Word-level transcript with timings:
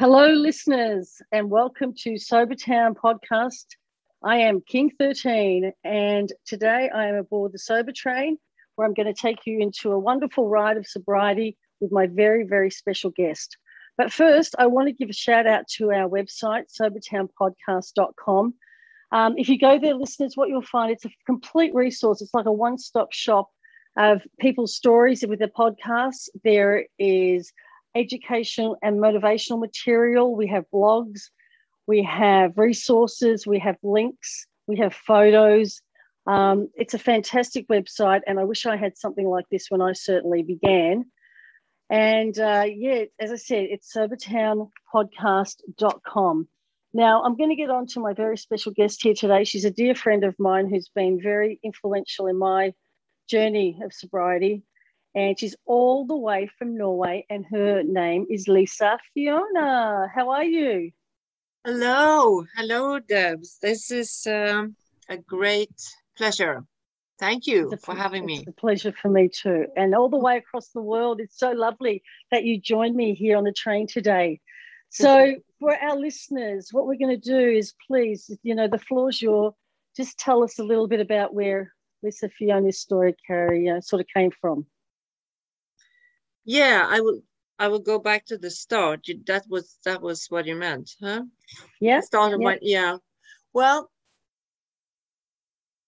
Hello, 0.00 0.28
listeners, 0.28 1.20
and 1.30 1.50
welcome 1.50 1.92
to 1.98 2.14
Sobertown 2.14 2.94
podcast. 2.94 3.66
I 4.24 4.38
am 4.38 4.62
King 4.62 4.90
13, 4.98 5.72
and 5.84 6.32
today 6.46 6.88
I 6.88 7.04
am 7.08 7.16
aboard 7.16 7.52
the 7.52 7.58
Sober 7.58 7.92
Train, 7.92 8.38
where 8.74 8.88
I'm 8.88 8.94
going 8.94 9.12
to 9.14 9.20
take 9.20 9.44
you 9.44 9.60
into 9.60 9.92
a 9.92 9.98
wonderful 9.98 10.48
ride 10.48 10.78
of 10.78 10.86
sobriety 10.86 11.58
with 11.80 11.92
my 11.92 12.06
very, 12.06 12.44
very 12.44 12.70
special 12.70 13.10
guest. 13.10 13.58
But 13.98 14.10
first, 14.10 14.54
I 14.58 14.68
want 14.68 14.88
to 14.88 14.94
give 14.94 15.10
a 15.10 15.12
shout 15.12 15.46
out 15.46 15.68
to 15.76 15.92
our 15.92 16.08
website, 16.08 16.74
sobertownpodcast.com. 16.80 18.54
Um, 19.12 19.34
if 19.36 19.50
you 19.50 19.58
go 19.58 19.78
there, 19.78 19.94
listeners, 19.94 20.34
what 20.34 20.48
you'll 20.48 20.62
find 20.62 20.90
it's 20.90 21.04
a 21.04 21.10
complete 21.26 21.74
resource. 21.74 22.22
It's 22.22 22.32
like 22.32 22.46
a 22.46 22.52
one-stop 22.52 23.12
shop 23.12 23.50
of 23.98 24.22
people's 24.38 24.74
stories 24.74 25.22
with 25.28 25.40
their 25.40 25.48
podcasts. 25.48 26.30
There 26.42 26.86
is 26.98 27.52
educational 27.94 28.76
and 28.82 28.98
motivational 28.98 29.60
material. 29.60 30.34
We 30.36 30.48
have 30.48 30.64
blogs, 30.72 31.24
we 31.86 32.02
have 32.04 32.56
resources, 32.56 33.46
we 33.46 33.58
have 33.58 33.76
links, 33.82 34.46
we 34.66 34.78
have 34.78 34.94
photos. 34.94 35.82
Um, 36.26 36.68
it's 36.74 36.94
a 36.94 36.98
fantastic 36.98 37.68
website, 37.68 38.20
and 38.26 38.38
I 38.38 38.44
wish 38.44 38.66
I 38.66 38.76
had 38.76 38.98
something 38.98 39.26
like 39.26 39.46
this 39.50 39.66
when 39.68 39.82
I 39.82 39.94
certainly 39.94 40.42
began. 40.42 41.06
And 41.88 42.38
uh, 42.38 42.66
yeah, 42.68 43.04
as 43.18 43.32
I 43.32 43.36
said, 43.36 43.68
it's 43.70 43.90
sobertownpodcast.com. 43.92 46.48
Now, 46.92 47.22
I'm 47.22 47.36
going 47.36 47.50
to 47.50 47.56
get 47.56 47.70
on 47.70 47.86
to 47.88 48.00
my 48.00 48.14
very 48.14 48.36
special 48.36 48.72
guest 48.72 49.02
here 49.02 49.14
today. 49.14 49.44
She's 49.44 49.64
a 49.64 49.70
dear 49.70 49.94
friend 49.94 50.24
of 50.24 50.34
mine 50.38 50.68
who's 50.68 50.90
been 50.94 51.20
very 51.20 51.58
influential 51.64 52.26
in 52.26 52.36
my 52.36 52.74
journey 53.28 53.80
of 53.84 53.92
sobriety 53.92 54.62
and 55.14 55.38
she's 55.38 55.56
all 55.66 56.06
the 56.06 56.16
way 56.16 56.48
from 56.58 56.76
Norway, 56.76 57.26
and 57.30 57.44
her 57.50 57.82
name 57.82 58.26
is 58.30 58.48
Lise 58.48 58.80
Fiona. 59.14 60.08
How 60.14 60.30
are 60.30 60.44
you? 60.44 60.92
Hello, 61.64 62.44
hello, 62.56 62.98
Debs. 63.00 63.58
This 63.60 63.90
is 63.90 64.26
um, 64.26 64.76
a 65.08 65.16
great 65.18 65.74
pleasure. 66.16 66.64
Thank 67.18 67.46
you 67.46 67.70
for 67.84 67.94
having 67.94 68.24
me. 68.24 68.38
It's 68.38 68.48
a 68.48 68.52
pleasure 68.52 68.92
for 68.92 69.10
me 69.10 69.28
too. 69.28 69.66
And 69.76 69.94
all 69.94 70.08
the 70.08 70.16
way 70.16 70.38
across 70.38 70.68
the 70.68 70.80
world, 70.80 71.20
it's 71.20 71.38
so 71.38 71.50
lovely 71.50 72.02
that 72.30 72.44
you 72.44 72.58
joined 72.58 72.96
me 72.96 73.14
here 73.14 73.36
on 73.36 73.44
the 73.44 73.52
train 73.52 73.86
today. 73.86 74.40
So, 74.88 75.34
for 75.60 75.76
our 75.76 75.96
listeners, 75.96 76.70
what 76.72 76.86
we're 76.86 76.96
going 76.96 77.20
to 77.20 77.28
do 77.28 77.38
is 77.38 77.74
please, 77.86 78.30
you 78.42 78.54
know, 78.54 78.68
the 78.68 78.78
floor's 78.78 79.20
your. 79.20 79.54
Just 79.96 80.18
tell 80.18 80.42
us 80.42 80.58
a 80.58 80.64
little 80.64 80.88
bit 80.88 81.00
about 81.00 81.34
where 81.34 81.74
Lise 82.02 82.24
Fiona's 82.38 82.78
story, 82.78 83.14
Carrie, 83.26 83.68
uh, 83.68 83.80
sort 83.80 84.00
of 84.00 84.06
came 84.14 84.30
from. 84.40 84.64
Yeah, 86.44 86.86
I 86.88 87.00
will. 87.00 87.20
I 87.58 87.68
will 87.68 87.80
go 87.80 87.98
back 87.98 88.24
to 88.26 88.38
the 88.38 88.50
start. 88.50 89.06
That 89.26 89.44
was 89.48 89.76
that 89.84 90.00
was 90.00 90.26
what 90.30 90.46
you 90.46 90.56
meant, 90.56 90.92
huh? 91.02 91.24
Yeah. 91.78 92.00
Started 92.00 92.40
yeah. 92.40 92.56
yeah. 92.62 92.96
Well, 93.52 93.90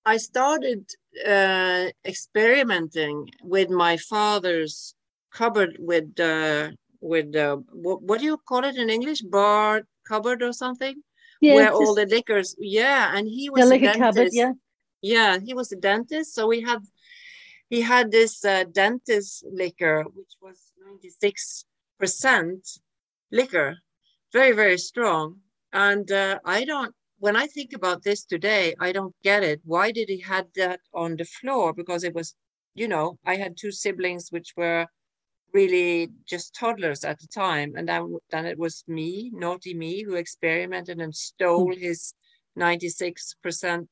I 0.04 0.18
started 0.18 0.84
uh, 1.26 1.86
experimenting 2.04 3.30
with 3.42 3.70
my 3.70 3.96
father's 3.96 4.94
cupboard 5.32 5.76
with 5.78 6.18
uh, 6.20 6.70
with 7.00 7.34
uh, 7.34 7.56
what, 7.72 8.02
what 8.02 8.20
do 8.20 8.26
you 8.26 8.36
call 8.36 8.64
it 8.64 8.76
in 8.76 8.90
English? 8.90 9.22
Bar 9.22 9.82
cupboard 10.06 10.42
or 10.42 10.52
something? 10.52 11.02
Yeah, 11.40 11.54
where 11.54 11.72
all 11.72 11.94
the 11.94 12.06
liquors. 12.06 12.54
Yeah, 12.58 13.16
and 13.16 13.26
he 13.26 13.48
was 13.48 13.62
the 13.62 13.66
liquor 13.66 13.98
cupboard. 13.98 14.28
Yeah. 14.32 14.52
Yeah, 15.00 15.38
he 15.44 15.52
was 15.52 15.72
a 15.72 15.76
dentist, 15.76 16.32
so 16.32 16.46
we 16.46 16.60
had 16.60 16.78
he 17.72 17.80
had 17.80 18.10
this 18.10 18.44
uh, 18.44 18.64
dentist 18.70 19.46
liquor, 19.50 20.04
which 20.14 20.34
was 20.42 20.58
96% 22.02 22.78
liquor, 23.30 23.78
very, 24.30 24.52
very 24.52 24.76
strong. 24.76 25.36
And 25.72 26.12
uh, 26.12 26.38
I 26.44 26.66
don't, 26.66 26.94
when 27.18 27.34
I 27.34 27.46
think 27.46 27.72
about 27.72 28.02
this 28.02 28.26
today, 28.26 28.74
I 28.78 28.92
don't 28.92 29.14
get 29.24 29.42
it. 29.42 29.62
Why 29.64 29.90
did 29.90 30.10
he 30.10 30.20
had 30.20 30.48
that 30.56 30.80
on 30.92 31.16
the 31.16 31.24
floor? 31.24 31.72
Because 31.72 32.04
it 32.04 32.14
was, 32.14 32.34
you 32.74 32.88
know, 32.88 33.18
I 33.24 33.36
had 33.36 33.56
two 33.56 33.72
siblings 33.72 34.28
which 34.28 34.52
were 34.54 34.86
really 35.54 36.10
just 36.26 36.54
toddlers 36.54 37.04
at 37.04 37.20
the 37.20 37.26
time. 37.28 37.72
And 37.74 37.88
then, 37.88 38.18
then 38.30 38.44
it 38.44 38.58
was 38.58 38.84
me, 38.86 39.30
naughty 39.32 39.72
me, 39.72 40.02
who 40.02 40.16
experimented 40.16 41.00
and 41.00 41.16
stole 41.16 41.74
his 41.74 42.12
96% 42.58 43.86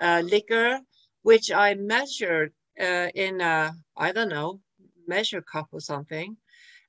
uh, 0.00 0.22
liquor, 0.22 0.80
which 1.22 1.50
I 1.50 1.76
measured 1.76 2.52
uh, 2.80 3.08
in 3.14 3.40
a, 3.40 3.72
I 3.96 4.12
don't 4.12 4.28
know, 4.28 4.60
measure 5.06 5.42
cup 5.42 5.68
or 5.72 5.80
something. 5.80 6.36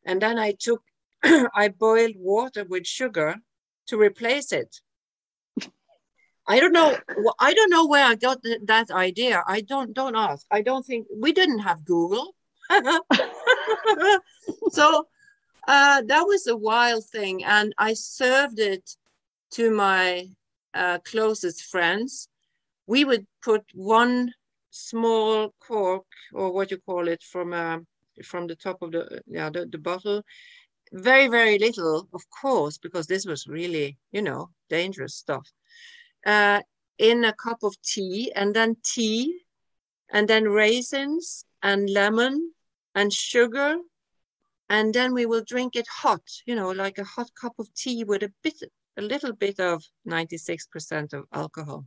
And 0.06 0.22
then 0.22 0.40
I 0.40 0.54
took, 0.60 0.82
I 1.24 1.70
boiled 1.70 2.16
water 2.18 2.66
with 2.68 2.88
sugar 2.88 3.36
to 3.88 3.98
replace 3.98 4.52
it. 4.52 4.78
I 6.48 6.60
don't 6.60 6.74
know. 6.74 6.98
I 7.40 7.54
don't 7.54 7.70
know 7.70 7.86
where 7.86 8.06
I 8.06 8.16
got 8.16 8.40
that 8.66 8.90
idea. 8.92 9.44
I 9.48 9.62
don't 9.62 9.94
don't 9.94 10.16
ask. 10.16 10.46
I 10.50 10.62
don't 10.62 10.86
think 10.86 11.08
we 11.16 11.32
didn't 11.32 11.60
have 11.60 11.86
Google. 11.86 12.36
so 14.72 15.08
uh, 15.68 16.02
that 16.02 16.24
was 16.24 16.48
a 16.48 16.58
wild 16.58 17.06
thing, 17.06 17.44
and 17.44 17.74
I 17.78 17.94
served 17.94 18.60
it 18.60 18.98
to 19.52 19.72
my 19.72 20.28
uh, 20.74 20.98
closest 21.06 21.66
friends. 21.66 22.28
We 22.88 23.06
would 23.06 23.28
put 23.44 23.64
one 23.74 24.34
small 24.72 25.54
cork 25.60 26.06
or 26.34 26.52
what 26.52 26.72
you 26.72 26.78
call 26.78 27.08
it 27.08 27.22
from 27.22 27.54
uh, 27.54 27.78
from 28.26 28.48
the 28.48 28.56
top 28.56 28.82
of 28.82 28.92
the 28.92 29.22
yeah 29.28 29.50
the, 29.50 29.66
the 29.66 29.78
bottle. 29.78 30.24
Very 30.94 31.28
very 31.28 31.58
little 31.60 32.08
of 32.14 32.24
course 32.30 32.78
because 32.78 33.08
this 33.08 33.26
was 33.26 33.48
really 33.48 33.98
you 34.12 34.22
know 34.22 34.50
dangerous 34.70 35.16
stuff. 35.16 35.48
Uh, 36.26 36.62
in 36.98 37.24
a 37.26 37.34
cup 37.34 37.64
of 37.64 37.76
tea 37.82 38.32
and 38.36 38.56
then 38.56 38.76
tea 38.84 39.42
and 40.12 40.28
then 40.28 40.44
raisins 40.44 41.46
and 41.64 41.90
lemon 41.90 42.54
and 42.94 43.12
sugar 43.12 43.78
and 44.70 44.94
then 44.94 45.14
we 45.14 45.26
will 45.26 45.44
drink 45.48 45.76
it 45.76 45.88
hot 45.88 46.22
you 46.46 46.56
know 46.56 46.70
like 46.70 46.98
a 46.98 47.04
hot 47.04 47.30
cup 47.40 47.54
of 47.58 47.74
tea 47.74 48.04
with 48.04 48.22
a 48.22 48.32
bit 48.44 48.54
a 48.98 49.02
little 49.02 49.34
bit 49.34 49.60
of 49.60 49.84
96% 50.08 51.14
of 51.14 51.26
alcohol 51.34 51.86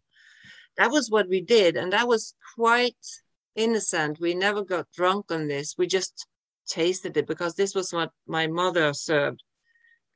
that 0.76 0.90
was 0.90 1.10
what 1.10 1.28
we 1.28 1.40
did. 1.40 1.76
And 1.76 1.92
that 1.92 2.08
was 2.08 2.34
quite 2.54 3.06
innocent. 3.54 4.20
We 4.20 4.34
never 4.34 4.64
got 4.64 4.90
drunk 4.92 5.30
on 5.30 5.48
this. 5.48 5.76
We 5.78 5.86
just 5.86 6.26
tasted 6.66 7.16
it 7.16 7.26
because 7.26 7.54
this 7.54 7.74
was 7.74 7.92
what 7.92 8.10
my 8.26 8.46
mother 8.46 8.92
served 8.92 9.42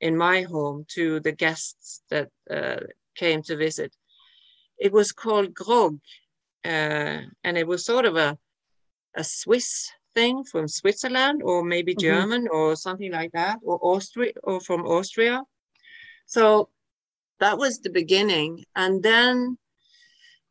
in 0.00 0.16
my 0.16 0.42
home 0.42 0.86
to 0.88 1.20
the 1.20 1.32
guests 1.32 2.02
that 2.10 2.28
uh, 2.50 2.80
came 3.14 3.42
to 3.42 3.56
visit. 3.56 3.94
It 4.78 4.92
was 4.92 5.12
called 5.12 5.54
grog, 5.54 5.98
uh, 6.64 7.20
and 7.44 7.58
it 7.58 7.66
was 7.66 7.84
sort 7.84 8.04
of 8.04 8.16
a, 8.16 8.38
a 9.16 9.24
Swiss 9.24 9.90
thing 10.14 10.44
from 10.44 10.68
Switzerland 10.68 11.42
or 11.42 11.64
maybe 11.64 11.94
mm-hmm. 11.94 12.06
German 12.06 12.48
or 12.50 12.76
something 12.76 13.12
like 13.12 13.32
that, 13.32 13.58
or 13.62 13.78
Austria 13.82 14.32
or 14.44 14.60
from 14.60 14.86
Austria. 14.86 15.42
So 16.26 16.68
that 17.40 17.58
was 17.58 17.80
the 17.80 17.90
beginning. 17.90 18.64
And 18.74 19.02
then 19.02 19.58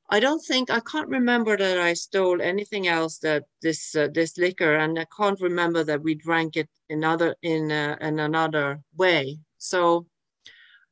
I 0.09 0.19
don't 0.21 0.39
think 0.39 0.69
I 0.69 0.79
can't 0.79 1.09
remember 1.09 1.57
that 1.57 1.77
I 1.79 1.93
stole 1.93 2.41
anything 2.41 2.87
else 2.87 3.17
that 3.19 3.43
this 3.61 3.93
uh, 3.95 4.07
this 4.13 4.37
liquor, 4.37 4.75
and 4.75 4.97
I 4.97 5.05
can't 5.17 5.39
remember 5.41 5.83
that 5.83 6.01
we 6.01 6.15
drank 6.15 6.55
it 6.55 6.69
another 6.89 7.35
in 7.41 7.71
uh, 7.71 7.97
in 7.99 8.19
another 8.19 8.79
way. 8.95 9.39
So 9.57 10.07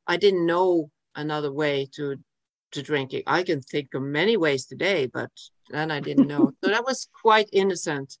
I 0.06 0.18
didn't 0.18 0.44
know 0.44 0.90
another 1.14 1.50
way 1.50 1.88
to 1.94 2.16
to 2.72 2.82
drink 2.82 3.14
it. 3.14 3.24
I 3.26 3.42
can 3.42 3.62
think 3.62 3.94
of 3.94 4.02
many 4.02 4.36
ways 4.36 4.66
today, 4.66 5.06
but 5.06 5.30
then 5.70 5.90
I 5.90 6.00
didn't 6.00 6.28
know. 6.28 6.52
so 6.62 6.70
that 6.70 6.84
was 6.84 7.08
quite 7.22 7.48
innocent, 7.52 8.18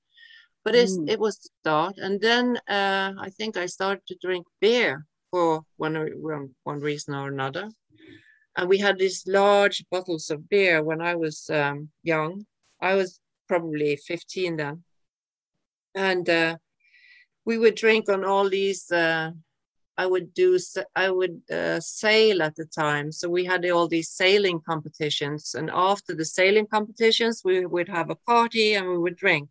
but 0.64 0.74
mm. 0.74 1.08
it 1.10 1.20
was 1.20 1.36
the 1.38 1.48
start. 1.60 1.98
And 1.98 2.20
then 2.22 2.56
uh, 2.68 3.12
I 3.20 3.28
think 3.36 3.58
I 3.58 3.66
started 3.66 4.06
to 4.06 4.16
drink 4.22 4.46
beer 4.62 5.04
for 5.30 5.62
one 5.76 5.94
one 6.64 6.80
reason 6.80 7.14
or 7.14 7.28
another 7.28 7.68
and 8.56 8.68
we 8.68 8.78
had 8.78 8.98
these 8.98 9.26
large 9.26 9.84
bottles 9.90 10.30
of 10.30 10.48
beer 10.48 10.82
when 10.82 11.00
I 11.02 11.14
was 11.14 11.48
um, 11.50 11.90
young. 12.02 12.46
I 12.80 12.94
was 12.94 13.20
probably 13.48 13.96
15 13.96 14.56
then. 14.56 14.82
And 15.94 16.28
uh, 16.28 16.56
we 17.44 17.58
would 17.58 17.74
drink 17.74 18.08
on 18.08 18.24
all 18.24 18.48
these. 18.48 18.90
Uh, 18.90 19.32
I 19.98 20.06
would 20.06 20.34
do. 20.34 20.58
I 20.94 21.10
would 21.10 21.40
uh, 21.50 21.80
sail 21.80 22.42
at 22.42 22.54
the 22.56 22.66
time, 22.66 23.10
so 23.12 23.30
we 23.30 23.44
had 23.46 23.68
all 23.70 23.88
these 23.88 24.10
sailing 24.10 24.60
competitions. 24.60 25.54
And 25.54 25.70
after 25.72 26.14
the 26.14 26.24
sailing 26.24 26.66
competitions, 26.66 27.42
we 27.44 27.64
would 27.64 27.88
have 27.88 28.10
a 28.10 28.16
party 28.26 28.74
and 28.74 28.88
we 28.88 28.98
would 28.98 29.16
drink. 29.16 29.48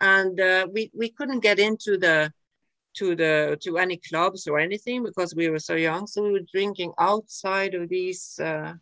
And 0.00 0.40
uh, 0.40 0.68
we 0.72 0.90
we 0.94 1.10
couldn't 1.10 1.40
get 1.40 1.58
into 1.58 1.98
the 1.98 2.32
to 2.94 3.14
the 3.14 3.58
to 3.62 3.78
any 3.78 3.96
clubs 3.96 4.46
or 4.46 4.58
anything 4.58 5.02
because 5.04 5.34
we 5.34 5.48
were 5.48 5.58
so 5.58 5.74
young. 5.74 6.06
So 6.06 6.22
we 6.22 6.32
were 6.32 6.52
drinking 6.52 6.92
outside 6.98 7.74
of 7.74 7.88
these, 7.88 8.38
uh, 8.40 8.74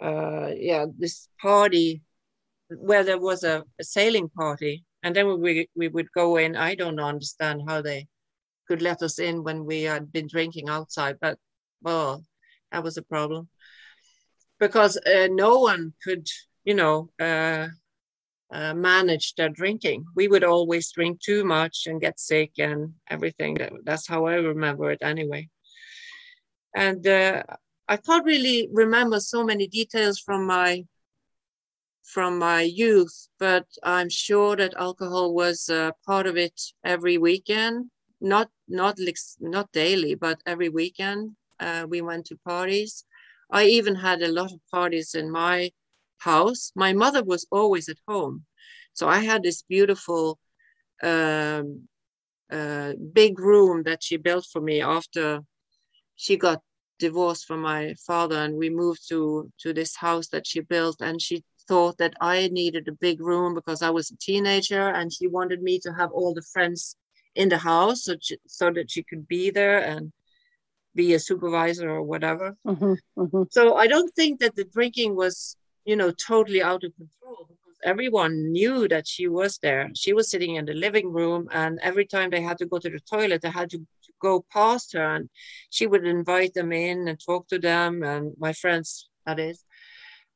uh, 0.00 0.50
yeah, 0.56 0.86
this 0.98 1.28
party 1.40 2.02
where 2.68 3.02
there 3.02 3.18
was 3.18 3.42
a, 3.42 3.64
a, 3.80 3.84
sailing 3.84 4.28
party, 4.28 4.84
and 5.02 5.14
then 5.14 5.40
we 5.40 5.68
we 5.74 5.88
would 5.88 6.10
go 6.12 6.36
in. 6.36 6.56
I 6.56 6.74
don't 6.74 7.00
understand 7.00 7.62
how 7.66 7.82
they 7.82 8.08
could 8.68 8.82
let 8.82 9.02
us 9.02 9.18
in 9.18 9.42
when 9.42 9.64
we 9.64 9.82
had 9.82 10.12
been 10.12 10.28
drinking 10.28 10.68
outside. 10.68 11.16
But 11.20 11.38
well, 11.82 12.24
that 12.72 12.84
was 12.84 12.96
a 12.96 13.02
problem 13.02 13.48
because 14.60 14.96
uh, 14.98 15.28
no 15.30 15.58
one 15.58 15.94
could, 16.04 16.28
you 16.64 16.74
know, 16.74 17.10
uh, 17.18 17.68
uh, 18.52 18.74
manage 18.74 19.34
their 19.34 19.48
drinking. 19.48 20.04
We 20.16 20.28
would 20.28 20.44
always 20.44 20.90
drink 20.90 21.20
too 21.20 21.44
much 21.44 21.86
and 21.86 22.00
get 22.00 22.18
sick 22.18 22.52
and 22.58 22.94
everything. 23.08 23.56
That's 23.84 24.06
how 24.06 24.26
I 24.26 24.34
remember 24.34 24.90
it 24.90 25.02
anyway. 25.02 25.48
And 26.74 27.06
uh, 27.06 27.42
I 27.88 27.96
can't 27.96 28.24
really 28.24 28.68
remember 28.72 29.20
so 29.20 29.44
many 29.44 29.66
details 29.66 30.18
from 30.18 30.46
my 30.46 30.84
from 32.04 32.38
my 32.38 32.62
youth, 32.62 33.28
but 33.38 33.66
I'm 33.84 34.08
sure 34.08 34.56
that 34.56 34.74
alcohol 34.76 35.32
was 35.32 35.68
uh, 35.68 35.92
part 36.04 36.26
of 36.26 36.36
it 36.36 36.60
every 36.84 37.18
weekend. 37.18 37.90
Not 38.20 38.50
not 38.68 38.98
not 39.40 39.72
daily, 39.72 40.14
but 40.14 40.40
every 40.44 40.68
weekend 40.68 41.36
uh, 41.60 41.86
we 41.88 42.00
went 42.00 42.26
to 42.26 42.36
parties. 42.44 43.04
I 43.50 43.64
even 43.64 43.94
had 43.94 44.22
a 44.22 44.32
lot 44.32 44.52
of 44.52 44.60
parties 44.70 45.14
in 45.14 45.30
my 45.30 45.70
house. 46.20 46.72
My 46.74 46.92
mother 46.92 47.22
was 47.24 47.46
always 47.50 47.88
at 47.88 47.98
home, 48.06 48.44
so 48.92 49.08
I 49.08 49.18
had 49.18 49.42
this 49.42 49.62
beautiful 49.62 50.38
um, 51.02 51.88
uh, 52.50 52.92
big 53.12 53.38
room 53.40 53.82
that 53.84 54.02
she 54.02 54.16
built 54.16 54.46
for 54.52 54.60
me 54.60 54.80
after 54.80 55.40
she 56.16 56.36
got 56.36 56.60
divorced 56.98 57.46
from 57.46 57.62
my 57.62 57.94
father 58.06 58.36
and 58.36 58.56
we 58.56 58.68
moved 58.68 59.08
to 59.08 59.50
to 59.58 59.72
this 59.72 59.96
house 59.96 60.28
that 60.28 60.46
she 60.46 60.60
built 60.60 61.00
and 61.00 61.22
she 61.22 61.42
thought 61.66 61.96
that 61.98 62.14
I 62.20 62.48
needed 62.48 62.88
a 62.88 62.92
big 62.92 63.20
room 63.20 63.54
because 63.54 63.80
I 63.80 63.90
was 63.90 64.10
a 64.10 64.16
teenager 64.16 64.88
and 64.88 65.12
she 65.12 65.26
wanted 65.26 65.62
me 65.62 65.78
to 65.80 65.92
have 65.92 66.10
all 66.12 66.34
the 66.34 66.42
friends 66.52 66.96
in 67.34 67.48
the 67.48 67.58
house 67.58 68.04
so, 68.04 68.16
she, 68.20 68.36
so 68.46 68.70
that 68.72 68.90
she 68.90 69.02
could 69.02 69.26
be 69.26 69.50
there 69.50 69.78
and 69.78 70.12
be 70.94 71.14
a 71.14 71.20
supervisor 71.20 71.88
or 71.88 72.02
whatever. 72.02 72.56
Mm-hmm, 72.66 72.94
mm-hmm. 73.16 73.42
So 73.50 73.76
I 73.76 73.86
don't 73.86 74.12
think 74.14 74.40
that 74.40 74.56
the 74.56 74.64
drinking 74.64 75.14
was, 75.14 75.56
you 75.84 75.96
know, 75.96 76.10
totally 76.10 76.62
out 76.62 76.84
of 76.84 76.94
control 76.96 77.46
because 77.48 77.78
everyone 77.84 78.52
knew 78.52 78.88
that 78.88 79.06
she 79.08 79.28
was 79.28 79.58
there. 79.58 79.90
She 79.94 80.12
was 80.12 80.30
sitting 80.30 80.56
in 80.56 80.66
the 80.66 80.74
living 80.74 81.12
room, 81.12 81.48
and 81.52 81.78
every 81.82 82.06
time 82.06 82.30
they 82.30 82.42
had 82.42 82.58
to 82.58 82.66
go 82.66 82.78
to 82.78 82.90
the 82.90 83.00
toilet, 83.00 83.42
they 83.42 83.50
had 83.50 83.70
to 83.70 83.86
go 84.20 84.44
past 84.52 84.92
her 84.92 85.16
and 85.16 85.28
she 85.70 85.86
would 85.86 86.06
invite 86.06 86.54
them 86.54 86.72
in 86.72 87.08
and 87.08 87.18
talk 87.18 87.48
to 87.48 87.58
them 87.58 88.02
and 88.02 88.32
my 88.38 88.52
friends 88.52 89.08
that 89.26 89.40
is 89.40 89.64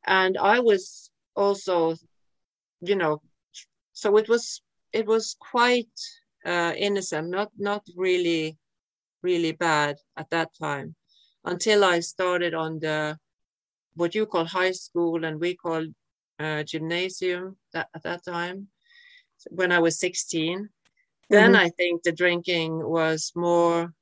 and 0.07 0.37
i 0.39 0.59
was 0.59 1.11
also 1.37 1.95
you 2.81 2.97
know 2.97 3.21
so 3.93 4.17
it 4.17 4.29
was 4.29 4.63
it 4.93 5.07
was 5.07 5.37
quite 5.39 5.99
uh, 6.45 6.73
innocent 6.77 7.29
not 7.29 7.51
not 7.59 7.83
really 7.97 8.57
really 9.23 9.53
bad 9.53 9.97
at 10.17 10.29
that 10.31 10.51
time 10.61 10.95
until 11.45 11.85
i 11.85 12.01
started 12.01 12.55
on 12.55 12.79
the 12.81 13.17
what 13.97 14.15
you 14.15 14.27
call 14.27 14.45
high 14.45 14.73
school 14.73 15.25
and 15.25 15.41
we 15.41 15.55
call 15.55 15.85
uh, 16.41 16.63
gymnasium 16.65 17.57
that, 17.73 17.89
at 17.95 18.03
that 18.03 18.25
time 18.25 18.69
when 19.51 19.71
i 19.71 19.79
was 19.79 19.99
16 19.99 20.69
then 21.31 21.53
mm-hmm. 21.53 21.65
I 21.67 21.69
think 21.71 22.03
the 22.03 22.13
drinking 22.13 22.87
was 22.87 23.33
more 23.35 23.93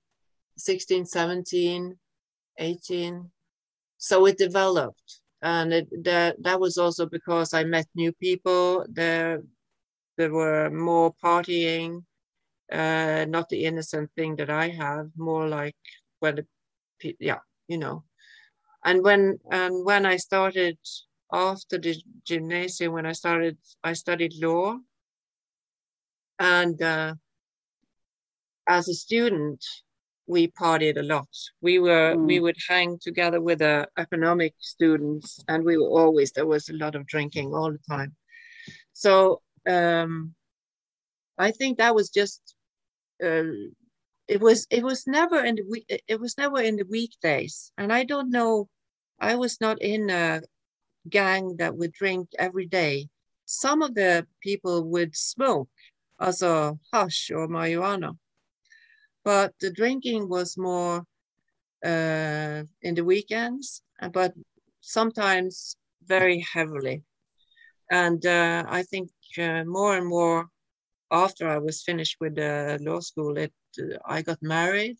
16, 0.58 1.06
17, 1.06 1.96
18. 2.58 3.30
So 3.98 4.26
it 4.26 4.38
developed. 4.38 5.20
And 5.40 5.72
it, 5.72 6.04
that, 6.04 6.42
that 6.42 6.60
was 6.60 6.78
also 6.78 7.06
because 7.06 7.54
I 7.54 7.64
met 7.64 7.86
new 7.94 8.12
people. 8.12 8.84
There, 8.88 9.42
there 10.16 10.32
were 10.32 10.70
more 10.70 11.14
partying, 11.22 12.04
uh, 12.70 13.26
not 13.28 13.48
the 13.48 13.64
innocent 13.64 14.10
thing 14.16 14.36
that 14.36 14.50
I 14.50 14.68
have, 14.68 15.10
more 15.16 15.48
like 15.48 15.76
when 16.20 16.36
the, 16.36 17.16
yeah, 17.18 17.38
you 17.68 17.78
know. 17.78 18.04
And 18.84 19.02
when 19.02 19.38
and 19.50 19.84
when 19.84 20.06
I 20.06 20.17
started 20.17 20.79
after 21.32 21.79
the 21.79 21.96
gymnasium, 22.25 22.93
when 22.93 23.06
I 23.06 23.12
started, 23.12 23.56
I 23.82 23.93
studied 23.94 24.34
law 24.43 24.79
and 26.43 26.82
uh, 26.82 27.14
as 28.69 28.88
a 28.88 28.94
student, 28.94 29.64
we 30.26 30.49
partied 30.49 30.99
a 30.99 31.02
lot. 31.02 31.29
We 31.61 31.79
were 31.79 32.14
mm. 32.17 32.26
we 32.26 32.40
would 32.40 32.56
hang 32.69 32.99
together 33.00 33.40
with 33.40 33.61
the 33.61 33.88
economic 33.96 34.55
students, 34.58 35.38
and 35.49 35.64
we 35.64 35.76
were 35.76 35.88
always 35.88 36.32
there 36.32 36.46
was 36.46 36.69
a 36.69 36.75
lot 36.75 36.94
of 36.94 37.06
drinking 37.06 37.55
all 37.55 37.70
the 37.70 37.85
time. 37.88 38.17
So 38.93 39.43
um, 39.69 40.35
I 41.38 41.50
think 41.50 41.78
that 41.78 41.94
was 41.94 42.11
just 42.11 42.56
uh, 43.25 43.43
it 44.32 44.40
was 44.40 44.67
it 44.70 44.82
was 44.82 45.06
never 45.06 45.38
in 45.44 45.56
the 45.56 45.67
week 45.73 45.87
it 45.88 46.19
was 46.19 46.38
never 46.38 46.61
in 46.69 46.76
the 46.76 46.88
weekdays, 46.96 47.73
and 47.76 47.93
I 47.93 48.02
don't 48.05 48.31
know. 48.31 48.69
I 49.20 49.34
was 49.34 49.61
not 49.61 49.76
in 49.82 50.08
a 50.11 50.40
gang 51.19 51.56
that 51.58 51.76
would 51.76 51.93
drink 51.93 52.29
every 52.38 52.67
day. 52.67 53.08
Some 53.44 53.82
of 53.82 53.94
the 53.94 54.26
people 54.40 54.76
would 54.93 55.14
smoke, 55.14 55.69
as 56.19 56.43
a 56.43 56.79
hash 56.93 57.31
or 57.31 57.46
marijuana. 57.46 58.11
But 59.23 59.52
the 59.61 59.70
drinking 59.70 60.29
was 60.29 60.56
more 60.56 60.96
uh, 61.85 62.62
in 62.87 62.94
the 62.94 63.05
weekends, 63.05 63.82
but 64.12 64.32
sometimes 64.81 65.76
very 66.14 66.38
heavily. 66.55 67.02
And 67.90 68.25
uh, 68.25 68.64
I 68.78 68.82
think 68.82 69.11
uh, 69.38 69.64
more 69.64 69.96
and 69.99 70.06
more 70.06 70.49
after 71.11 71.44
I 71.49 71.58
was 71.58 71.82
finished 71.82 72.17
with 72.19 72.38
law 72.88 73.00
school, 73.00 73.37
it 73.37 73.52
I 74.04 74.22
got 74.22 74.42
married, 74.42 74.96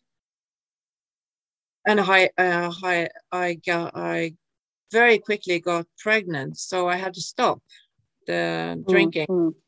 and 1.87 2.01
I 2.01 2.31
uh, 2.39 2.73
I 2.83 3.09
I 3.31 3.55
got 3.55 3.97
I 3.97 4.35
very 4.91 5.19
quickly 5.19 5.61
got 5.61 5.87
pregnant, 5.99 6.59
so 6.59 6.89
I 6.89 6.97
had 6.97 7.15
to 7.15 7.21
stop 7.21 7.63
the 8.27 8.33
mm, 8.33 8.89
drinking. 8.89 9.27
Mm-hmm. 9.29 9.59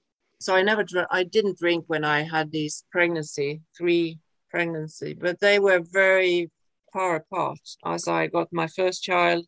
So 0.40 0.54
I 0.54 0.62
never 0.62 0.84
I 1.10 1.24
didn't 1.24 1.58
drink 1.58 1.84
when 1.86 2.04
I 2.04 2.22
had 2.22 2.50
these 2.50 2.84
pregnancy 2.90 3.62
three 3.76 4.18
pregnancy, 4.50 5.14
but 5.14 5.40
they 5.40 5.58
were 5.58 5.80
very 5.80 6.50
far 6.92 7.16
apart 7.16 7.60
as 7.84 8.06
I 8.06 8.28
got 8.28 8.52
my 8.52 8.68
first 8.68 9.02
child 9.02 9.46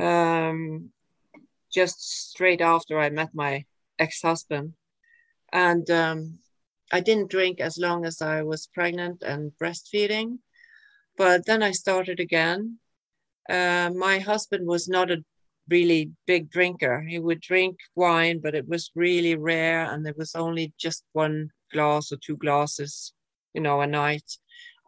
um, 0.00 0.90
just 1.72 2.30
straight 2.30 2.60
after 2.60 2.98
I 2.98 3.10
met 3.10 3.34
my 3.34 3.64
ex-husband, 3.98 4.74
and 5.52 5.88
um, 5.90 6.38
I 6.92 7.00
didn't 7.00 7.30
drink 7.30 7.60
as 7.60 7.78
long 7.78 8.04
as 8.04 8.20
I 8.20 8.42
was 8.42 8.68
pregnant 8.72 9.22
and 9.22 9.52
breastfeeding, 9.60 10.38
but 11.16 11.46
then 11.46 11.62
I 11.62 11.72
started 11.72 12.20
again. 12.20 12.78
Uh, 13.48 13.90
my 13.94 14.18
husband 14.18 14.66
was 14.66 14.88
not 14.88 15.10
a 15.10 15.24
really 15.68 16.12
big 16.26 16.50
drinker. 16.50 17.02
He 17.02 17.18
would 17.18 17.40
drink 17.40 17.78
wine, 17.94 18.40
but 18.40 18.54
it 18.54 18.68
was 18.68 18.90
really 18.94 19.34
rare, 19.34 19.90
and 19.90 20.04
there 20.04 20.14
was 20.16 20.34
only 20.34 20.72
just 20.78 21.04
one 21.12 21.50
glass 21.72 22.12
or 22.12 22.16
two 22.16 22.36
glasses, 22.36 23.12
you 23.54 23.60
know, 23.60 23.80
a 23.80 23.86
night. 23.86 24.38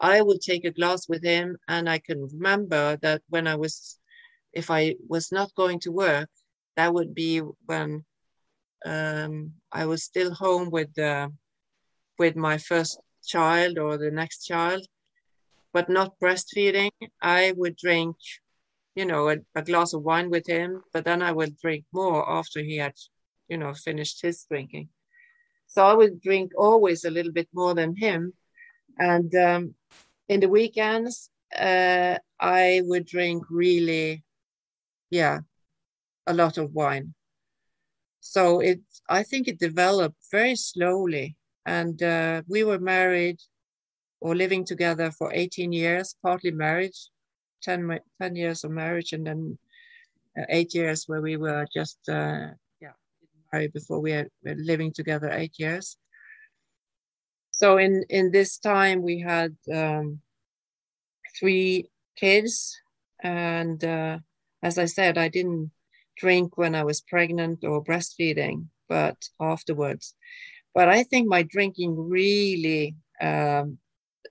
I 0.01 0.21
would 0.21 0.41
take 0.43 0.65
a 0.65 0.71
glass 0.71 1.09
with 1.09 1.25
him, 1.25 1.57
and 1.69 1.89
I 1.89 1.99
can 1.99 2.29
remember 2.33 2.99
that 3.03 3.23
when 3.29 3.47
I 3.47 3.57
was, 3.57 3.99
if 4.53 4.71
I 4.71 4.97
was 5.09 5.33
not 5.33 5.55
going 5.55 5.81
to 5.81 5.93
work, 5.93 6.29
that 6.77 6.93
would 6.93 7.15
be 7.15 7.41
when 7.65 8.05
um, 8.85 9.55
I 9.73 9.87
was 9.87 10.05
still 10.05 10.35
home 10.35 10.71
with 10.71 10.97
uh, 10.99 11.29
with 12.19 12.37
my 12.37 12.59
first 12.59 13.01
child 13.25 13.79
or 13.79 13.97
the 13.97 14.11
next 14.11 14.45
child, 14.45 14.87
but 15.73 15.89
not 15.89 16.19
breastfeeding. 16.21 16.91
I 17.23 17.53
would 17.57 17.77
drink 17.77 18.17
you 18.97 19.05
know, 19.05 19.29
a, 19.29 19.37
a, 19.55 19.63
glass 19.63 19.93
of 19.93 20.03
wine 20.03 20.31
with 20.31 20.47
him, 20.49 20.83
but 20.93 21.05
then 21.05 21.23
I 21.23 21.31
would 21.31 21.59
drink 21.59 21.85
more 21.93 22.29
after 22.29 22.61
he 22.61 22.79
had, 22.79 22.95
you 23.47 23.59
know, 23.59 23.75
finished 23.75 24.23
his 24.23 24.45
drinking. 24.51 24.89
So 25.67 25.85
I 25.85 25.93
would 25.93 26.21
drink 26.23 26.53
always 26.57 27.05
a 27.05 27.11
little 27.11 27.33
bit 27.33 27.49
more 27.53 27.75
than 27.75 27.95
him. 27.95 28.33
And 28.99 29.33
um, 29.35 29.75
in 30.31 30.41
the 30.41 30.49
weekends, 30.49 31.29
uh, 31.57 32.17
I 32.41 32.81
would 32.85 33.05
drink 33.05 33.45
really, 33.51 34.25
yeah, 35.11 35.41
a 36.27 36.33
lot 36.33 36.57
of 36.57 36.73
wine. 36.73 37.13
So 38.21 38.61
it, 38.61 38.81
I 39.11 39.23
think 39.25 39.47
it 39.47 39.59
developed 39.59 40.17
very 40.33 40.57
slowly. 40.57 41.37
And 41.67 42.01
uh, 42.03 42.43
we 42.49 42.65
were 42.65 42.79
married 42.79 43.41
or 44.21 44.35
living 44.35 44.65
together 44.65 45.11
for 45.11 45.33
18 45.35 45.73
years, 45.73 46.15
partly 46.23 46.53
married, 46.53 46.93
10, 47.63 47.99
10 48.23 48.37
years 48.37 48.65
of 48.65 48.71
marriage 48.71 49.13
and 49.13 49.27
then 49.27 49.59
uh, 50.39 50.45
eight 50.49 50.75
years 50.75 51.05
where 51.07 51.21
we 51.21 51.37
were 51.37 51.67
just 51.75 51.99
uh, 52.09 52.49
yeah 52.81 52.93
married 53.53 53.73
before 53.73 54.01
we 54.01 54.13
had, 54.13 54.29
were 54.45 54.55
living 54.55 54.93
together 54.93 55.31
eight 55.31 55.59
years. 55.59 55.97
So 57.51 57.79
in 57.79 58.05
in 58.09 58.31
this 58.31 58.59
time 58.59 59.03
we 59.03 59.21
had 59.21 59.57
um, 59.73 60.21
three 61.39 61.89
kids. 62.17 62.79
And 63.23 63.83
uh, 63.83 64.19
as 64.63 64.79
i 64.79 64.85
said 64.85 65.19
i 65.19 65.29
didn't 65.29 65.71
drink 66.17 66.57
when 66.57 66.75
i 66.75 66.85
was 66.85 67.01
pregnant 67.01 67.65
or 67.65 67.85
breastfeeding 67.85 68.67
but 68.89 69.17
afterwards 69.41 70.15
but 70.77 70.89
i 70.91 71.03
think 71.05 71.29
my 71.29 71.43
drinking 71.43 71.93
really 71.99 72.97
um, 73.23 73.79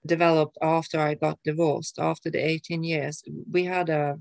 developed 0.06 0.58
after 0.62 1.00
I 1.00 1.16
got 1.16 1.40
divorced, 1.44 2.00
after 2.00 2.30
the 2.30 2.40
18 2.40 2.84
years. 2.84 3.24
We 3.52 3.64
had 3.66 3.90
a, 3.90 4.18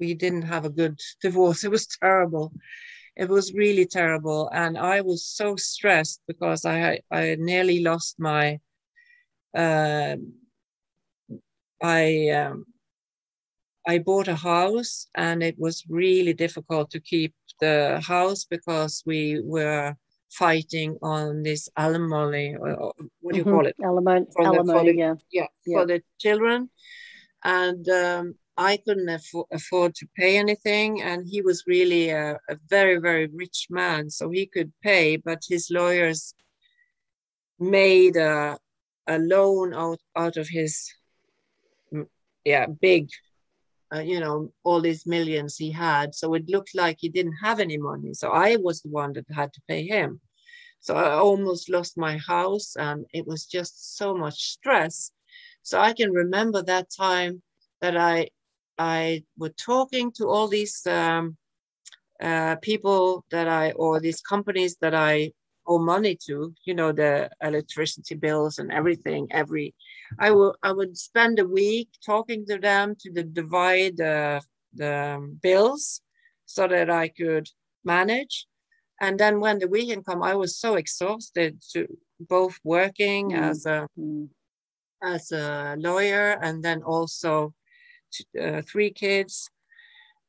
we 0.00 0.14
didn't 0.14 0.42
have 0.42 0.64
a 0.64 0.70
good 0.70 0.98
divorce. 1.22 1.64
It 1.64 1.70
was 1.70 1.86
terrible. 1.86 2.52
It 3.16 3.28
was 3.28 3.54
really 3.54 3.86
terrible. 3.86 4.50
And 4.52 4.76
I 4.78 5.00
was 5.00 5.24
so 5.24 5.56
stressed 5.56 6.20
because 6.26 6.64
I, 6.64 7.00
I 7.10 7.36
nearly 7.38 7.80
lost 7.80 8.16
my, 8.18 8.58
uh, 9.56 10.16
I, 11.82 12.28
um, 12.30 12.64
I 13.86 13.98
bought 13.98 14.28
a 14.28 14.36
house 14.36 15.08
and 15.14 15.42
it 15.42 15.58
was 15.58 15.84
really 15.88 16.32
difficult 16.32 16.90
to 16.90 17.00
keep 17.00 17.34
the 17.60 18.02
house 18.04 18.44
because 18.44 19.02
we 19.06 19.40
were 19.44 19.94
fighting 20.30 20.98
on 21.02 21.42
this 21.42 21.68
alimony, 21.76 22.56
or 22.56 22.92
what 23.20 23.32
do 23.32 23.38
you 23.38 23.44
mm-hmm. 23.44 23.54
call 23.54 23.66
it? 23.66 23.76
Alimony, 23.82 24.26
alimony 24.38 24.92
the, 24.92 24.98
yeah. 24.98 25.14
yeah. 25.30 25.46
yeah. 25.66 25.78
for 25.78 25.86
the 25.86 26.02
children. 26.18 26.70
And 27.44 27.88
um, 27.88 28.34
I 28.56 28.78
couldn't 28.78 29.08
afford, 29.08 29.46
afford 29.52 29.94
to 29.96 30.06
pay 30.16 30.38
anything. 30.38 31.02
And 31.02 31.26
he 31.28 31.42
was 31.42 31.64
really 31.66 32.10
a, 32.10 32.38
a, 32.48 32.56
very, 32.68 32.98
very 32.98 33.26
rich 33.26 33.66
man. 33.70 34.10
So 34.10 34.30
he 34.30 34.46
could 34.46 34.72
pay, 34.82 35.16
but 35.16 35.42
his 35.48 35.68
lawyers 35.70 36.34
made 37.58 38.16
a, 38.16 38.58
a 39.06 39.18
loan 39.18 39.74
out, 39.74 40.00
out 40.16 40.36
of 40.36 40.48
his 40.48 40.90
yeah, 42.44 42.66
big 42.66 43.08
uh, 43.94 44.00
you 44.00 44.20
know, 44.20 44.50
all 44.64 44.80
these 44.80 45.06
millions 45.06 45.56
he 45.56 45.70
had. 45.70 46.14
So 46.14 46.34
it 46.34 46.48
looked 46.48 46.74
like 46.74 46.96
he 47.00 47.08
didn't 47.08 47.36
have 47.42 47.60
any 47.60 47.78
money. 47.78 48.14
So 48.14 48.30
I 48.30 48.56
was 48.56 48.80
the 48.80 48.88
one 48.90 49.12
that 49.14 49.26
had 49.30 49.52
to 49.52 49.60
pay 49.68 49.86
him. 49.86 50.20
So 50.80 50.96
I 50.96 51.12
almost 51.12 51.70
lost 51.70 51.96
my 51.96 52.18
house 52.18 52.76
and 52.76 53.06
it 53.12 53.26
was 53.26 53.46
just 53.46 53.96
so 53.96 54.14
much 54.14 54.50
stress. 54.52 55.12
So 55.62 55.78
I 55.80 55.92
can 55.92 56.12
remember 56.12 56.62
that 56.62 56.88
time 56.90 57.42
that 57.80 57.96
I 57.96 58.28
I 58.78 59.22
were 59.38 59.54
talking 59.56 60.10
to 60.12 60.28
all 60.28 60.48
these 60.48 60.84
um, 60.86 61.36
uh, 62.20 62.56
people 62.56 63.24
that 63.30 63.48
I 63.48 63.70
or 63.72 64.00
these 64.00 64.20
companies 64.20 64.76
that 64.80 64.94
I 64.94 65.32
owe 65.66 65.78
money 65.78 66.16
to, 66.26 66.54
you 66.64 66.74
know, 66.74 66.92
the 66.92 67.30
electricity 67.42 68.14
bills 68.14 68.58
and 68.58 68.72
everything 68.72 69.26
every 69.30 69.74
I 70.18 70.30
would 70.30 70.56
I 70.62 70.72
would 70.72 70.96
spend 70.96 71.38
a 71.38 71.46
week 71.46 71.88
talking 72.04 72.44
to 72.46 72.58
them 72.58 72.94
to 73.00 73.12
the, 73.12 73.24
divide 73.24 73.96
the 73.96 74.42
the 74.74 75.36
bills 75.42 76.00
so 76.46 76.66
that 76.68 76.90
I 76.90 77.08
could 77.08 77.48
manage. 77.84 78.46
And 79.00 79.18
then 79.18 79.40
when 79.40 79.58
the 79.58 79.68
weekend 79.68 80.04
come, 80.06 80.22
I 80.22 80.34
was 80.34 80.56
so 80.56 80.74
exhausted 80.74 81.60
to 81.72 81.86
both 82.20 82.58
working 82.64 83.30
mm. 83.30 83.40
as 83.40 83.66
a 83.66 83.88
mm. 83.98 84.28
as 85.02 85.32
a 85.32 85.76
lawyer 85.78 86.38
and 86.42 86.62
then 86.62 86.82
also 86.82 87.54
uh, 88.40 88.62
three 88.62 88.90
kids 88.90 89.50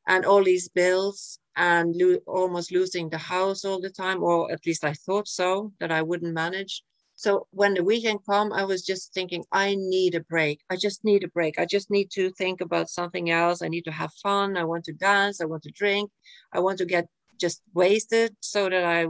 and 0.07 0.25
all 0.25 0.43
these 0.43 0.69
bills 0.69 1.39
and 1.55 1.95
lo- 1.95 2.19
almost 2.27 2.71
losing 2.71 3.09
the 3.09 3.17
house 3.17 3.65
all 3.65 3.79
the 3.79 3.89
time, 3.89 4.23
or 4.23 4.51
at 4.51 4.65
least 4.65 4.83
I 4.83 4.93
thought 4.93 5.27
so 5.27 5.71
that 5.79 5.91
I 5.91 6.01
wouldn't 6.01 6.33
manage. 6.33 6.83
So 7.15 7.47
when 7.51 7.73
the 7.73 7.83
weekend 7.83 8.19
come, 8.29 8.51
I 8.51 8.65
was 8.65 8.83
just 8.83 9.13
thinking, 9.13 9.45
I 9.51 9.75
need 9.75 10.15
a 10.15 10.19
break. 10.19 10.59
I 10.69 10.75
just 10.75 11.05
need 11.05 11.23
a 11.23 11.29
break. 11.29 11.57
I 11.57 11.65
just 11.65 11.89
need 11.89 12.11
to 12.11 12.31
think 12.31 12.59
about 12.59 12.89
something 12.89 13.29
else. 13.29 13.61
I 13.61 13.69
need 13.69 13.85
to 13.85 13.91
have 13.91 14.11
fun. 14.21 14.57
I 14.57 14.65
want 14.65 14.83
to 14.85 14.93
dance. 14.93 15.39
I 15.39 15.45
want 15.45 15.63
to 15.63 15.71
drink. 15.71 16.11
I 16.51 16.59
want 16.59 16.77
to 16.79 16.85
get 16.85 17.07
just 17.39 17.61
wasted 17.73 18.35
so 18.41 18.69
that 18.69 18.83
I 18.83 19.07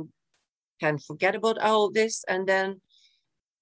can 0.80 1.00
forget 1.00 1.36
about 1.36 1.58
all 1.58 1.90
this 1.92 2.24
and 2.28 2.48
then 2.48 2.82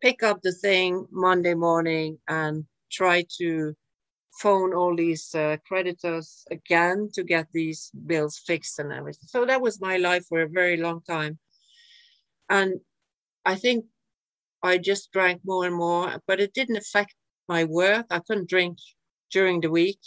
pick 0.01 0.23
up 0.23 0.41
the 0.41 0.51
thing 0.51 1.07
Monday 1.11 1.53
morning 1.53 2.17
and 2.27 2.65
try 2.91 3.25
to 3.37 3.73
phone 4.39 4.73
all 4.73 4.95
these 4.95 5.33
uh, 5.35 5.57
creditors 5.67 6.45
again 6.49 7.09
to 7.13 7.23
get 7.23 7.47
these 7.53 7.91
bills 8.05 8.37
fixed 8.37 8.79
and 8.79 8.91
everything. 8.91 9.27
So 9.27 9.45
that 9.45 9.61
was 9.61 9.79
my 9.79 9.97
life 9.97 10.25
for 10.27 10.41
a 10.41 10.49
very 10.49 10.77
long 10.77 11.01
time. 11.01 11.39
And 12.49 12.79
I 13.45 13.55
think 13.55 13.85
I 14.61 14.77
just 14.77 15.11
drank 15.11 15.41
more 15.45 15.65
and 15.65 15.75
more, 15.75 16.21
but 16.27 16.39
it 16.39 16.53
didn't 16.53 16.77
affect 16.77 17.13
my 17.47 17.63
work. 17.65 18.05
I 18.09 18.19
couldn't 18.19 18.49
drink 18.49 18.77
during 19.31 19.61
the 19.61 19.69
week, 19.69 19.99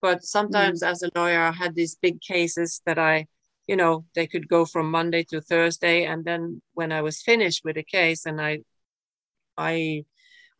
but 0.00 0.24
sometimes 0.24 0.82
mm. 0.82 0.88
as 0.88 1.02
a 1.02 1.10
lawyer, 1.14 1.40
I 1.40 1.52
had 1.52 1.74
these 1.74 1.96
big 1.96 2.20
cases 2.20 2.80
that 2.86 2.98
I, 2.98 3.26
you 3.66 3.76
know, 3.76 4.04
they 4.14 4.26
could 4.26 4.48
go 4.48 4.64
from 4.64 4.90
Monday 4.90 5.24
to 5.24 5.40
Thursday, 5.40 6.04
and 6.04 6.24
then 6.24 6.62
when 6.74 6.92
I 6.92 7.02
was 7.02 7.22
finished 7.22 7.62
with 7.64 7.76
the 7.76 7.82
case, 7.82 8.26
and 8.26 8.40
I, 8.40 8.60
I, 9.56 10.04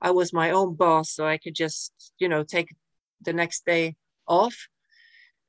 I 0.00 0.11
was 0.11 0.33
my 0.33 0.50
own 0.50 0.75
boss, 0.75 1.11
so 1.11 1.26
I 1.26 1.38
could 1.38 1.55
just, 1.55 1.93
you 2.19 2.29
know, 2.29 2.45
take 2.45 2.75
the 3.24 3.32
next 3.32 3.64
day 3.66 3.94
off. 4.26 4.56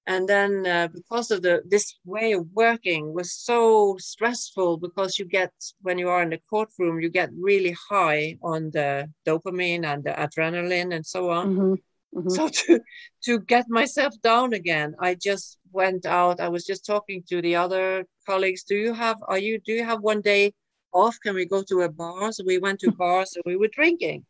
And 0.08 0.28
then 0.28 0.66
uh, 0.66 0.88
because 0.88 1.30
of 1.30 1.44
the 1.44 1.62
this 1.68 2.00
way 2.06 2.34
of 2.34 2.48
working 2.54 3.14
was 3.14 3.32
so 3.34 3.98
stressful 4.00 4.78
because 4.78 5.20
you 5.20 5.26
get 5.26 5.52
when 5.82 6.00
you 6.00 6.10
are 6.10 6.24
in 6.24 6.32
the 6.32 6.40
courtroom 6.50 7.00
you 7.00 7.10
get 7.10 7.30
really 7.40 7.76
high 7.90 8.36
on 8.42 8.72
the 8.72 9.08
dopamine 9.28 9.86
and 9.86 10.04
the 10.04 10.10
adrenaline 10.10 10.96
and 10.96 11.06
so 11.06 11.30
on. 11.30 11.48
Mm-hmm. 11.48 11.74
Mm-hmm. 12.18 12.30
so 12.30 12.50
to 12.50 12.82
to 13.24 13.40
get 13.40 13.70
myself 13.70 14.14
down 14.22 14.52
again 14.52 14.94
i 15.00 15.16
just 15.16 15.62
went 15.72 16.06
out. 16.06 16.40
I 16.40 16.50
was 16.50 16.66
just 16.66 16.86
talking 16.86 17.24
to 17.30 17.42
the 17.42 17.56
other 17.56 18.06
colleagues. 18.26 18.64
Do 18.64 18.76
you 18.76 18.94
have 18.94 19.18
are 19.28 19.38
you 19.38 19.60
do 19.60 19.74
you 19.74 19.84
have 19.84 20.02
one 20.02 20.22
day 20.22 20.54
off? 20.94 21.18
Can 21.24 21.36
we 21.36 21.46
go 21.46 21.64
to 21.64 21.82
a 21.82 21.90
bar? 21.90 22.32
So 22.32 22.44
we 22.46 22.58
went 22.58 22.80
to 22.82 22.92
bars 23.04 23.36
and 23.36 23.44
we 23.46 23.58
were 23.58 23.70
drinking. 23.70 24.26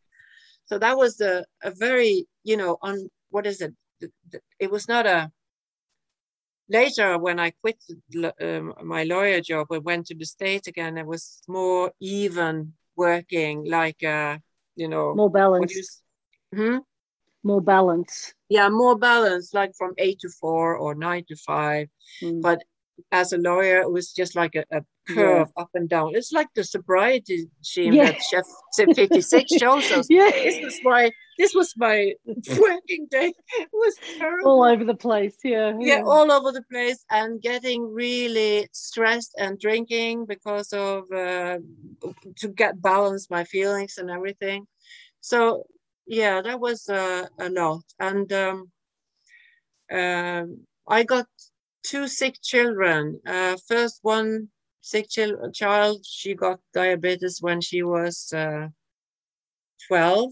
So 0.65 0.77
that 0.79 0.97
was 0.97 1.19
a, 1.21 1.43
a 1.63 1.71
very 1.71 2.25
you 2.43 2.57
know 2.57 2.77
on 2.81 3.09
what 3.31 3.47
is 3.47 3.61
it 3.61 3.73
it 4.59 4.71
was 4.71 4.87
not 4.87 5.05
a 5.07 5.31
later 6.71 7.17
when 7.17 7.39
I 7.39 7.51
quit 7.61 7.77
um, 8.41 8.73
my 8.83 9.03
lawyer 9.03 9.41
job, 9.41 9.67
I 9.71 9.77
went 9.79 10.07
to 10.07 10.15
the 10.15 10.25
state 10.25 10.67
again. 10.67 10.97
It 10.97 11.05
was 11.05 11.41
more 11.47 11.91
even 11.99 12.73
working, 12.95 13.65
like 13.65 14.03
uh, 14.03 14.37
you 14.75 14.87
know, 14.87 15.13
more 15.15 15.29
balance. 15.29 16.01
hmm? 16.53 16.77
More 17.43 17.61
balance. 17.61 18.33
Yeah, 18.49 18.69
more 18.69 18.97
balance, 18.97 19.53
like 19.53 19.71
from 19.77 19.93
eight 19.97 20.19
to 20.19 20.29
four 20.29 20.75
or 20.77 20.95
nine 20.95 21.25
to 21.27 21.35
five. 21.35 21.87
Mm. 22.23 22.41
But 22.41 22.63
as 23.11 23.33
a 23.33 23.37
lawyer, 23.37 23.81
it 23.81 23.91
was 23.91 24.11
just 24.11 24.35
like 24.35 24.55
a, 24.55 24.63
a 24.71 24.81
curve 25.07 25.49
yeah. 25.55 25.61
up 25.61 25.69
and 25.73 25.89
down. 25.89 26.15
It's 26.15 26.31
like 26.31 26.47
the 26.55 26.63
sobriety 26.63 27.47
regime 27.59 27.93
yeah. 27.93 28.11
that 28.11 28.21
Chef 28.21 28.45
56 28.75 29.51
shows 29.59 29.91
us. 29.91 30.07
Yeah. 30.09 30.29
This 30.31 30.63
was 30.63 30.79
my 30.83 31.11
this 31.37 31.53
was 31.55 31.73
my 31.77 32.13
working 32.25 33.07
day. 33.09 33.33
It 33.59 33.69
was 33.73 33.95
terrible. 34.17 34.51
All 34.51 34.63
over 34.63 34.83
the 34.83 34.95
place, 34.95 35.37
yeah, 35.43 35.73
yeah. 35.79 35.97
Yeah, 35.97 36.03
all 36.03 36.31
over 36.31 36.51
the 36.51 36.63
place 36.71 37.03
and 37.09 37.41
getting 37.41 37.91
really 37.91 38.67
stressed 38.73 39.33
and 39.37 39.59
drinking 39.59 40.25
because 40.25 40.71
of 40.73 41.11
uh, 41.11 41.57
to 42.37 42.47
get 42.49 42.81
balance 42.81 43.29
my 43.29 43.43
feelings 43.43 43.97
and 43.97 44.09
everything. 44.09 44.67
So 45.21 45.65
yeah, 46.05 46.41
that 46.41 46.59
was 46.59 46.89
uh, 46.89 47.27
a 47.39 47.49
lot. 47.49 47.83
And 47.99 48.31
um, 48.33 48.71
uh, 49.91 50.43
I 50.87 51.03
got 51.03 51.27
two 51.83 52.07
sick 52.07 52.35
children. 52.41 53.19
Uh, 53.25 53.57
first 53.67 53.99
one 54.01 54.49
sick 54.81 55.09
ch- 55.09 55.53
child, 55.53 56.05
she 56.05 56.33
got 56.33 56.59
diabetes 56.73 57.41
when 57.41 57.61
she 57.61 57.83
was 57.83 58.33
uh, 58.33 58.67
12. 59.87 60.31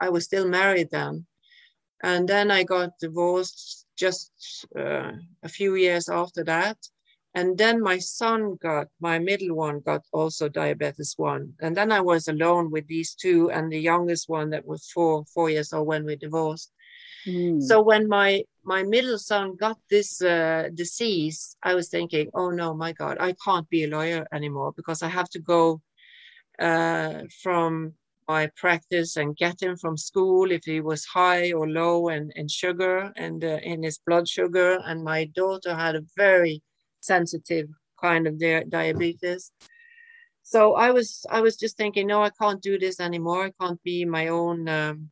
I 0.00 0.08
was 0.08 0.24
still 0.24 0.48
married 0.48 0.90
then. 0.90 1.26
And 2.02 2.28
then 2.28 2.50
I 2.50 2.64
got 2.64 2.98
divorced 2.98 3.86
just 3.96 4.32
uh, 4.78 5.12
a 5.42 5.48
few 5.48 5.76
years 5.76 6.08
after 6.08 6.44
that. 6.44 6.76
And 7.36 7.58
then 7.58 7.80
my 7.80 7.98
son 7.98 8.56
got, 8.60 8.88
my 9.00 9.18
middle 9.18 9.56
one 9.56 9.80
got 9.80 10.02
also 10.12 10.48
diabetes 10.48 11.14
one. 11.16 11.54
And 11.60 11.76
then 11.76 11.90
I 11.90 12.00
was 12.00 12.28
alone 12.28 12.70
with 12.70 12.86
these 12.86 13.14
two 13.14 13.50
and 13.50 13.72
the 13.72 13.80
youngest 13.80 14.28
one 14.28 14.50
that 14.50 14.66
was 14.66 14.88
four, 14.90 15.24
four 15.32 15.50
years 15.50 15.72
old 15.72 15.88
when 15.88 16.04
we 16.04 16.16
divorced. 16.16 16.70
Mm. 17.26 17.60
So 17.62 17.82
when 17.82 18.08
my 18.08 18.44
my 18.64 18.82
middle 18.82 19.18
son 19.18 19.56
got 19.56 19.78
this 19.90 20.22
uh, 20.22 20.68
disease, 20.74 21.56
I 21.62 21.74
was 21.74 21.88
thinking, 21.88 22.30
oh 22.34 22.50
no, 22.50 22.74
my 22.74 22.92
God, 22.92 23.18
I 23.20 23.34
can't 23.44 23.68
be 23.68 23.84
a 23.84 23.88
lawyer 23.88 24.26
anymore 24.32 24.72
because 24.76 25.02
I 25.02 25.08
have 25.08 25.28
to 25.30 25.38
go 25.38 25.80
uh, 26.58 27.22
from 27.42 27.94
my 28.28 28.48
practice 28.56 29.16
and 29.16 29.36
get 29.36 29.62
him 29.62 29.76
from 29.76 29.96
school 29.96 30.50
if 30.50 30.64
he 30.64 30.80
was 30.80 31.04
high 31.04 31.52
or 31.52 31.68
low 31.68 32.08
and 32.08 32.32
in 32.36 32.48
sugar 32.48 33.12
and 33.16 33.44
uh, 33.44 33.58
in 33.62 33.82
his 33.82 33.98
blood 34.06 34.28
sugar. 34.28 34.80
And 34.84 35.04
my 35.04 35.26
daughter 35.26 35.74
had 35.74 35.96
a 35.96 36.04
very 36.16 36.62
sensitive 37.00 37.68
kind 38.00 38.26
of 38.26 38.38
di- 38.38 38.64
diabetes. 38.64 39.52
So 40.42 40.74
I 40.74 40.90
was 40.90 41.24
I 41.30 41.40
was 41.40 41.56
just 41.56 41.76
thinking, 41.76 42.06
no, 42.06 42.22
I 42.22 42.30
can't 42.30 42.62
do 42.62 42.78
this 42.78 43.00
anymore. 43.00 43.46
I 43.46 43.52
can't 43.60 43.82
be 43.82 44.04
my 44.04 44.28
own 44.28 44.68
um, 44.68 45.10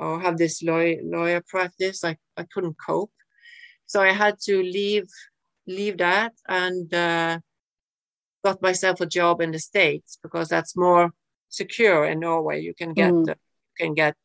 or 0.00 0.20
have 0.20 0.38
this 0.38 0.62
lawyer, 0.62 0.96
lawyer 1.04 1.42
practice. 1.46 2.02
I, 2.04 2.16
I 2.36 2.44
couldn't 2.52 2.76
cope. 2.84 3.12
So 3.86 4.00
I 4.00 4.12
had 4.12 4.36
to 4.46 4.62
leave 4.62 5.08
leave 5.66 5.98
that 5.98 6.32
and 6.48 6.92
uh, 6.92 7.38
got 8.44 8.62
myself 8.62 9.00
a 9.00 9.06
job 9.06 9.40
in 9.40 9.52
the 9.52 9.58
States 9.58 10.18
because 10.22 10.48
that's 10.48 10.76
more 10.76 11.10
secure 11.48 12.04
in 12.06 12.20
Norway. 12.20 12.60
You 12.60 12.74
can 12.74 12.94
get 12.94 13.12
mm. 13.12 13.34
can 13.78 13.94
get 13.94 14.16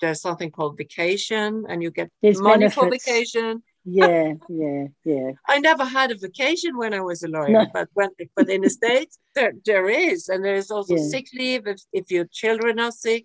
there's 0.00 0.20
something 0.20 0.50
called 0.50 0.78
vacation, 0.78 1.64
and 1.68 1.82
you 1.82 1.90
get 1.90 2.10
There's 2.22 2.40
money 2.40 2.70
for 2.70 2.88
vacation. 2.88 3.62
Yeah, 3.84 4.34
yeah, 4.48 4.84
yeah. 5.04 5.32
I 5.48 5.58
never 5.58 5.84
had 5.84 6.10
a 6.10 6.18
vacation 6.18 6.76
when 6.76 6.94
I 6.94 7.00
was 7.00 7.22
a 7.22 7.28
lawyer, 7.28 7.50
No. 7.50 7.66
but 7.72 7.88
when 7.94 8.10
but 8.36 8.48
in 8.48 8.62
the 8.62 8.70
states 8.80 9.18
there 9.34 9.52
there 9.64 9.88
is, 9.88 10.28
and 10.28 10.44
there 10.44 10.54
is 10.54 10.70
also 10.70 10.96
Yeah. 10.96 11.08
sick 11.08 11.26
leave 11.34 11.66
if, 11.66 11.80
if 11.92 12.10
your 12.10 12.26
children 12.30 12.78
are 12.78 12.92
sick. 12.92 13.24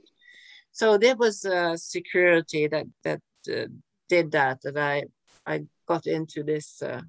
So 0.75 0.97
there 0.97 1.15
was 1.15 1.45
uh, 1.45 1.77
security 1.77 2.67
that 2.67 2.85
that 3.05 3.21
uh, 3.49 3.67
did 4.09 4.31
that, 4.31 4.59
that 4.63 4.77
I 4.77 5.05
I 5.45 5.61
got 5.87 6.05
into 6.05 6.43
this, 6.43 6.81
uh, 6.81 7.01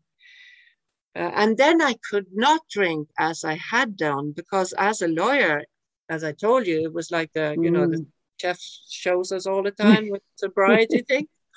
uh, 1.16 1.32
and 1.34 1.56
then 1.58 1.82
I 1.82 1.94
could 2.10 2.26
not 2.32 2.60
drink 2.70 3.08
as 3.18 3.44
I 3.44 3.54
had 3.56 3.96
done 3.96 4.32
because 4.36 4.72
as 4.78 5.02
a 5.02 5.08
lawyer, 5.08 5.64
as 6.08 6.22
I 6.22 6.32
told 6.32 6.66
you, 6.68 6.80
it 6.84 6.92
was 6.92 7.10
like 7.10 7.32
the 7.32 7.58
you 7.60 7.72
know 7.72 7.86
the 7.88 7.98
Mm. 7.98 8.06
chef 8.40 8.60
shows 8.88 9.32
us 9.32 9.46
all 9.46 9.64
the 9.64 9.72
time 9.72 10.10
with 10.10 10.22
sobriety 10.36 11.02
thing. 11.02 11.26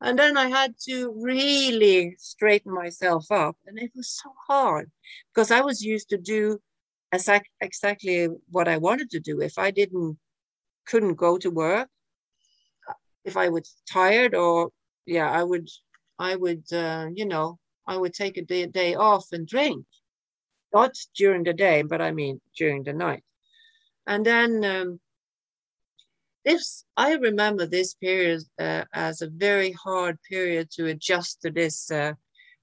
and 0.00 0.18
then 0.18 0.36
I 0.36 0.48
had 0.48 0.74
to 0.88 1.12
really 1.22 2.16
straighten 2.18 2.74
myself 2.74 3.30
up. 3.30 3.56
And 3.66 3.78
it 3.78 3.92
was 3.94 4.10
so 4.10 4.30
hard 4.48 4.90
because 5.32 5.50
I 5.52 5.60
was 5.60 5.82
used 5.82 6.08
to 6.10 6.18
do 6.18 6.58
exact, 7.12 7.48
exactly 7.60 8.28
what 8.50 8.68
I 8.68 8.78
wanted 8.78 9.10
to 9.10 9.20
do. 9.20 9.40
If 9.40 9.58
I 9.58 9.70
didn't, 9.70 10.18
couldn't 10.86 11.14
go 11.14 11.38
to 11.38 11.50
work, 11.50 11.88
if 13.24 13.36
I 13.36 13.48
was 13.48 13.74
tired 13.90 14.34
or, 14.34 14.70
yeah, 15.06 15.30
I 15.30 15.42
would, 15.42 15.68
I 16.18 16.36
would, 16.36 16.64
uh, 16.72 17.08
you 17.14 17.26
know, 17.26 17.58
I 17.86 17.96
would 17.96 18.14
take 18.14 18.36
a 18.36 18.42
day, 18.42 18.66
day 18.66 18.94
off 18.94 19.26
and 19.32 19.46
drink. 19.46 19.84
Not 20.72 20.92
during 21.16 21.42
the 21.42 21.52
day, 21.52 21.82
but 21.82 22.00
I 22.00 22.12
mean 22.12 22.40
during 22.56 22.84
the 22.84 22.92
night. 22.92 23.24
And 24.06 24.24
then 24.24 24.64
um, 24.64 25.00
this 26.44 26.84
i 26.96 27.14
remember 27.14 27.66
this 27.66 27.94
period 27.94 28.42
uh, 28.58 28.84
as 28.94 29.22
a 29.22 29.28
very 29.28 29.72
hard 29.72 30.18
period 30.22 30.70
to 30.70 30.86
adjust 30.86 31.42
to 31.42 31.50
this 31.50 31.90
uh, 31.90 32.12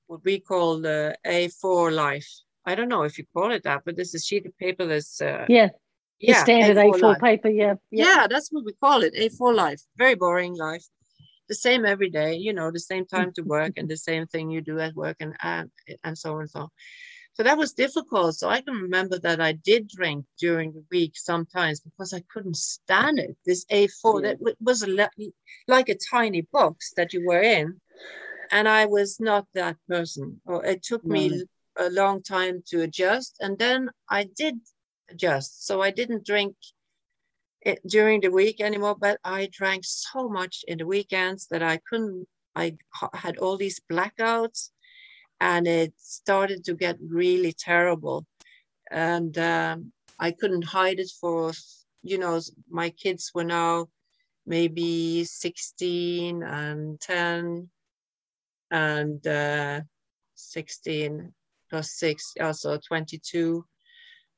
what 0.08 0.24
we 0.24 0.40
call 0.40 0.80
the 0.82 1.16
a4 1.26 1.92
life 1.92 2.28
i 2.66 2.76
don't 2.76 2.90
know 2.90 3.04
if 3.04 3.18
you 3.18 3.26
call 3.34 3.52
it 3.52 3.64
that 3.64 3.82
but 3.86 3.96
this 3.96 4.16
is 4.16 4.26
sheet 4.26 4.46
of 4.46 4.58
paper 4.58 4.86
that's 4.86 5.22
uh, 5.22 5.46
Yeah, 5.48 5.70
the 6.22 6.34
standard 6.34 6.78
A4 6.78 7.00
life. 7.00 7.22
paper. 7.22 7.50
Yeah, 7.50 7.76
yeah 7.92 8.28
that's 8.30 8.50
what 8.52 8.66
we 8.66 8.74
call 8.74 9.04
it 9.04 9.14
a4 9.16 9.54
life 9.54 9.82
very 9.98 10.16
boring 10.16 10.56
life 10.56 10.86
the 11.48 11.56
same 11.56 11.86
every 11.86 12.10
day 12.10 12.36
you 12.36 12.54
know 12.54 12.72
the 12.72 12.80
same 12.80 13.06
time 13.06 13.32
to 13.34 13.42
work 13.42 13.74
and 13.78 13.88
the 13.88 13.98
same 13.98 14.26
thing 14.28 14.50
you 14.50 14.62
do 14.62 14.80
at 14.80 14.94
work 14.96 15.16
and 15.20 15.36
and, 15.42 15.70
and 16.04 16.18
so 16.18 16.34
on 16.34 16.42
and 16.42 16.50
so 16.50 16.60
on 16.62 16.70
so 17.38 17.44
that 17.44 17.58
was 17.58 17.74
difficult. 17.74 18.34
So 18.34 18.50
I 18.50 18.62
can 18.62 18.74
remember 18.74 19.20
that 19.20 19.40
I 19.40 19.52
did 19.52 19.88
drink 19.90 20.26
during 20.40 20.74
the 20.74 20.84
week 20.90 21.12
sometimes 21.16 21.80
because 21.80 22.12
I 22.12 22.24
couldn't 22.34 22.58
stand 22.58 23.20
it. 23.20 23.38
This 23.46 23.64
A4 23.66 24.24
Yeah. 24.24 24.34
that 24.34 24.56
was 24.60 24.82
a 24.82 25.10
like 25.68 25.88
a 25.88 25.96
tiny 26.12 26.42
box 26.52 26.94
that 26.98 27.14
you 27.14 27.24
were 27.24 27.44
in, 27.44 27.80
and 28.50 28.68
I 28.68 28.88
was 28.88 29.20
not 29.20 29.46
that 29.54 29.78
person. 29.88 30.42
Or 30.46 30.66
it 30.66 30.82
took 30.82 31.04
me 31.06 31.44
a 31.78 31.92
long 31.92 32.24
time 32.24 32.64
to 32.70 32.82
adjust, 32.82 33.38
and 33.40 33.60
then 33.60 33.92
I 34.10 34.24
did 34.24 34.56
adjust. 35.10 35.66
So 35.66 35.82
I 35.82 35.92
didn't 35.92 36.26
drink 36.26 36.56
it 37.62 37.80
during 37.88 38.22
the 38.22 38.32
week 38.32 38.62
anymore, 38.62 38.96
but 39.00 39.20
I 39.24 39.50
drank 39.52 39.84
so 39.86 40.30
much 40.30 40.64
in 40.68 40.78
the 40.78 40.86
weekends 40.86 41.48
that 41.48 41.64
I 41.64 41.80
couldn't. 41.90 42.28
I 42.56 42.76
had 43.14 43.38
all 43.38 43.58
these 43.58 43.80
blackouts 43.92 44.72
and 45.40 45.68
it 45.68 45.94
started 45.98 46.64
to 46.66 46.74
get 46.74 46.98
really 47.00 47.54
terrible 47.54 48.26
and 48.92 49.38
um, 49.38 49.92
i 50.20 50.32
couldn't 50.32 50.64
hide 50.64 51.00
it 51.00 51.12
for 51.20 51.52
you 52.02 52.18
know 52.18 52.40
my 52.70 52.90
kids 52.90 53.32
were 53.34 53.44
now 53.44 53.88
maybe 54.46 55.24
16 55.24 56.42
and 56.44 57.00
10 57.00 57.70
and 58.72 59.28
uh, 59.28 59.82
16 60.36 61.34
plus 61.70 61.92
6 61.92 62.34
also 62.42 62.80
22 62.88 63.66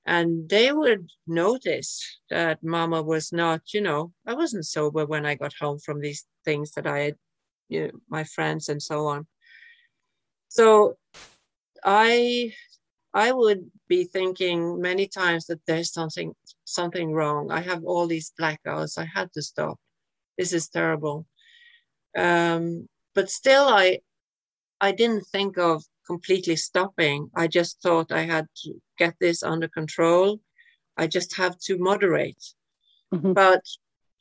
and 0.10 0.50
they 0.50 0.72
would 0.72 1.08
notice 1.28 2.20
that 2.32 2.64
mama 2.64 3.00
was 3.02 3.32
not 3.32 3.62
you 3.76 3.82
know 3.82 4.12
i 4.26 4.34
wasn't 4.34 4.66
sober 4.66 5.06
when 5.06 5.26
i 5.26 5.36
got 5.36 5.54
home 5.62 5.78
from 5.78 6.02
these 6.02 6.26
things 6.44 6.72
that 6.72 6.88
i 6.88 7.00
had 7.00 7.16
you 7.70 7.84
know, 7.84 7.92
my 8.10 8.24
friends 8.24 8.68
and 8.68 8.82
so 8.82 9.06
on. 9.08 9.28
So 10.50 10.98
i 11.86 12.52
i 13.14 13.32
would 13.32 13.62
be 13.88 14.04
thinking 14.04 14.82
many 14.82 15.08
times 15.08 15.46
that 15.46 15.62
there's 15.66 15.94
something 15.94 16.34
something 16.66 17.14
wrong. 17.14 17.52
I 17.52 17.62
have 17.62 17.84
all 17.86 18.08
these 18.08 18.34
blackouts. 18.40 18.98
I 18.98 19.06
had 19.06 19.32
to 19.34 19.42
stop. 19.42 19.78
This 20.38 20.52
is 20.54 20.68
terrible. 20.68 21.28
Um, 22.18 22.90
but 23.14 23.30
still 23.30 23.66
i 23.70 24.00
i 24.82 24.92
didn't 24.92 25.28
think 25.28 25.58
of 25.58 25.84
completely 26.12 26.56
stopping 26.56 27.20
i 27.44 27.46
just 27.60 27.74
thought 27.84 28.12
i 28.22 28.24
had 28.36 28.46
to 28.62 28.70
get 29.02 29.14
this 29.20 29.40
under 29.44 29.68
control 29.80 30.40
i 31.02 31.06
just 31.18 31.32
have 31.42 31.56
to 31.66 31.78
moderate 31.90 32.44
Mhm. 33.14 33.34
but 33.42 33.64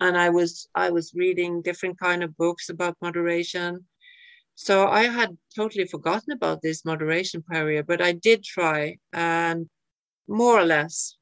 and 0.04 0.14
i 0.26 0.28
was 0.38 0.50
i 0.86 0.88
was 0.96 1.18
reading 1.22 1.62
different 1.68 1.96
kind 2.06 2.20
of 2.22 2.36
books 2.44 2.66
about 2.74 2.96
moderation 3.06 3.70
so 4.60 4.88
I 4.88 5.04
had 5.04 5.38
totally 5.54 5.86
forgotten 5.86 6.32
about 6.32 6.62
this 6.62 6.84
moderation 6.84 7.44
period, 7.44 7.86
but 7.86 8.00
I 8.02 8.10
did 8.10 8.42
try 8.42 8.98
and 9.12 9.68
more 10.26 10.58
or 10.60 10.64
less, 10.64 11.16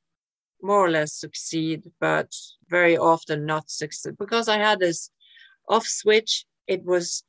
more 0.63 0.83
or 0.87 0.91
less 0.91 1.13
succeed, 1.13 1.81
but 2.01 2.31
very 2.71 2.97
often 2.97 3.45
not 3.45 3.69
succeed 3.69 4.17
because 4.19 4.49
I 4.49 4.57
had 4.57 4.79
this 4.81 5.11
off 5.69 5.87
switch. 5.87 6.47
It 6.67 6.83
was, 6.83 7.25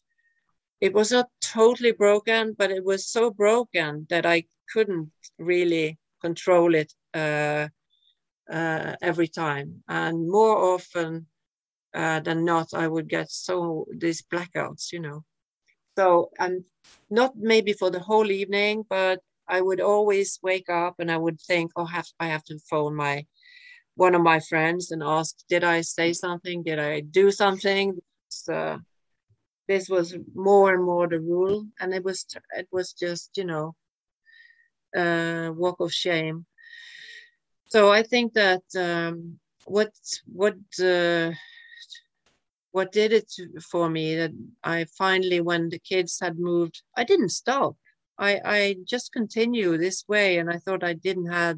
it 0.79 0.93
was 0.93 1.11
not 1.11 1.29
totally 1.41 1.91
broken, 1.91 2.55
but 2.57 2.71
it 2.71 2.83
was 2.83 3.07
so 3.07 3.31
broken 3.31 4.05
that 4.09 4.25
I 4.25 4.43
couldn't 4.71 5.11
really 5.39 5.97
control 6.21 6.75
it 6.75 6.93
uh, 7.13 7.67
uh, 8.51 8.95
every 9.01 9.27
time. 9.27 9.83
And 9.87 10.29
more 10.29 10.73
often 10.75 11.27
uh, 11.93 12.19
than 12.19 12.45
not, 12.45 12.73
I 12.73 12.87
would 12.87 13.07
get 13.09 13.31
so 13.31 13.85
these 13.95 14.21
blackouts, 14.21 14.91
you 14.91 14.99
know. 14.99 15.23
So 15.97 16.29
and 16.37 16.63
not 17.09 17.33
maybe 17.35 17.73
for 17.73 17.89
the 17.89 17.99
whole 17.99 18.29
evening, 18.29 18.83
but 18.87 19.19
I 19.47 19.61
would 19.61 19.81
always 19.81 20.39
wake 20.43 20.69
up 20.69 20.95
and 20.99 21.11
I 21.11 21.17
would 21.17 21.39
think, 21.41 21.71
oh, 21.75 21.85
have 21.85 22.07
I 22.19 22.27
have 22.27 22.43
to 22.45 22.59
phone 22.69 22.95
my 22.95 23.25
one 23.95 24.13
of 24.13 24.21
my 24.21 24.39
friends 24.39 24.91
and 24.91 25.01
ask, 25.01 25.35
did 25.49 25.63
I 25.63 25.81
say 25.81 26.13
something? 26.13 26.61
Did 26.61 26.77
I 26.77 26.99
do 26.99 27.31
something? 27.31 27.97
So 28.29 28.79
this 29.67 29.89
was 29.89 30.15
more 30.33 30.73
and 30.73 30.83
more 30.83 31.07
the 31.07 31.19
rule, 31.19 31.65
and 31.79 31.93
it 31.93 32.03
was 32.03 32.25
it 32.55 32.67
was 32.71 32.93
just 32.93 33.37
you 33.37 33.45
know 33.45 33.75
a 34.95 35.51
walk 35.55 35.79
of 35.79 35.93
shame. 35.93 36.45
So 37.69 37.91
I 37.91 38.03
think 38.03 38.33
that 38.33 38.63
um, 38.75 39.39
what 39.65 39.91
what 40.25 40.57
uh, 40.81 41.31
what 42.71 42.91
did 42.91 43.11
it 43.11 43.33
for 43.71 43.89
me 43.89 44.15
that 44.15 44.31
I 44.63 44.85
finally, 44.97 45.41
when 45.41 45.69
the 45.69 45.79
kids 45.79 46.19
had 46.19 46.37
moved, 46.37 46.83
I 46.95 47.03
didn't 47.03 47.29
stop. 47.29 47.75
I, 48.19 48.39
I 48.45 48.75
just 48.85 49.11
continue 49.11 49.77
this 49.77 50.05
way, 50.07 50.37
and 50.37 50.49
I 50.49 50.57
thought 50.57 50.83
I 50.83 50.93
didn't 50.93 51.31
have 51.31 51.57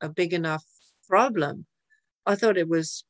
a 0.00 0.08
big 0.08 0.32
enough 0.32 0.64
problem. 1.08 1.66
I 2.26 2.34
thought 2.34 2.56
it 2.56 2.68
was, 2.68 3.04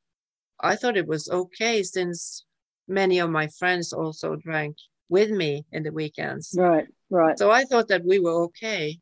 I 0.61 0.77
thought 0.77 0.97
it 0.97 1.07
was 1.07 1.29
okay 1.29 1.83
since 1.83 2.45
many 2.89 3.19
of 3.19 3.31
my 3.31 3.49
friends 3.49 3.93
also 3.93 4.37
drank 4.37 4.77
with 5.09 5.31
me 5.31 5.65
in 5.73 5.83
the 5.83 5.93
weekends. 5.93 6.55
Right, 6.57 6.87
right. 7.11 7.39
So 7.39 7.51
I 7.51 7.65
thought 7.65 7.89
that 7.89 8.05
we 8.05 8.19
were 8.19 8.45
okay, 8.45 8.99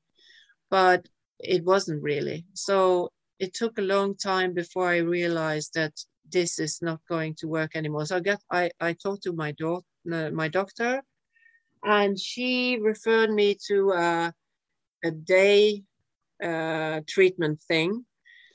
but 0.71 1.07
it 1.39 1.65
wasn't 1.65 2.03
really. 2.03 2.47
So 2.55 3.11
it 3.39 3.55
took 3.55 3.79
a 3.79 3.83
long 3.83 4.17
time 4.17 4.55
before 4.55 4.89
I 4.89 4.99
realized 4.99 5.75
that 5.75 5.93
this 6.31 6.59
is 6.59 6.81
not 6.81 7.01
going 7.09 7.35
to 7.37 7.49
work 7.49 7.75
anymore. 7.75 8.07
So 8.07 8.17
I 8.17 8.21
got 8.21 8.41
I, 8.51 8.71
I 8.81 8.93
talked 8.95 9.25
to 9.25 9.33
my 9.33 9.53
daughter, 9.53 9.85
my 10.05 10.49
doctor, 10.49 11.03
and 11.83 12.19
she 12.19 12.79
referred 12.81 13.31
me 13.31 13.57
to 13.69 13.93
uh, 13.93 14.31
a 15.05 15.11
day 15.11 15.83
uh, 16.43 17.01
treatment 17.09 17.61
thing. 17.63 18.05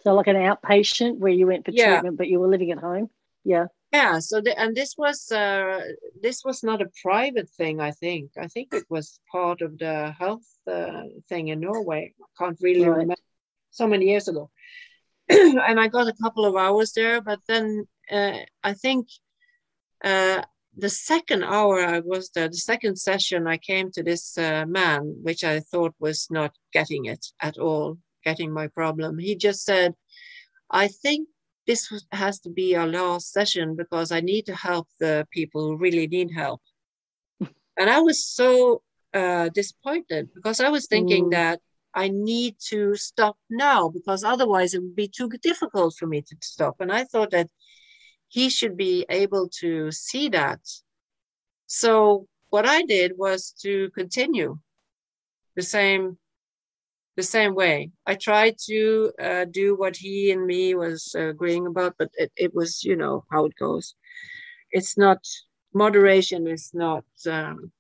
So 0.04 0.14
like 0.14 0.28
an 0.28 0.36
outpatient 0.36 1.18
where 1.18 1.32
you 1.32 1.48
went 1.48 1.66
for 1.66 1.72
Yeah. 1.72 1.94
treatment, 1.96 2.18
but 2.18 2.28
you 2.28 2.40
were 2.40 2.48
living 2.48 2.72
at 2.72 2.80
home. 2.80 3.10
Yeah. 3.44 3.68
Yeah. 3.94 4.20
So 4.20 4.42
the, 4.42 4.58
and 4.60 4.76
this 4.76 4.96
was 4.98 5.32
uh, 5.32 5.80
this 6.22 6.44
was 6.44 6.64
not 6.64 6.82
a 6.82 6.92
private 7.02 7.50
thing. 7.50 7.80
I 7.80 7.92
think 7.92 8.32
I 8.38 8.48
think 8.48 8.74
it 8.74 8.86
was 8.90 9.20
part 9.32 9.62
of 9.62 9.78
the 9.78 10.12
health 10.20 10.48
uh, 10.70 11.04
thing 11.30 11.48
in 11.50 11.62
Norway. 11.62 12.14
I 12.22 12.44
can't 12.44 12.58
really 12.62 12.82
Right. 12.82 12.98
remember. 13.00 13.16
So 13.72 13.88
many 13.88 14.06
years 14.06 14.28
ago, 14.28 14.50
and 15.30 15.80
I 15.80 15.88
got 15.88 16.08
a 16.08 16.16
couple 16.24 16.46
of 16.46 16.56
hours 16.56 16.92
there. 16.94 17.22
But 17.22 17.40
then 17.48 17.88
uh, 18.12 18.40
I 18.64 18.74
think 18.74 19.08
uh, 20.04 20.42
the 20.76 20.90
second 20.90 21.44
hour 21.44 21.80
I 21.86 22.00
was 22.00 22.30
there, 22.32 22.50
the 22.50 22.58
second 22.58 22.98
session, 22.98 23.48
I 23.48 23.58
came 23.58 23.92
to 23.92 24.04
this 24.04 24.38
uh, 24.38 24.66
man, 24.68 25.02
which 25.24 25.44
I 25.44 25.60
thought 25.60 25.94
was 26.00 26.28
not 26.30 26.52
getting 26.74 27.06
it 27.06 27.26
at 27.42 27.58
all, 27.58 27.98
getting 28.24 28.52
my 28.52 28.68
problem. 28.68 29.18
He 29.20 29.36
just 29.36 29.64
said, 29.64 29.94
"I 30.70 30.88
think." 30.88 31.30
This 31.68 31.92
has 32.12 32.40
to 32.40 32.50
be 32.50 32.76
our 32.76 32.88
last 32.88 33.34
session 33.34 33.76
because 33.76 34.12
I 34.12 34.22
need 34.22 34.46
to 34.46 34.56
help 34.56 34.88
the 35.00 35.28
people 35.32 35.62
who 35.62 35.78
really 35.78 36.08
need 36.08 36.32
help. 36.34 36.62
and 37.78 37.90
I 37.90 38.00
was 38.00 38.26
so 38.26 38.82
uh, 39.14 39.50
disappointed 39.50 40.30
because 40.34 40.60
I 40.60 40.70
was 40.70 40.88
thinking 40.88 41.26
mm. 41.26 41.32
that 41.32 41.60
I 41.94 42.08
need 42.08 42.56
to 42.70 42.96
stop 42.96 43.38
now 43.50 43.90
because 43.90 44.24
otherwise 44.24 44.74
it 44.74 44.82
would 44.82 44.96
be 44.96 45.08
too 45.10 45.30
difficult 45.42 45.96
for 45.98 46.08
me 46.08 46.22
to 46.22 46.36
stop. 46.42 46.76
And 46.80 46.92
I 46.92 47.04
thought 47.04 47.32
that 47.32 47.50
he 48.30 48.50
should 48.50 48.78
be 48.78 49.06
able 49.10 49.50
to 49.60 49.92
see 49.92 50.30
that. 50.30 50.60
So 51.66 52.28
what 52.50 52.66
I 52.66 52.84
did 52.84 53.14
was 53.18 53.54
to 53.64 53.90
continue 53.92 54.60
the 55.56 55.64
same 55.64 56.18
the 57.18 57.24
same 57.24 57.56
way. 57.56 57.92
I 58.06 58.14
tried 58.16 58.58
to 58.68 59.12
uh, 59.22 59.46
do 59.46 59.76
what 59.76 59.98
he 59.98 60.32
and 60.32 60.46
me 60.46 60.76
was 60.76 61.14
agreeing 61.18 61.66
about, 61.66 61.96
but 61.98 62.12
it, 62.14 62.32
it 62.38 62.56
was, 62.56 62.84
you 62.84 62.96
know, 62.96 63.26
how 63.32 63.46
it 63.46 63.56
goes. 63.60 63.96
It's 64.72 64.98
not, 64.98 65.18
moderation 65.74 66.48
is 66.48 66.72
not, 66.74 67.04
um, 67.28 67.72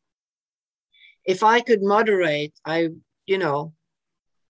if 1.23 1.43
I 1.43 1.61
could 1.61 1.83
moderate, 1.83 2.53
I, 2.65 2.89
you 3.27 3.37
know, 3.37 3.73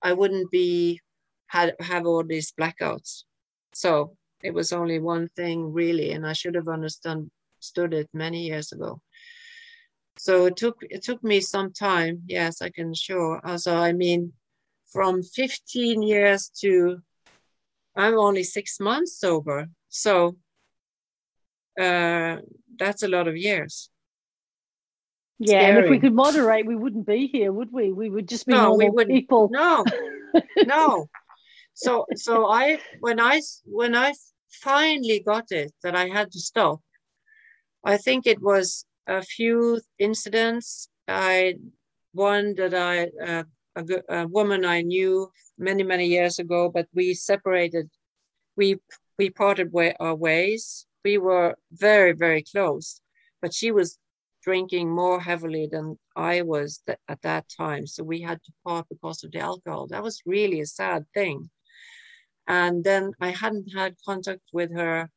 I 0.01 0.13
wouldn't 0.13 0.49
be, 0.51 1.01
had, 1.47 1.75
have 1.81 2.05
all 2.05 2.23
these 2.23 2.53
blackouts. 2.53 3.23
So 3.73 4.15
it 4.41 4.53
was 4.53 4.71
only 4.71 4.99
one 4.99 5.27
thing 5.35 5.73
really, 5.73 6.11
and 6.11 6.25
I 6.25 6.31
should 6.33 6.55
have 6.55 6.69
understood 6.69 7.29
it 7.93 8.09
many 8.13 8.45
years 8.45 8.71
ago. 8.71 9.01
So 10.17 10.45
it 10.45 10.55
took, 10.55 10.77
it 10.81 11.03
took 11.03 11.23
me 11.23 11.41
some 11.41 11.73
time. 11.73 12.23
Yes, 12.25 12.61
I 12.61 12.69
can 12.69 12.93
sure. 12.93 13.41
Also, 13.43 13.75
I 13.75 13.91
mean, 13.91 14.31
from 14.91 15.23
15 15.23 16.01
years 16.01 16.49
to 16.61 17.01
I'm 17.95 18.17
only 18.17 18.43
six 18.43 18.79
months 18.79 19.19
sober. 19.19 19.67
So 19.89 20.37
uh, 21.79 22.37
that's 22.77 23.03
a 23.03 23.07
lot 23.07 23.27
of 23.27 23.35
years. 23.35 23.89
Yeah, 25.39 25.61
Scary. 25.61 25.69
and 25.69 25.85
if 25.85 25.89
we 25.89 25.99
could 25.99 26.13
moderate, 26.13 26.65
we 26.65 26.75
wouldn't 26.75 27.05
be 27.05 27.27
here, 27.27 27.51
would 27.51 27.71
we? 27.71 27.91
We 27.91 28.09
would 28.09 28.27
just 28.27 28.45
be 28.45 28.53
no, 28.53 28.63
normal 28.63 28.77
we 28.77 28.89
wouldn't. 28.89 29.15
people. 29.15 29.49
No, 29.51 29.85
no. 30.65 31.09
So, 31.73 32.05
so 32.15 32.47
I 32.47 32.79
when 32.99 33.19
I 33.19 33.41
when 33.65 33.95
I 33.95 34.13
finally 34.49 35.19
got 35.19 35.51
it 35.51 35.71
that 35.83 35.95
I 35.95 36.07
had 36.07 36.31
to 36.31 36.39
stop, 36.39 36.81
I 37.83 37.97
think 37.97 38.25
it 38.25 38.41
was 38.41 38.85
a 39.05 39.21
few 39.21 39.79
incidents. 39.99 40.89
I 41.07 41.55
one 42.13 42.55
that 42.55 42.73
I 42.73 43.09
uh, 43.23 43.43
a, 43.77 44.21
a 44.21 44.27
woman 44.27 44.65
I 44.65 44.81
knew 44.81 45.31
many, 45.57 45.83
many 45.83 46.05
years 46.05 46.39
ago, 46.39 46.69
but 46.69 46.87
we 46.93 47.13
separated. 47.13 47.89
We 48.55 48.77
we 49.17 49.29
parted 49.29 49.71
way, 49.73 49.95
our 49.99 50.15
ways. 50.15 50.85
We 51.03 51.17
were 51.17 51.55
very, 51.71 52.13
very 52.13 52.43
close, 52.43 53.01
but 53.41 53.53
she 53.53 53.71
was 53.71 53.97
drinking 54.43 54.89
more 54.89 55.19
heavily 55.19 55.67
than 55.69 55.97
I 56.15 56.41
was 56.41 56.81
th- 56.85 56.99
at 57.07 57.21
that 57.23 57.45
time. 57.49 57.87
So 57.87 58.03
we 58.03 58.21
had 58.21 58.39
to 58.43 58.51
part 58.65 58.85
because 58.89 59.23
of 59.23 59.31
the 59.31 59.39
alcohol. 59.39 59.87
That 59.87 60.03
was 60.03 60.21
really 60.25 60.61
a 60.61 60.65
sad 60.65 61.05
thing. 61.13 61.49
And 62.47 62.83
then 62.83 63.11
I 63.19 63.31
hadn't 63.31 63.69
had 63.75 63.95
contact 64.05 64.43
with 64.53 64.71
her 64.73 65.09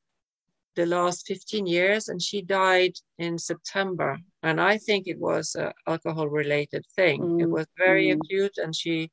the 0.75 0.87
last 0.87 1.27
15 1.27 1.67
years, 1.67 2.09
and 2.09 2.21
she 2.21 2.43
died 2.43 2.95
in 3.19 3.39
September. 3.39 4.19
And 4.43 4.61
I 4.61 4.79
think 4.79 5.07
it 5.07 5.19
was 5.19 5.55
an 5.55 5.73
alcohol 5.87 6.29
related 6.29 6.85
thing. 6.97 7.21
Mm. 7.21 7.43
It 7.43 7.51
was 7.51 7.67
very 7.77 8.09
mm. 8.09 8.17
acute, 8.17 8.57
and 8.57 8.75
she, 8.75 9.11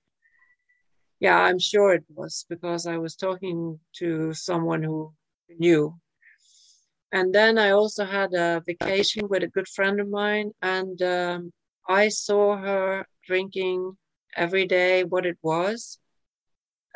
yeah, 1.19 1.37
I'm 1.37 1.59
sure 1.59 1.93
it 1.93 2.05
was 2.15 2.45
because 2.49 2.87
I 2.87 2.97
was 2.97 3.15
talking 3.15 3.79
to 3.97 4.33
someone 4.33 4.83
who 4.83 5.13
knew. 5.49 5.95
And 7.11 7.33
then 7.33 7.57
I 7.57 7.71
also 7.71 8.05
had 8.05 8.33
a 8.33 8.61
vacation 8.65 9.27
with 9.27 9.43
a 9.43 9.47
good 9.47 9.67
friend 9.67 9.99
of 9.99 10.09
mine, 10.09 10.51
and 10.61 11.01
um, 11.01 11.51
I 11.87 12.09
saw 12.09 12.57
her 12.57 13.05
drinking 13.25 13.97
every 14.35 14.65
day 14.65 15.03
what 15.03 15.25
it 15.25 15.37
was. 15.41 15.99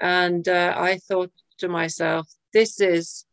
And 0.02 0.48
uh, 0.48 0.74
I 0.78 0.98
thought 0.98 1.32
to 1.60 1.68
myself, 1.68 2.28
this 2.54 2.80
is 2.80 3.26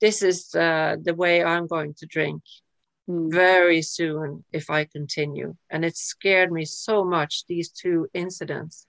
this 0.00 0.22
is 0.22 0.54
uh, 0.54 0.96
the 1.02 1.14
way 1.14 1.44
I'm 1.44 1.66
going 1.66 1.94
to 1.98 2.06
drink. 2.06 2.42
Mm. 3.10 3.32
very 3.32 3.82
soon 3.82 4.44
if 4.52 4.70
I 4.70 4.84
continue. 4.84 5.56
And 5.68 5.84
it 5.84 5.96
scared 5.96 6.52
me 6.52 6.64
so 6.64 7.04
much, 7.04 7.44
these 7.48 7.70
two 7.70 8.08
incidents. 8.14 8.86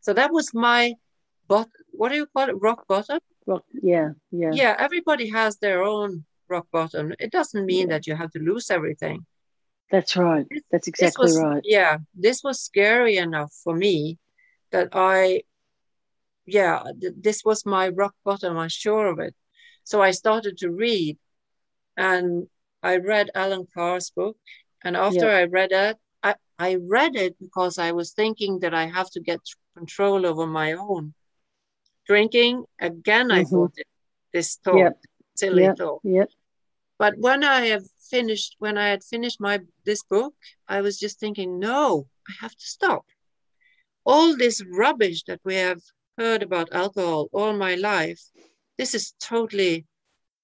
So 0.00 0.12
that 0.12 0.32
was 0.32 0.54
my, 0.54 0.94
what 1.48 2.10
do 2.10 2.16
you 2.16 2.26
call 2.26 2.48
it? 2.48 2.62
Rock 2.62 2.86
bottom? 2.86 3.18
Rock, 3.46 3.64
yeah, 3.82 4.10
yeah. 4.30 4.50
Yeah, 4.52 4.76
everybody 4.78 5.30
has 5.30 5.56
their 5.58 5.82
own 5.82 6.24
rock 6.48 6.66
bottom. 6.70 7.14
It 7.18 7.32
doesn't 7.32 7.66
mean 7.66 7.88
yeah. 7.88 7.94
that 7.94 8.06
you 8.06 8.14
have 8.14 8.30
to 8.32 8.38
lose 8.38 8.70
everything. 8.70 9.26
That's 9.90 10.16
right. 10.16 10.46
That's 10.70 10.86
exactly 10.86 11.24
was, 11.24 11.40
right. 11.40 11.62
Yeah, 11.64 11.98
this 12.14 12.42
was 12.44 12.60
scary 12.60 13.16
enough 13.16 13.52
for 13.64 13.74
me 13.74 14.18
that 14.70 14.90
I, 14.92 15.42
yeah, 16.46 16.82
th- 17.00 17.14
this 17.18 17.42
was 17.44 17.66
my 17.66 17.88
rock 17.88 18.14
bottom. 18.24 18.56
I'm 18.56 18.68
sure 18.68 19.06
of 19.06 19.18
it. 19.18 19.34
So 19.84 20.00
I 20.02 20.12
started 20.12 20.58
to 20.58 20.70
read 20.70 21.18
and 21.96 22.46
I 22.82 22.96
read 22.96 23.30
Allen 23.34 23.66
Carr's 23.74 24.10
book. 24.10 24.36
And 24.84 24.96
after 24.96 25.26
yeah. 25.26 25.38
I 25.38 25.44
read 25.44 25.72
it, 25.72 25.96
I, 26.22 26.34
I 26.58 26.76
read 26.76 27.16
it 27.16 27.36
because 27.40 27.78
I 27.78 27.92
was 27.92 28.12
thinking 28.12 28.60
that 28.60 28.74
I 28.74 28.86
have 28.86 29.10
to 29.10 29.20
get 29.20 29.40
control 29.76 30.26
over 30.26 30.46
my 30.46 30.72
own 30.72 31.14
drinking. 32.06 32.64
Again, 32.80 33.28
mm-hmm. 33.28 33.40
I 33.40 33.44
thought 33.44 33.74
this 34.32 34.56
thought, 34.64 34.76
yep. 34.76 34.98
silly 35.36 35.64
yep. 35.64 35.78
thought. 35.78 36.00
Yep. 36.04 36.30
But 36.98 37.14
when 37.18 37.44
I 37.44 37.66
have 37.66 37.84
finished, 38.10 38.56
when 38.58 38.76
I 38.76 38.88
had 38.88 39.04
finished 39.04 39.40
my 39.40 39.60
this 39.84 40.02
book, 40.02 40.34
I 40.66 40.80
was 40.80 40.98
just 40.98 41.20
thinking, 41.20 41.58
no, 41.58 42.06
I 42.28 42.32
have 42.40 42.56
to 42.56 42.66
stop. 42.66 43.04
All 44.04 44.36
this 44.36 44.62
rubbish 44.72 45.24
that 45.24 45.40
we 45.44 45.56
have 45.56 45.80
heard 46.16 46.42
about 46.42 46.72
alcohol 46.72 47.28
all 47.32 47.52
my 47.52 47.74
life, 47.74 48.20
this 48.78 48.94
is 48.94 49.14
totally 49.20 49.86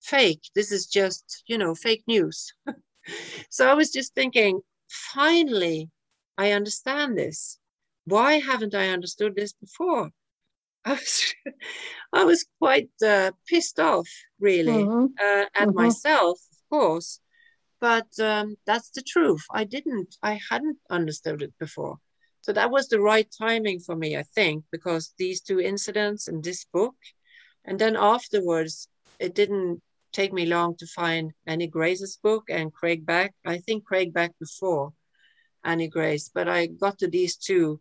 fake. 0.05 0.43
This 0.55 0.71
is 0.71 0.87
just, 0.87 1.43
you 1.47 1.59
know, 1.59 1.75
fake 1.75 2.05
news. 2.07 2.53
so 3.51 3.69
I 3.69 3.75
was 3.75 3.91
just 3.91 4.15
thinking, 4.15 4.61
finally, 4.89 5.91
I 6.39 6.53
understand 6.53 7.19
this. 7.19 7.59
Why 8.05 8.35
haven't 8.35 8.75
I 8.75 8.91
understood 8.91 9.35
this 9.35 9.53
before? 9.53 10.11
I 10.85 10.93
was, 10.93 11.35
I 12.13 12.25
was 12.25 12.47
quite 12.61 12.91
uh, 13.05 13.33
pissed 13.49 13.81
off, 13.81 14.09
really, 14.39 14.85
mm-hmm. 14.85 15.07
uh, 15.19 15.45
at 15.55 15.69
mm-hmm. 15.69 15.77
myself, 15.77 16.39
of 16.53 16.59
course. 16.71 17.21
But 17.81 18.09
um, 18.21 18.57
that's 18.67 18.91
the 18.91 19.03
truth. 19.03 19.43
I 19.51 19.65
didn't, 19.65 20.17
I 20.23 20.39
hadn't 20.51 20.79
understood 20.91 21.43
it 21.43 21.55
before. 21.59 21.97
So 22.43 22.53
that 22.53 22.71
was 22.71 22.89
the 22.89 23.01
right 23.01 23.27
timing 23.39 23.81
for 23.81 23.97
me, 23.97 24.19
I 24.19 24.25
think, 24.35 24.65
because 24.71 25.15
these 25.19 25.41
two 25.41 25.61
incidents 25.61 26.29
and 26.29 26.45
this 26.45 26.67
book 26.71 26.95
and 27.65 27.79
then 27.79 27.97
afterwards, 27.97 28.89
it 29.19 29.35
didn't 29.35 29.83
take 30.15 30.33
me 30.33 30.47
long 30.47 30.77
to 30.77 30.87
find 30.87 31.33
Annie 31.47 31.67
Grace's 31.67 32.19
book 32.23 32.45
and 32.49 32.73
Craig 32.73 33.05
Beck. 33.05 33.35
I 33.45 33.59
think 33.59 33.85
Craig 33.85 34.15
Beck 34.15 34.33
before 34.39 34.93
Annie 35.65 35.89
Grace, 35.89 36.31
but 36.33 36.49
I 36.49 36.67
got 36.67 36.99
to 36.99 37.09
these 37.09 37.37
two 37.37 37.81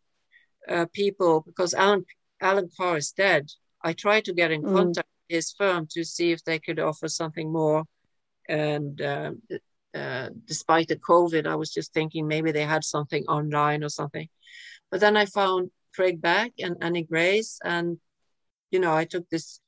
uh, 0.67 0.87
people 0.93 1.43
because 1.45 1.73
Allen, 1.73 2.05
Allen 2.41 2.69
Carr 2.75 2.97
is 2.97 3.11
dead. 3.11 3.49
I 3.83 3.93
tried 3.93 4.25
to 4.25 4.33
get 4.33 4.51
in 4.51 4.63
mm. 4.63 4.75
contact 4.75 5.07
with 5.29 5.35
his 5.35 5.51
firm 5.51 5.87
to 5.91 6.03
see 6.03 6.31
if 6.31 6.43
they 6.43 6.59
could 6.59 6.79
offer 6.79 7.07
something 7.07 7.51
more. 7.51 7.83
And 8.49 8.99
uh, 9.01 9.31
uh, 9.93 10.29
despite 10.45 10.87
the 10.87 10.95
COVID, 10.95 11.45
I 11.45 11.55
was 11.55 11.71
just 11.71 11.93
thinking 11.93 12.27
maybe 12.27 12.51
they 12.51 12.65
had 12.65 12.83
something 12.83 13.23
online 13.25 13.83
or 13.83 13.89
something. 13.89 14.27
But 14.89 15.01
then 15.01 15.15
I 15.15 15.25
found 15.25 15.71
Craig 15.93 16.21
Beck 16.21 16.53
and 16.59 16.77
Annie 16.81 17.03
Grace, 17.03 17.59
and 17.63 17.97
you 18.71 18.79
know, 18.79 18.93
I 18.93 19.05
took 19.05 19.29
this 19.29 19.59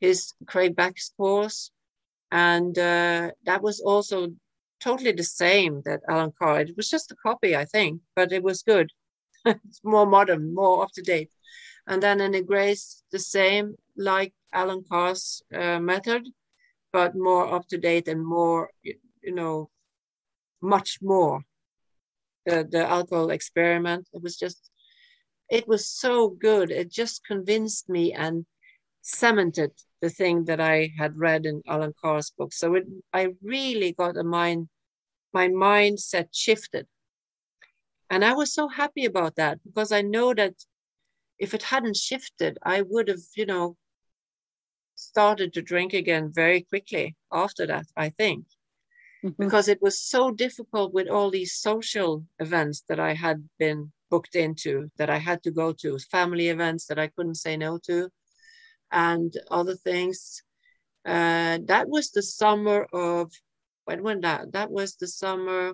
his 0.00 0.34
Craig 0.46 0.76
Beck's 0.76 1.12
course. 1.16 1.70
And 2.32 2.76
uh, 2.78 3.32
that 3.44 3.62
was 3.62 3.78
also 3.80 4.28
totally 4.80 5.12
the 5.12 5.22
same 5.22 5.82
that 5.84 6.00
Allen 6.08 6.32
Carr. 6.38 6.62
It 6.62 6.76
was 6.78 6.88
just 6.88 7.12
a 7.12 7.16
copy, 7.16 7.54
I 7.54 7.66
think, 7.66 8.00
but 8.16 8.32
it 8.32 8.42
was 8.42 8.62
good. 8.62 8.90
it's 9.44 9.84
more 9.84 10.06
modern, 10.06 10.54
more 10.54 10.82
up 10.82 10.92
to 10.94 11.02
date. 11.02 11.30
And 11.86 12.02
then 12.02 12.22
Annie 12.22 12.42
Grace, 12.42 13.02
the 13.12 13.18
same, 13.18 13.74
like 13.98 14.32
Allen 14.50 14.82
Carr's 14.88 15.42
uh, 15.54 15.78
method, 15.78 16.26
but 16.90 17.14
more 17.14 17.52
up 17.54 17.68
to 17.68 17.76
date 17.76 18.08
and 18.08 18.24
more, 18.26 18.70
you 18.82 19.34
know, 19.34 19.68
much 20.62 21.00
more. 21.02 21.42
The, 22.46 22.66
the 22.68 22.88
alcohol 22.88 23.30
experiment, 23.30 24.08
it 24.14 24.22
was 24.22 24.36
just, 24.38 24.70
it 25.50 25.68
was 25.68 25.86
so 25.86 26.30
good. 26.30 26.70
It 26.70 26.90
just 26.90 27.26
convinced 27.26 27.90
me 27.90 28.14
and 28.14 28.46
cemented 29.02 29.72
the 30.00 30.10
thing 30.10 30.44
that 30.46 30.60
I 30.60 30.92
had 30.98 31.18
read 31.18 31.46
in 31.46 31.62
Allen 31.68 31.92
Carr's 32.00 32.30
book. 32.30 32.52
So 32.52 32.74
it, 32.74 32.86
I 33.12 33.34
really 33.42 33.92
got 33.92 34.16
a 34.16 34.24
mind, 34.24 34.68
my 35.32 35.48
mindset 35.48 36.28
shifted. 36.32 36.86
And 38.10 38.24
I 38.24 38.34
was 38.34 38.52
so 38.52 38.68
happy 38.68 39.04
about 39.04 39.36
that 39.36 39.58
because 39.64 39.92
I 39.92 40.02
know 40.02 40.34
that 40.34 40.54
if 41.38 41.54
it 41.54 41.62
hadn't 41.62 41.96
shifted, 41.96 42.58
I 42.62 42.82
would 42.82 43.08
have, 43.08 43.22
you 43.36 43.46
know, 43.46 43.76
started 44.94 45.52
to 45.54 45.62
drink 45.62 45.92
again 45.92 46.30
very 46.32 46.62
quickly 46.62 47.16
after 47.32 47.66
that, 47.66 47.86
I 47.96 48.10
think, 48.10 48.44
Mm-hmm. 49.24 49.40
because 49.40 49.68
it 49.68 49.80
was 49.80 50.00
so 50.00 50.32
difficult 50.32 50.92
with 50.92 51.08
all 51.08 51.30
these 51.30 51.54
social 51.54 52.24
events 52.40 52.82
that 52.88 52.98
I 52.98 53.14
had 53.14 53.48
been 53.56 53.92
booked 54.10 54.34
into, 54.34 54.90
that 54.96 55.10
I 55.10 55.18
had 55.18 55.44
to 55.44 55.52
go 55.52 55.72
to, 55.74 55.96
family 56.10 56.48
events 56.48 56.86
that 56.86 56.98
I 56.98 57.06
couldn't 57.06 57.36
say 57.36 57.56
no 57.56 57.78
to, 57.86 58.10
and 58.92 59.32
other 59.50 59.74
things. 59.74 60.42
Uh, 61.04 61.58
that 61.64 61.88
was 61.88 62.10
the 62.10 62.22
summer 62.22 62.86
of 62.92 63.32
when 63.86 64.02
when 64.02 64.20
that 64.20 64.52
that 64.52 64.70
was 64.70 64.96
the 64.96 65.08
summer. 65.08 65.72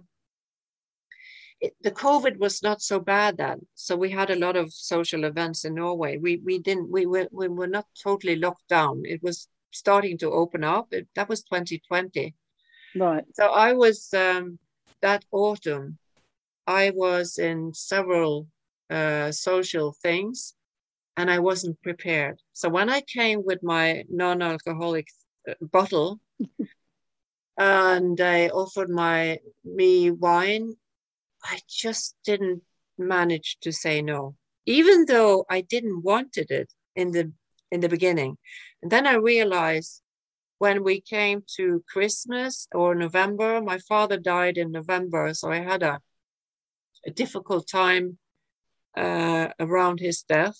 It, 1.61 1.75
the 1.83 1.91
COVID 1.91 2.39
was 2.39 2.63
not 2.63 2.81
so 2.81 3.01
bad 3.01 3.37
then, 3.37 3.67
so 3.75 3.97
we 3.97 4.11
had 4.11 4.31
a 4.31 4.39
lot 4.39 4.57
of 4.57 4.73
social 4.73 5.25
events 5.25 5.65
in 5.65 5.75
Norway. 5.75 6.17
We 6.17 6.37
we 6.45 6.59
didn't 6.59 6.91
we 6.91 7.05
were 7.05 7.29
we 7.33 7.49
were 7.49 7.67
not 7.67 7.87
totally 8.03 8.37
locked 8.37 8.69
down. 8.69 9.03
It 9.05 9.23
was 9.23 9.49
starting 9.73 10.17
to 10.19 10.31
open 10.31 10.65
up. 10.65 10.93
It, 10.93 11.09
that 11.15 11.29
was 11.29 11.43
2020. 11.43 12.35
Right. 12.97 13.25
So 13.35 13.47
I 13.47 13.73
was 13.73 14.13
um, 14.15 14.59
that 15.03 15.25
autumn. 15.31 15.99
I 16.67 16.91
was 16.95 17.39
in 17.39 17.73
several 17.75 18.47
uh, 18.91 19.33
social 19.33 19.93
things, 20.03 20.55
and 21.19 21.29
I 21.29 21.41
wasn't 21.41 21.83
prepared. 21.83 22.41
So 22.53 22.69
when 22.69 22.89
I 22.89 23.01
came 23.01 23.43
with 23.45 23.61
my 23.63 24.05
non-alcoholic 24.09 25.09
uh, 25.49 25.55
bottle, 25.61 26.21
and 27.59 28.21
I 28.21 28.49
offered 28.49 28.89
my 28.89 29.41
me 29.65 30.13
wine, 30.13 30.75
I 31.43 31.59
just 31.69 32.15
didn't 32.25 32.63
manage 32.97 33.59
to 33.63 33.73
say 33.73 34.01
no, 34.01 34.37
even 34.65 35.07
though 35.07 35.45
I 35.51 35.61
didn't 35.63 36.05
wanted 36.05 36.53
it 36.53 36.73
in 36.95 37.11
the 37.11 37.33
in 37.73 37.81
the 37.81 37.89
beginning. 37.89 38.39
And 38.83 38.91
then 38.91 39.05
I 39.07 39.15
realized 39.15 40.01
when 40.59 40.85
we 40.85 41.01
came 41.01 41.43
to 41.57 41.83
Christmas 41.93 42.69
or 42.73 42.95
November, 42.95 43.61
my 43.61 43.79
father 43.79 44.19
died 44.19 44.57
in 44.57 44.71
November, 44.71 45.35
so 45.35 45.51
I 45.51 45.61
had 45.73 45.83
a, 45.83 46.01
a 47.05 47.11
difficult 47.11 47.67
time 47.69 48.19
uh, 48.97 49.49
around 49.59 49.99
his 49.99 50.23
death. 50.23 50.59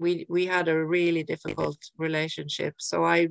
We 0.00 0.26
we 0.28 0.46
had 0.46 0.68
a 0.68 0.84
really 0.84 1.22
difficult 1.22 1.78
relationship, 1.98 2.74
so 2.78 3.04
I 3.04 3.28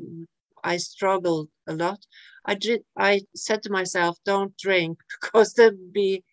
I 0.63 0.77
struggled 0.77 1.49
a 1.67 1.73
lot. 1.73 1.99
I 2.45 2.55
did. 2.55 2.84
I 2.97 3.21
said 3.36 3.63
to 3.63 3.71
myself, 3.71 4.17
"Don't 4.25 4.55
drink 4.58 4.99
because 5.21 5.53
that'd 5.53 5.93
be 5.93 6.23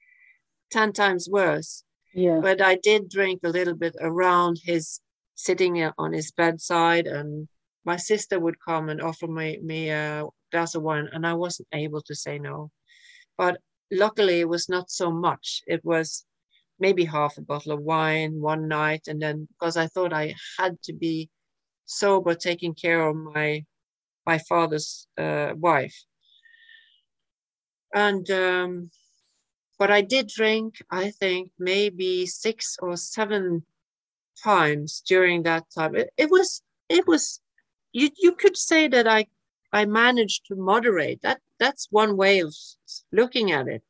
ten 0.71 0.93
times 0.93 1.29
worse." 1.29 1.83
Yeah. 2.15 2.41
But 2.41 2.61
I 2.63 2.77
did 2.77 3.09
drink 3.09 3.41
a 3.45 3.51
little 3.59 3.75
bit 3.75 3.97
around 4.01 4.61
his 4.63 5.01
sitting 5.35 5.83
on 5.99 6.13
his 6.13 6.33
bedside 6.33 7.07
and 7.07 7.49
my 7.87 7.97
sister 7.97 8.39
would 8.41 8.57
come 8.61 8.89
and 8.89 9.01
offer 9.01 9.29
me, 9.29 9.59
me 9.63 9.91
a 9.91 10.25
glass 10.51 10.75
of 10.75 10.83
wine, 10.83 11.09
and 11.13 11.25
I 11.27 11.35
wasn't 11.35 11.69
able 11.73 12.03
to 12.03 12.15
say 12.15 12.39
no. 12.39 12.71
But 13.39 13.61
luckily, 13.93 14.41
it 14.41 14.49
was 14.49 14.69
not 14.69 14.91
so 14.91 15.11
much. 15.11 15.63
It 15.69 15.85
was 15.85 16.25
maybe 16.79 17.05
half 17.05 17.39
a 17.39 17.43
bottle 17.43 17.73
of 17.73 17.81
wine 17.81 18.41
one 18.41 18.69
night, 18.69 19.09
and 19.09 19.21
then 19.21 19.49
because 19.53 19.77
I 19.77 19.87
thought 19.87 20.13
I 20.13 20.35
had 20.59 20.81
to 20.83 20.93
be 20.93 21.31
sober, 21.87 22.35
taking 22.35 22.75
care 22.75 23.07
of 23.07 23.17
my 23.17 23.65
my 24.27 24.39
father's 24.39 25.07
uh, 25.17 25.53
wife. 25.57 25.97
And 27.95 28.29
um, 28.31 28.91
but 29.79 29.91
I 29.91 30.01
did 30.01 30.29
drink, 30.29 30.77
I 30.91 31.11
think 31.11 31.51
maybe 31.59 32.27
six 32.27 32.77
or 32.81 32.97
seven 32.97 33.65
times 34.43 35.03
during 35.07 35.43
that 35.45 35.65
time. 35.77 35.95
It, 35.95 36.11
it 36.17 36.31
was 36.31 36.63
it 36.89 37.07
was 37.07 37.41
you 37.93 38.11
you 38.19 38.33
could 38.33 38.57
say 38.57 38.89
that 38.89 39.07
I 39.09 39.27
I 39.73 39.85
managed 39.85 40.47
to 40.47 40.57
moderate. 40.57 41.23
That 41.23 41.41
that's 41.59 41.89
one 41.91 42.17
way 42.17 42.41
of 42.41 42.55
looking 43.13 43.53
at 43.53 43.69
it. 43.69 43.83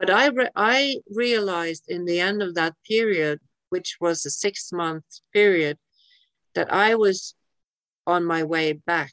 But 0.00 0.10
I 0.10 0.26
re- 0.28 0.56
I 0.56 0.96
realized 1.14 1.84
in 1.88 2.04
the 2.06 2.20
end 2.20 2.42
of 2.42 2.54
that 2.54 2.74
period, 2.88 3.38
which 3.68 3.98
was 4.00 4.24
a 4.24 4.30
six 4.30 4.72
month 4.72 5.04
period, 5.32 5.76
that 6.54 6.72
I 6.72 6.94
was 6.94 7.34
on 8.06 8.24
my 8.24 8.42
way 8.42 8.72
back 8.72 9.12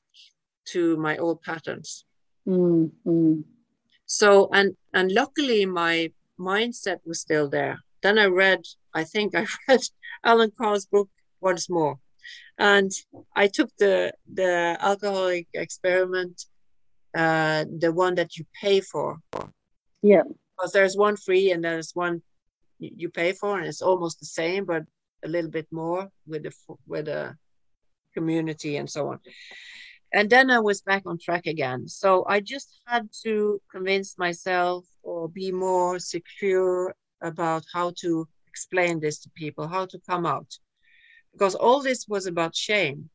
to 0.73 0.97
my 0.97 1.17
old 1.17 1.41
patterns. 1.41 2.05
Mm, 2.47 2.91
mm. 3.05 3.43
So 4.05 4.49
and 4.53 4.75
and 4.93 5.11
luckily 5.11 5.65
my 5.65 6.11
mindset 6.39 6.99
was 7.05 7.19
still 7.19 7.49
there. 7.49 7.79
Then 8.01 8.17
I 8.17 8.27
read, 8.27 8.61
I 8.93 9.03
think 9.03 9.35
I 9.35 9.45
read 9.67 9.81
Allen 10.23 10.51
Carr's 10.57 10.85
book 10.85 11.09
once 11.41 11.69
more 11.69 11.99
and 12.57 12.91
I 13.35 13.47
took 13.47 13.69
the 13.77 14.13
the 14.31 14.77
alcoholic 14.79 15.47
experiment, 15.53 16.45
uh, 17.15 17.65
the 17.77 17.91
one 17.91 18.15
that 18.15 18.37
you 18.37 18.45
pay 18.61 18.81
for. 18.81 19.19
Yeah. 20.01 20.23
Because 20.57 20.71
there's 20.71 20.97
one 20.97 21.17
free 21.17 21.51
and 21.51 21.63
there's 21.63 21.91
one 21.93 22.21
you 22.79 23.09
pay 23.09 23.33
for, 23.33 23.57
and 23.57 23.67
it's 23.67 23.81
almost 23.81 24.19
the 24.19 24.25
same, 24.25 24.65
but 24.65 24.83
a 25.25 25.27
little 25.27 25.49
bit 25.49 25.67
more 25.71 26.09
with 26.27 26.43
the 26.43 26.53
with 26.85 27.05
the 27.05 27.35
community 28.13 28.77
and 28.77 28.89
so 28.89 29.09
on. 29.09 29.19
And 30.13 30.29
then 30.29 30.49
I 30.49 30.59
was 30.59 30.81
back 30.81 31.03
on 31.05 31.17
track 31.19 31.47
again. 31.47 31.87
So 31.87 32.25
I 32.27 32.39
just 32.39 32.79
had 32.85 33.09
to 33.23 33.61
convince 33.71 34.17
myself 34.17 34.85
or 35.03 35.27
be 35.27 35.51
more 35.51 35.99
secure 35.99 36.95
about 37.21 37.65
how 37.73 37.91
to 38.01 38.27
explain 38.47 38.99
this 38.99 39.19
to 39.19 39.29
people, 39.35 39.67
how 39.67 39.85
to 39.87 39.99
come 40.07 40.25
out 40.25 40.57
because 41.37 41.53
all 41.53 41.81
this 41.81 42.07
was 42.07 42.25
about 42.25 42.55
shame. 42.55 43.09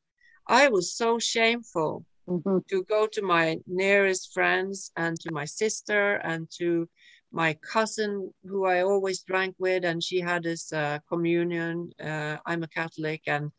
I 0.46 0.68
was 0.68 0.94
so 0.94 1.18
shameful 1.18 2.04
mm-hmm. 2.28 2.58
to 2.70 2.84
go 2.84 3.08
to 3.08 3.22
my 3.22 3.58
nearest 3.66 4.32
friends 4.32 4.92
and 4.96 5.18
to 5.20 5.32
my 5.32 5.44
sister 5.44 6.14
and 6.22 6.48
to 6.58 6.88
my 7.32 7.54
cousin 7.54 8.32
who 8.44 8.66
I 8.66 8.82
always 8.82 9.22
drank 9.22 9.56
with, 9.58 9.84
and 9.84 10.02
she 10.02 10.20
had 10.20 10.42
this 10.42 10.72
uh, 10.72 10.98
communion. 11.08 11.90
Uh, 11.98 12.36
I'm 12.44 12.62
a 12.62 12.68
Catholic, 12.68 13.22
and 13.26 13.50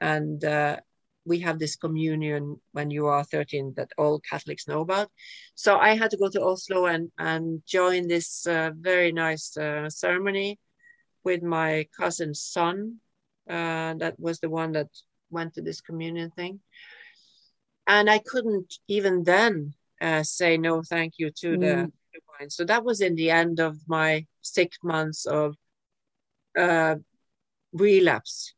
and 0.00 0.44
uh, 0.44 0.76
we 1.24 1.38
have 1.40 1.58
this 1.58 1.76
communion 1.76 2.60
when 2.72 2.90
you 2.90 3.06
are 3.06 3.24
13 3.24 3.74
that 3.76 3.92
all 3.96 4.20
Catholics 4.20 4.68
know 4.68 4.80
about. 4.80 5.08
So 5.54 5.78
I 5.78 5.96
had 5.96 6.10
to 6.10 6.16
go 6.16 6.28
to 6.28 6.42
Oslo 6.42 6.86
and 6.86 7.10
and 7.16 7.62
join 7.64 8.08
this 8.08 8.46
uh, 8.46 8.72
very 8.76 9.12
nice 9.12 9.56
uh, 9.56 9.88
ceremony 9.88 10.58
with 11.24 11.42
my 11.42 11.86
cousin's 11.96 12.42
son 12.42 12.96
uh, 13.48 13.94
that 13.94 14.14
was 14.18 14.40
the 14.40 14.50
one 14.50 14.72
that 14.72 14.88
went 15.30 15.54
to 15.54 15.62
this 15.62 15.80
communion 15.80 16.30
thing. 16.30 16.60
And 17.86 18.10
I 18.10 18.18
couldn't 18.18 18.74
even 18.88 19.22
then 19.22 19.74
say 20.22 20.58
no, 20.58 20.82
thank 20.82 21.14
you 21.18 21.30
to 21.30 21.48
mm. 21.56 21.60
the, 21.60 21.92
So 22.48 22.64
that 22.64 22.84
was 22.84 23.00
in 23.00 23.14
the 23.14 23.30
end 23.30 23.60
of 23.60 23.76
my 23.86 24.26
six 24.42 24.78
months 24.82 25.26
of 25.26 25.56
uh, 26.58 26.96
relapse. 27.72 28.54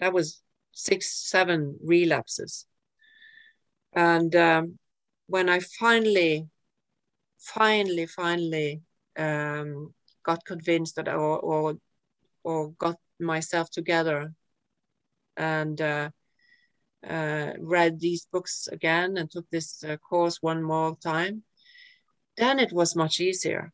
That 0.00 0.12
was 0.12 0.42
six, 0.72 1.10
seven 1.10 1.78
relapses. 1.82 2.66
And 3.94 4.34
um, 4.36 4.78
when 5.26 5.48
I 5.48 5.60
finally, 5.60 6.48
finally, 7.38 8.06
finally 8.06 8.82
um, 9.16 9.94
got 10.22 10.44
convinced 10.44 10.96
that, 10.96 11.08
or, 11.08 11.38
or, 11.38 11.74
or 12.44 12.70
got 12.72 12.96
myself 13.18 13.70
together 13.70 14.32
and 15.36 15.80
uh, 15.80 16.10
uh, 17.08 17.52
read 17.58 18.00
these 18.00 18.26
books 18.32 18.68
again 18.70 19.16
and 19.16 19.30
took 19.30 19.48
this 19.50 19.84
uh, 19.84 19.96
course 19.96 20.38
one 20.42 20.62
more 20.62 20.96
time, 21.02 21.42
then 22.36 22.58
it 22.58 22.72
was 22.72 22.96
much 22.96 23.20
easier. 23.20 23.72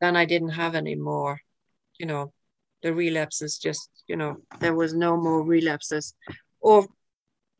Then 0.00 0.16
I 0.16 0.24
didn't 0.24 0.50
have 0.50 0.74
any 0.74 0.94
more, 0.94 1.40
you 1.98 2.06
know, 2.06 2.32
the 2.82 2.92
relapses 2.92 3.58
just, 3.58 3.88
you 4.08 4.16
know, 4.16 4.38
there 4.58 4.74
was 4.74 4.94
no 4.94 5.16
more 5.16 5.42
relapses. 5.42 6.14
Or, 6.60 6.86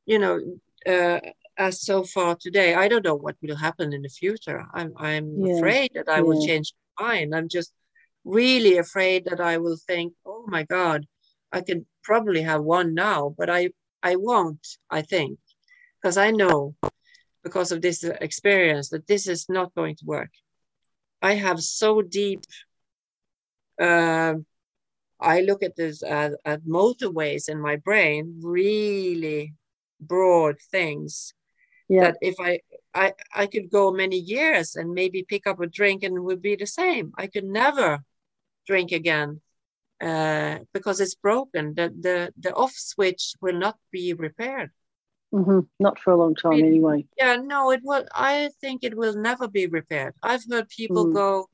you 0.06 0.18
know, 0.18 0.40
uh, 0.86 1.20
as 1.56 1.82
so 1.82 2.02
far 2.02 2.36
today, 2.40 2.74
I 2.74 2.88
don't 2.88 3.04
know 3.04 3.14
what 3.14 3.36
will 3.42 3.56
happen 3.56 3.92
in 3.92 4.02
the 4.02 4.08
future. 4.08 4.64
I'm, 4.74 4.92
I'm 4.96 5.46
yeah. 5.46 5.54
afraid 5.54 5.92
that 5.94 6.08
I 6.08 6.16
yeah. 6.16 6.22
will 6.22 6.44
change 6.44 6.72
my 6.98 7.06
mind. 7.06 7.34
I'm 7.34 7.48
just 7.48 7.72
really 8.24 8.78
afraid 8.78 9.26
that 9.26 9.40
I 9.40 9.58
will 9.58 9.76
think, 9.76 10.14
oh 10.26 10.44
my 10.46 10.64
God, 10.64 11.06
I 11.52 11.60
can 11.60 11.86
probably 12.02 12.42
have 12.42 12.62
one 12.62 12.94
now, 12.94 13.34
but 13.38 13.48
I, 13.50 13.70
I 14.02 14.16
won't, 14.16 14.66
I 14.90 15.02
think, 15.02 15.38
because 16.00 16.16
I 16.16 16.30
know 16.30 16.74
because 17.42 17.72
of 17.72 17.82
this 17.82 18.04
experience 18.04 18.90
that 18.90 19.06
this 19.06 19.26
is 19.26 19.48
not 19.48 19.74
going 19.74 19.96
to 19.96 20.04
work. 20.04 20.30
I 21.20 21.34
have 21.34 21.60
so 21.60 22.02
deep, 22.02 22.44
uh, 23.80 24.34
I 25.20 25.40
look 25.42 25.62
at 25.62 25.76
this 25.76 26.02
at, 26.02 26.32
at 26.44 26.62
motorways 26.64 27.48
in 27.48 27.60
my 27.60 27.76
brain, 27.76 28.40
really 28.42 29.54
broad 30.00 30.56
things 30.70 31.32
yeah. 31.88 32.04
that 32.04 32.16
if 32.20 32.36
I, 32.40 32.60
I 32.94 33.12
I 33.34 33.46
could 33.46 33.70
go 33.70 33.92
many 33.92 34.16
years 34.16 34.76
and 34.76 34.94
maybe 34.94 35.24
pick 35.28 35.46
up 35.46 35.60
a 35.60 35.66
drink 35.66 36.02
and 36.02 36.16
it 36.16 36.20
would 36.20 36.42
be 36.42 36.56
the 36.56 36.66
same. 36.66 37.12
I 37.16 37.26
could 37.26 37.44
never 37.44 38.00
drink 38.66 38.92
again 38.92 39.40
uh, 40.00 40.58
because 40.72 41.00
it's 41.00 41.14
broken. 41.14 41.74
The, 41.74 41.92
the, 42.00 42.32
the 42.38 42.54
off 42.54 42.72
switch 42.72 43.34
will 43.40 43.58
not 43.58 43.76
be 43.90 44.14
repaired. 44.14 44.70
Hmm 45.32 45.60
Not 45.80 45.98
for 45.98 46.12
a 46.12 46.16
long 46.16 46.34
time, 46.34 46.62
anyway. 46.62 47.06
Yeah, 47.18 47.36
no, 47.36 47.70
it 47.70 47.80
will. 47.82 48.04
I 48.14 48.50
think 48.60 48.84
it 48.84 48.96
will 48.96 49.14
never 49.16 49.48
be 49.48 49.66
repaired. 49.66 50.14
I've 50.22 50.44
heard 50.50 50.68
people 50.68 51.06
Mm. 51.06 51.14
go 51.14 51.48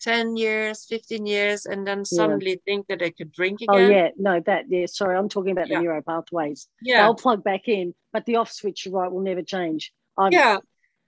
10 0.00 0.36
years, 0.36 0.84
15 0.84 1.24
years, 1.24 1.64
and 1.64 1.86
then 1.86 2.04
suddenly 2.04 2.60
think 2.66 2.86
that 2.88 2.98
they 2.98 3.10
could 3.10 3.32
drink 3.32 3.62
again. 3.62 3.74
Oh 3.74 3.78
again. 3.78 3.90
yeah, 3.90 4.08
no, 4.18 4.40
that 4.40 4.66
yeah. 4.68 4.86
Sorry, 4.86 5.16
I'm 5.16 5.30
talking 5.30 5.52
about 5.52 5.68
Yeah. 5.68 5.78
the 5.78 5.84
neuro 5.84 6.02
pathways. 6.02 6.68
Yeah. 6.82 6.98
They'll 7.02 7.14
plug 7.14 7.42
back 7.42 7.68
in, 7.68 7.94
but 8.12 8.26
the 8.26 8.36
off 8.36 8.52
switch, 8.52 8.86
right, 8.90 9.10
will 9.10 9.22
never 9.22 9.42
change. 9.42 9.92
I've, 10.18 10.32
Yeah. 10.32 10.58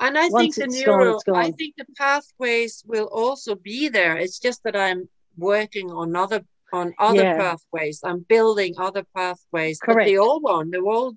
And 0.00 0.18
I 0.18 0.28
think 0.28 0.54
the 0.54 0.64
it's 0.64 0.84
gone, 0.84 1.18
I 1.34 1.50
think 1.52 1.74
the 1.76 1.86
pathways 1.96 2.82
will 2.86 3.06
also 3.06 3.54
be 3.54 3.88
there. 3.88 4.16
It's 4.16 4.38
just 4.38 4.62
that 4.64 4.76
I'm 4.76 5.08
working 5.38 5.90
on 5.90 6.16
other 6.16 6.44
on 6.72 6.94
other 6.98 7.22
Yeah. 7.22 7.36
pathways. 7.36 8.00
I'm 8.02 8.20
building 8.28 8.74
other 8.76 9.04
pathways. 9.14 9.78
But 9.80 9.94
Correct. 9.94 10.06
the 10.08 10.18
old 10.18 10.42
one, 10.42 10.70
the 10.70 10.80
old 10.80 11.16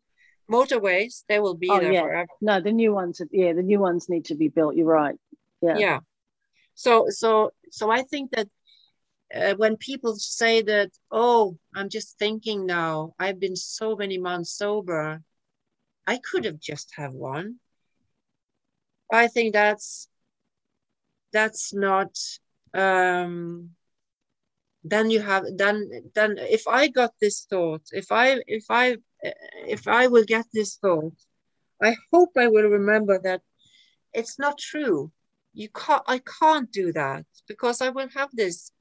motorways, 0.50 1.24
they 1.30 1.40
will 1.40 1.56
be 1.56 1.70
Oh, 1.70 1.80
there 1.80 1.94
yeah. 1.94 2.02
forever. 2.02 2.30
No, 2.42 2.62
the 2.62 2.72
new 2.72 2.94
ones. 2.94 3.22
Yeah, 3.32 3.54
the 3.54 3.64
new 3.64 3.80
ones 3.80 4.10
need 4.10 4.26
to 4.26 4.36
be 4.36 4.48
built. 4.48 4.76
You're 4.76 4.88
right. 4.88 5.16
Yeah. 5.62 5.78
yeah 5.78 6.00
so 6.80 7.08
so 7.10 7.52
so 7.70 7.92
i 7.92 8.02
think 8.02 8.32
that 8.32 8.48
uh, 9.36 9.54
when 9.56 9.76
people 9.76 10.16
say 10.16 10.62
that 10.62 10.90
oh 11.12 11.58
i'm 11.76 11.90
just 11.90 12.18
thinking 12.18 12.66
now 12.66 13.14
i've 13.20 13.40
been 13.40 13.56
so 13.58 13.98
many 13.98 14.18
months 14.18 14.52
sober 14.52 15.22
i 16.08 16.18
could 16.18 16.46
have 16.46 16.58
just 16.58 16.94
have 16.96 17.12
one 17.12 17.56
i 19.12 19.28
think 19.28 19.52
that's 19.52 20.08
that's 21.34 21.74
not 21.74 22.18
um 22.74 23.72
then 24.86 25.10
you 25.10 25.20
have 25.20 25.44
then 25.58 25.90
then 26.16 26.38
if 26.38 26.66
i 26.66 26.88
got 26.88 27.12
this 27.20 27.46
thought 27.50 27.82
if 27.92 28.10
i 28.10 28.40
if 28.48 28.64
i 28.70 28.96
if 29.23 29.88
i 29.88 30.08
will 30.08 30.23
get 30.23 30.45
this 30.53 30.75
thought 30.75 31.13
i 31.82 31.95
hope 32.12 32.32
i 32.38 32.47
will 32.47 32.69
remember 32.69 33.19
that 33.19 33.41
it's 34.13 34.39
not 34.39 34.58
true. 34.58 35.12
You 35.53 35.69
can't 35.69 36.03
i 36.08 36.19
can't 36.19 36.71
do 36.71 36.91
that 36.93 37.25
because 37.47 37.82
i 37.82 37.89
will 37.89 38.10
have 38.15 38.29
this 38.34 38.71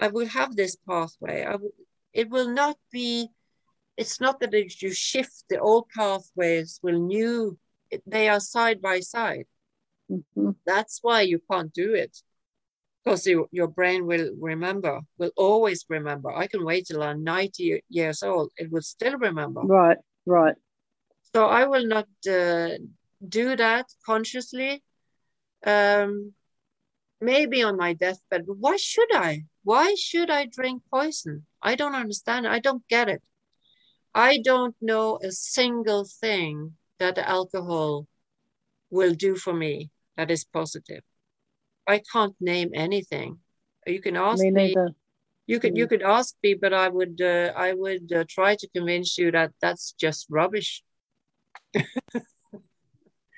i 0.00 0.08
will 0.08 0.26
have 0.26 0.56
this 0.56 0.76
pathway. 0.76 1.44
I 1.44 1.56
will, 1.56 1.72
it 2.12 2.28
will 2.30 2.48
not 2.48 2.76
be 2.90 3.28
it's 3.96 4.20
not 4.20 4.40
that 4.40 4.54
if 4.54 4.82
you 4.82 4.92
shift 4.92 5.44
the 5.48 5.60
old 5.60 5.88
pathways 5.90 6.80
will 6.82 6.98
new 6.98 7.58
they 8.06 8.28
are 8.28 8.40
side 8.40 8.80
by 8.80 9.00
side. 9.00 9.46
Mhm. 10.10 10.56
that's 10.66 10.98
why 11.02 11.22
you 11.22 11.40
can't 11.50 11.72
do 11.72 11.94
it 11.94 12.16
because 13.04 13.26
you, 13.26 13.48
your 13.50 13.68
brain 13.68 14.06
will 14.06 14.30
remember 14.38 15.00
will 15.18 15.32
always 15.36 15.84
remember. 15.88 16.30
I 16.30 16.46
can 16.46 16.64
wait 16.64 16.86
till 16.86 17.02
i'm 17.02 17.24
90 17.24 17.82
years 17.88 18.22
old 18.22 18.52
it 18.56 18.70
will 18.70 18.82
still 18.82 19.16
remember. 19.18 19.62
Right. 19.62 19.98
Right. 20.26 20.54
so 21.32 21.46
i 21.46 21.64
will 21.66 21.86
not 21.86 22.08
uh, 22.28 22.70
do 23.26 23.56
that 23.56 23.86
consciously. 24.04 24.82
Um 25.64 26.32
maybe 27.20 27.62
on 27.62 27.76
my 27.76 27.92
deathbed 27.92 28.46
but 28.46 28.56
why 28.58 28.76
should 28.76 29.14
i? 29.14 29.44
Why 29.62 29.94
should 29.94 30.30
i 30.30 30.46
drink 30.46 30.82
poison? 30.90 31.46
I 31.62 31.74
don't 31.74 31.94
understand 31.94 32.46
i 32.46 32.58
don't 32.58 32.86
get 32.88 33.08
it. 33.08 33.22
I 34.14 34.38
don't 34.38 34.74
know 34.80 35.18
a 35.22 35.30
single 35.30 36.04
thing 36.04 36.76
that 36.98 37.16
alcohol 37.18 38.06
will 38.90 39.14
do 39.14 39.36
for 39.36 39.54
me 39.54 39.90
that 40.16 40.30
is 40.30 40.44
positive 40.44 41.02
i 41.94 41.98
can't 42.12 42.36
name 42.40 42.70
anything 42.74 43.38
you 43.86 44.00
can 44.00 44.16
ask 44.16 44.46
Me 44.46 44.50
me 44.50 44.76
you 45.46 45.58
could 45.60 45.76
you 45.76 45.86
Mm. 45.86 45.88
could 45.88 46.02
ask 46.02 46.36
me, 46.42 46.54
but 46.54 46.72
I 46.72 46.88
would 46.88 47.20
uh, 47.20 47.52
I 47.56 47.72
would 47.72 48.12
uh, 48.12 48.24
try 48.28 48.56
to 48.56 48.68
convince 48.68 49.18
you 49.18 49.30
that 49.32 49.52
that's 49.60 49.92
just 49.92 50.26
rubbish. 50.30 50.82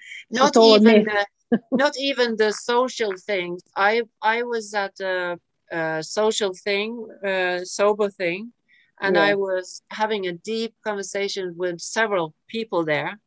not 0.30 0.56
a 0.56 0.60
even 0.60 1.04
the, 1.04 1.26
not 1.74 1.92
even 1.98 2.36
the 2.36 2.52
social 2.52 3.14
things. 3.16 3.62
I 3.76 4.02
I 4.22 4.42
was 4.42 4.74
at 4.74 5.00
a, 5.00 5.38
a 5.72 6.02
social 6.02 6.52
thing, 6.54 7.06
uh, 7.26 7.60
sober 7.64 8.10
thing, 8.10 8.52
and 9.00 9.16
Yeah. 9.16 9.18
I 9.18 9.34
was 9.34 9.82
having 9.90 10.26
a 10.26 10.32
deep 10.32 10.74
conversation 10.84 11.54
with 11.56 11.80
several 11.80 12.34
people 12.48 12.84
there, 12.84 13.20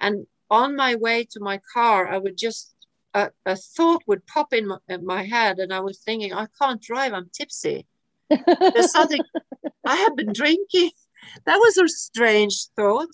and 0.00 0.26
on 0.50 0.76
my 0.76 0.94
way 0.96 1.24
to 1.32 1.40
my 1.40 1.60
car, 1.74 2.08
I 2.08 2.18
would 2.18 2.38
just 2.38 2.75
a, 3.20 3.30
a 3.52 3.56
thought 3.74 4.02
would 4.08 4.26
pop 4.34 4.52
in 4.58 4.64
my, 4.70 4.78
in 4.94 5.04
my 5.14 5.22
head, 5.34 5.58
and 5.62 5.70
I 5.72 5.80
was 5.88 5.96
thinking, 6.06 6.32
I 6.32 6.46
can't 6.60 6.82
drive. 6.90 7.12
I'm 7.14 7.30
tipsy. 7.38 7.78
There's 8.74 8.92
something 8.98 9.22
I 9.84 9.96
have 10.04 10.14
been 10.20 10.32
drinking. 10.42 10.90
That 11.46 11.56
was 11.64 11.76
a 11.78 11.88
strange 11.88 12.56
thought, 12.76 13.12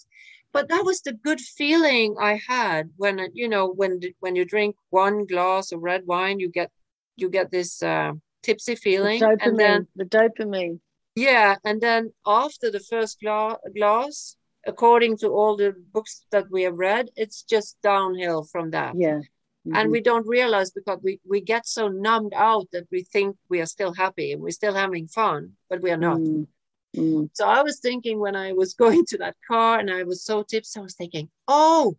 but 0.52 0.68
that 0.70 0.84
was 0.84 0.98
the 1.02 1.12
good 1.28 1.40
feeling 1.58 2.08
I 2.30 2.34
had 2.54 2.82
when 3.02 3.14
you 3.40 3.48
know 3.48 3.64
when 3.80 4.00
when 4.24 4.34
you 4.38 4.44
drink 4.54 4.72
one 4.90 5.26
glass 5.32 5.72
of 5.72 5.78
red 5.90 6.02
wine, 6.06 6.40
you 6.40 6.48
get 6.60 6.70
you 7.20 7.28
get 7.38 7.50
this 7.50 7.82
uh, 7.82 8.12
tipsy 8.42 8.74
The 8.74 8.80
feeling, 8.86 9.20
dopamine. 9.22 9.38
and 9.46 9.58
then 9.58 9.78
the 10.00 10.04
dopamine. 10.18 10.80
yeah, 11.14 11.56
and 11.68 11.80
then 11.80 12.12
after 12.26 12.70
the 12.70 12.80
first 12.92 13.20
gla- 13.20 13.58
glass, 13.78 14.36
according 14.66 15.16
to 15.18 15.28
all 15.36 15.56
the 15.56 15.70
books 15.94 16.14
that 16.32 16.46
we 16.50 16.60
have 16.66 16.78
read, 16.88 17.04
it's 17.22 17.42
just 17.54 17.76
downhill 17.82 18.40
from 18.52 18.70
that 18.76 18.92
Yeah. 18.96 19.20
And 19.64 19.88
Mhm. 19.88 19.92
we 19.92 20.01
don't 20.01 20.27
realize 20.27 20.70
because 20.72 20.98
we, 21.03 21.20
we 21.25 21.40
get 21.40 21.66
so 21.66 21.87
numbed 21.88 22.33
out 22.35 22.66
that 22.72 22.87
we 22.90 23.03
think 23.05 23.37
we 23.48 23.61
are 23.61 23.66
still 23.66 23.92
happy 23.94 24.33
and 24.33 24.42
we're 24.42 24.51
still 24.51 24.75
having 24.75 25.07
fun 25.07 25.57
but 25.70 25.81
we 25.83 25.90
are 25.90 25.96
not 26.09 26.18
Mm. 26.18 26.46
Mm. 26.96 27.31
so 27.33 27.46
i 27.46 27.62
was 27.62 27.79
thinking 27.81 28.18
when 28.18 28.37
i 28.37 28.53
was 28.53 28.75
going 28.85 29.05
to 29.07 29.18
that 29.18 29.37
car 29.46 29.79
and 29.79 29.88
i 29.90 30.03
was 30.03 30.25
so 30.25 30.42
tipsy 30.42 30.81
i 30.81 30.83
was 30.83 30.94
thinking 30.96 31.31
oh 31.48 31.96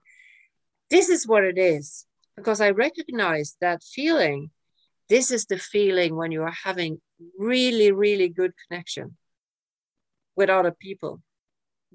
this 0.89 1.07
is 1.09 1.25
what 1.25 1.43
it 1.43 1.57
is 1.57 2.05
because 2.35 2.59
i 2.61 2.69
recognized 2.71 3.55
that 3.61 3.81
feeling 3.83 4.51
this 5.09 5.31
is 5.31 5.45
the 5.45 5.57
feeling 5.57 6.15
when 6.15 6.31
you 6.31 6.41
are 6.43 6.57
having 6.69 7.01
really 7.37 7.91
really 7.91 8.29
good 8.29 8.53
connection 8.67 9.15
with 10.35 10.49
other 10.49 10.71
people 10.71 11.21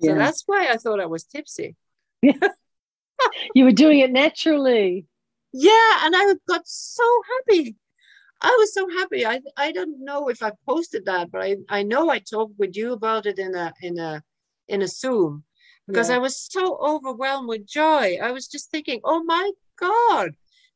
so 0.00 0.08
that's 0.22 0.42
why 0.46 0.68
i 0.72 0.76
thought 0.76 1.00
i 1.00 1.06
was 1.06 1.24
tipsy 1.24 1.76
You 3.54 3.64
were 3.64 3.72
doing 3.72 3.98
it 3.98 4.12
naturally. 4.12 5.04
Yeah, 5.52 6.06
and 6.06 6.14
I 6.16 6.34
got 6.48 6.66
so 6.66 7.04
happy. 7.32 7.76
I 8.40 8.56
was 8.60 8.74
so 8.74 8.88
happy. 8.90 9.26
I 9.26 9.40
I 9.56 9.72
don't 9.72 10.04
know 10.04 10.28
if 10.28 10.42
I 10.42 10.52
posted 10.66 11.06
that, 11.06 11.30
but 11.32 11.42
I, 11.42 11.56
I 11.68 11.82
know 11.82 12.10
I 12.10 12.18
talked 12.20 12.58
with 12.58 12.76
you 12.76 12.92
about 12.92 13.26
it 13.26 13.38
in 13.38 13.54
a 13.54 13.72
in 13.82 13.98
a 13.98 14.22
in 14.68 14.82
a 14.82 14.88
Zoom 14.88 15.44
because 15.88 16.08
Yeah. 16.08 16.16
I 16.16 16.18
was 16.18 16.36
so 16.38 16.78
overwhelmed 16.78 17.48
with 17.48 17.66
joy. 17.66 18.18
I 18.22 18.32
was 18.32 18.48
just 18.48 18.70
thinking, 18.70 19.00
oh 19.04 19.22
my 19.24 19.52
God, 19.78 20.32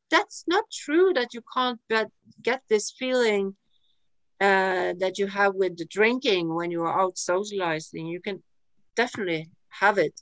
that's 0.09 0.45
not 0.47 0.65
true 0.71 1.13
that 1.13 1.33
you 1.33 1.41
can't 1.55 1.79
get, 1.89 2.09
get 2.41 2.61
this 2.69 2.91
feeling 2.91 3.55
uh, 4.39 4.93
that 4.99 5.17
you 5.17 5.27
have 5.27 5.55
with 5.55 5.77
the 5.77 5.85
drinking 5.85 6.53
when 6.53 6.71
you 6.71 6.81
are 6.83 6.99
out 7.01 7.17
socializing. 7.17 8.07
You 8.07 8.21
can 8.21 8.43
definitely 8.95 9.49
have 9.69 9.97
it. 9.97 10.19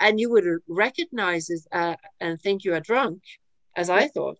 And 0.00 0.20
you 0.20 0.30
would 0.30 0.44
recognize 0.68 1.50
it 1.50 1.62
uh, 1.72 1.96
and 2.20 2.40
think 2.40 2.64
you 2.64 2.74
are 2.74 2.80
drunk, 2.80 3.22
as 3.76 3.90
I 3.90 4.08
thought. 4.08 4.38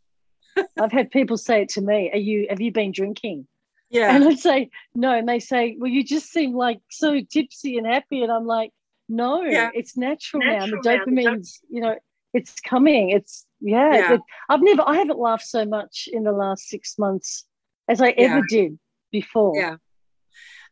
I've 0.81 0.93
had 0.93 1.11
people 1.11 1.37
say 1.37 1.63
it 1.63 1.69
to 1.71 1.81
me. 1.81 2.11
Are 2.13 2.19
you 2.19 2.47
have 2.51 2.61
you 2.61 2.73
been 2.73 2.93
drinking? 2.93 3.47
Yeah. 3.91 4.15
And 4.15 4.25
I'd 4.25 4.39
say, 4.39 4.71
no. 4.95 5.13
And 5.13 5.29
they 5.29 5.39
say, 5.39 5.77
well, 5.79 5.91
you 5.91 6.03
just 6.03 6.31
seem 6.33 6.55
like 6.55 6.81
so 6.91 7.21
tipsy 7.21 7.77
and 7.77 7.87
happy. 7.87 8.23
And 8.23 8.33
I'm 8.33 8.47
like, 8.47 8.73
no, 9.09 9.43
Yeah. 9.43 9.71
it's 9.73 9.97
natural, 9.97 10.43
now. 10.43 10.67
Natural 10.67 10.81
The 10.83 10.91
now. 10.91 11.05
The 11.05 11.11
dopamine's, 11.11 11.61
you 11.69 11.81
know, 11.81 11.97
it's 12.33 12.59
coming. 12.61 13.11
It's, 13.11 13.47
yeah. 13.61 13.95
Yeah. 13.95 14.13
it- 14.15 14.21
I've 14.49 14.63
never, 14.63 14.83
I 14.87 14.97
haven't 14.97 15.19
laughed 15.19 15.47
so 15.47 15.65
much 15.65 16.09
in 16.13 16.25
the 16.25 16.33
last 16.33 16.65
six 16.69 16.99
months 16.99 17.45
as 17.89 18.01
I 18.01 18.11
ever 18.11 18.43
did 18.49 18.79
before. 19.13 19.57
Yeah. 19.57 19.77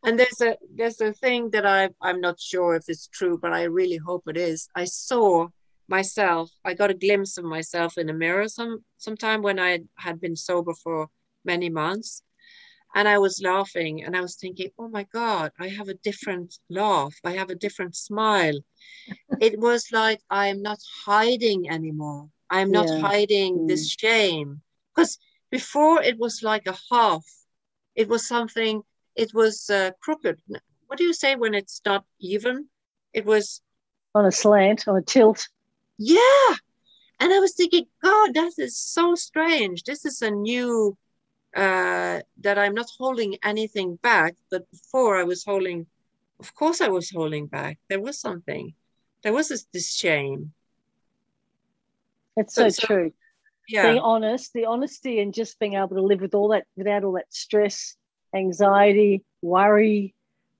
And 0.05 0.19
there's 0.19 0.41
a 0.41 0.57
there's 0.75 0.99
a 0.99 1.13
thing 1.13 1.51
that 1.51 1.65
I 1.65 1.89
I'm 2.01 2.19
not 2.19 2.37
sure 2.37 2.75
if 2.75 2.89
it's 2.89 3.07
true, 3.07 3.37
but 3.41 3.53
I 3.53 3.63
really 3.63 3.95
hope 3.95 4.23
it 4.27 4.35
is. 4.35 4.67
I 4.75 4.83
saw 4.83 5.47
myself. 5.87 6.51
I 6.65 6.73
got 6.73 6.91
a 6.91 6.93
glimpse 6.95 7.37
of 7.37 7.45
myself 7.45 7.97
in 7.97 8.09
a 8.09 8.13
mirror 8.13 8.47
some 8.47 8.83
sometime 8.97 9.41
when 9.41 9.59
I 9.59 9.79
had 9.97 10.19
been 10.21 10.35
sober 10.35 10.73
for 10.73 11.09
many 11.45 11.69
months, 11.69 12.23
and 12.95 13.07
I 13.07 13.17
was 13.17 13.41
laughing 13.41 14.03
and 14.03 14.15
I 14.15 14.21
was 14.21 14.35
thinking, 14.35 14.69
oh 14.79 14.87
my 14.87 15.03
God, 15.11 15.51
I 15.59 15.67
have 15.69 15.89
a 15.89 15.93
different 15.95 16.57
laugh. 16.69 17.15
I 17.23 17.31
have 17.31 17.49
a 17.49 17.55
different 17.55 17.95
smile. 17.95 18.59
it 19.41 19.59
was 19.59 19.87
like 19.91 20.21
I 20.29 20.47
am 20.47 20.61
not 20.61 20.79
hiding 21.05 21.69
anymore. 21.69 22.29
I'm 22.49 22.71
not 22.71 22.87
Yeah. 22.89 23.01
hiding 23.01 23.67
this 23.67 23.89
shame 23.89 24.61
because 24.95 25.17
before 25.51 26.01
it 26.01 26.17
was 26.17 26.41
like 26.43 26.67
a 26.67 26.77
half. 26.91 27.25
It 27.95 28.07
was 28.09 28.27
something 28.27 28.81
it 29.15 29.33
was 29.33 29.69
uh, 29.69 29.91
crooked. 30.01 30.41
What 30.87 30.97
do 30.97 31.03
you 31.03 31.13
say 31.13 31.35
when 31.35 31.53
it's 31.53 31.81
not 31.85 32.05
even? 32.19 32.67
It 33.13 33.25
was, 33.25 33.61
On 34.15 34.25
a 34.25 34.31
slant, 34.31 34.87
on 34.87 34.97
a 34.97 35.01
tilt. 35.01 35.47
Yeah. 35.97 36.55
And 37.19 37.31
I 37.31 37.39
was 37.39 37.53
thinking, 37.53 37.85
God, 38.03 38.33
that 38.33 38.53
is 38.57 38.77
so 38.77 39.15
strange. 39.15 39.83
This 39.83 40.05
is 40.05 40.21
a 40.21 40.31
new 40.31 40.97
uh, 41.55 42.19
that 42.41 42.57
I'm 42.57 42.73
not 42.73 42.87
holding 42.97 43.37
anything 43.43 43.97
back. 43.97 44.35
But 44.51 44.69
before 44.71 45.17
I 45.17 45.23
was 45.23 45.43
holding, 45.43 45.85
of 46.39 46.53
course, 46.55 46.81
I 46.81 46.89
was 46.89 47.09
holding 47.09 47.47
back. 47.47 47.79
There 47.89 48.01
was 48.01 48.19
something. 48.19 48.73
There 49.21 49.33
was 49.33 49.49
this, 49.49 49.65
this 49.71 49.93
shame. 49.95 50.51
It's 52.35 52.55
so, 52.55 52.69
so 52.69 52.87
true. 52.87 53.13
Yeah. 53.69 53.91
Being 53.91 53.99
honest, 53.99 54.51
the 54.53 54.65
honesty, 54.65 55.19
and 55.19 55.33
just 55.33 55.59
being 55.59 55.75
able 55.75 55.95
to 55.95 56.01
live 56.01 56.19
with 56.19 56.35
all 56.35 56.49
that 56.49 56.65
without 56.75 57.03
all 57.05 57.13
that 57.13 57.33
stress, 57.33 57.95
anxiety, 58.35 59.23
worry, 59.41 60.13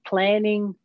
planning, 0.05 0.75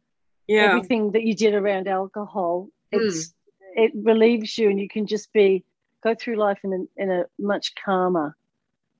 yeah. 0.48 0.62
everything 0.62 1.12
that 1.12 1.22
you 1.22 1.34
did 1.34 1.54
around 1.54 1.86
alcohol. 1.86 2.68
It's 2.90 3.28
mm. 3.28 3.32
It 3.78 3.92
relieves 3.94 4.58
you, 4.58 4.68
and 4.70 4.80
you 4.80 4.88
can 4.88 5.06
just 5.06 5.32
be 5.32 5.64
go 6.02 6.14
through 6.14 6.36
life 6.36 6.58
in 6.64 6.72
a, 6.72 7.02
in 7.02 7.10
a 7.10 7.24
much 7.38 7.74
calmer, 7.84 8.36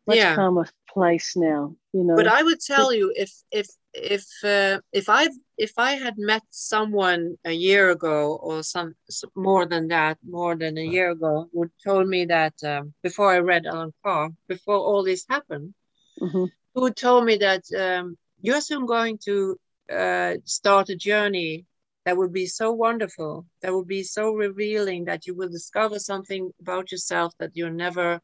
much 0.07 0.17
yeah. 0.17 0.35
calmer 0.35 0.67
place 0.89 1.37
now. 1.37 1.75
You 1.93 2.05
know. 2.05 2.17
But 2.17 2.29
I 2.29 2.43
would 2.43 2.61
tell 2.61 2.93
you 2.93 3.13
if 3.17 3.33
if 3.51 3.67
if 3.93 4.25
uh, 4.45 4.81
if 4.93 5.09
I 5.09 5.29
if 5.57 5.73
I 5.77 5.93
had 5.93 6.17
met 6.17 6.43
someone 6.51 7.37
a 7.45 7.53
year 7.53 7.91
ago 7.91 8.37
or 8.37 8.63
some 8.63 8.95
more 9.35 9.67
than 9.67 9.89
that, 9.89 10.19
more 10.23 10.55
than 10.57 10.79
a 10.79 10.89
year 10.97 11.11
ago, 11.11 11.49
who 11.53 11.71
told 11.85 12.09
me 12.09 12.25
that 12.27 12.55
um, 12.65 12.95
before 13.03 13.31
I 13.33 13.39
read 13.39 13.67
Allen 13.67 13.93
Carr, 14.05 14.31
before 14.47 14.77
all 14.77 15.03
this 15.03 15.25
happened, 15.29 15.75
mm-hmm. 16.21 16.45
who 16.75 16.91
told 16.91 17.25
me 17.25 17.37
that 17.39 17.65
um, 17.77 18.17
you're 18.41 18.61
soon 18.61 18.87
going 18.87 19.19
to 19.25 19.59
uh, 19.93 20.35
start 20.45 20.91
a 20.91 20.97
journey 20.97 21.65
that 22.05 22.17
would 22.17 22.33
be 22.33 22.47
so 22.47 22.73
wonderful, 22.73 23.47
that 23.63 23.75
would 23.75 23.87
be 23.87 24.03
so 24.03 24.33
revealing 24.33 25.05
that 25.05 25.27
you 25.27 25.35
will 25.35 25.49
discover 25.49 25.99
something 25.99 26.51
about 26.61 26.91
yourself 26.91 27.33
that 27.39 27.51
you 27.55 27.69
never 27.71 28.21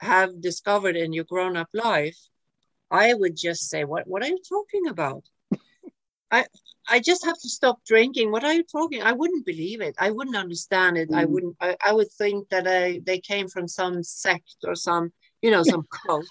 have 0.00 0.40
discovered 0.40 0.96
in 0.96 1.12
your 1.12 1.24
grown-up 1.24 1.68
life 1.74 2.16
I 2.90 3.14
would 3.14 3.36
just 3.36 3.68
say, 3.68 3.84
"What? 3.84 4.06
What 4.06 4.22
are 4.22 4.28
you 4.28 4.40
talking 4.48 4.88
about?" 4.88 5.22
I 6.30 6.46
I 6.88 6.98
just 6.98 7.24
have 7.24 7.38
to 7.38 7.48
stop 7.48 7.78
drinking. 7.86 8.32
What 8.32 8.44
are 8.44 8.52
you 8.52 8.64
talking? 8.64 9.02
I 9.02 9.12
wouldn't 9.12 9.46
believe 9.46 9.80
it. 9.80 9.94
I 9.98 10.10
wouldn't 10.10 10.36
understand 10.36 10.98
it. 10.98 11.10
Mm. 11.10 11.16
I 11.16 11.24
wouldn't. 11.24 11.56
I, 11.60 11.76
I 11.86 11.92
would 11.92 12.10
think 12.12 12.48
that 12.48 12.66
I, 12.66 13.00
they 13.04 13.20
came 13.20 13.48
from 13.48 13.68
some 13.68 14.02
sect 14.02 14.56
or 14.64 14.74
some, 14.74 15.12
you 15.40 15.50
know, 15.50 15.62
some 15.62 15.86
cult, 16.06 16.26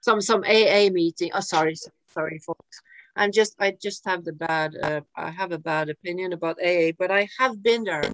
some 0.00 0.20
some 0.20 0.42
AA 0.42 0.90
meeting. 0.90 1.30
Oh, 1.32 1.40
sorry, 1.40 1.74
sorry, 2.08 2.38
folks. 2.40 2.82
I'm 3.16 3.32
just 3.32 3.54
I 3.58 3.76
just 3.80 4.04
have 4.06 4.24
the 4.24 4.32
bad. 4.32 4.76
Uh, 4.82 5.00
I 5.16 5.30
have 5.30 5.52
a 5.52 5.58
bad 5.58 5.88
opinion 5.88 6.32
about 6.32 6.58
AA, 6.62 6.92
but 6.98 7.10
I 7.10 7.28
have 7.38 7.62
been 7.62 7.84
there, 7.84 8.04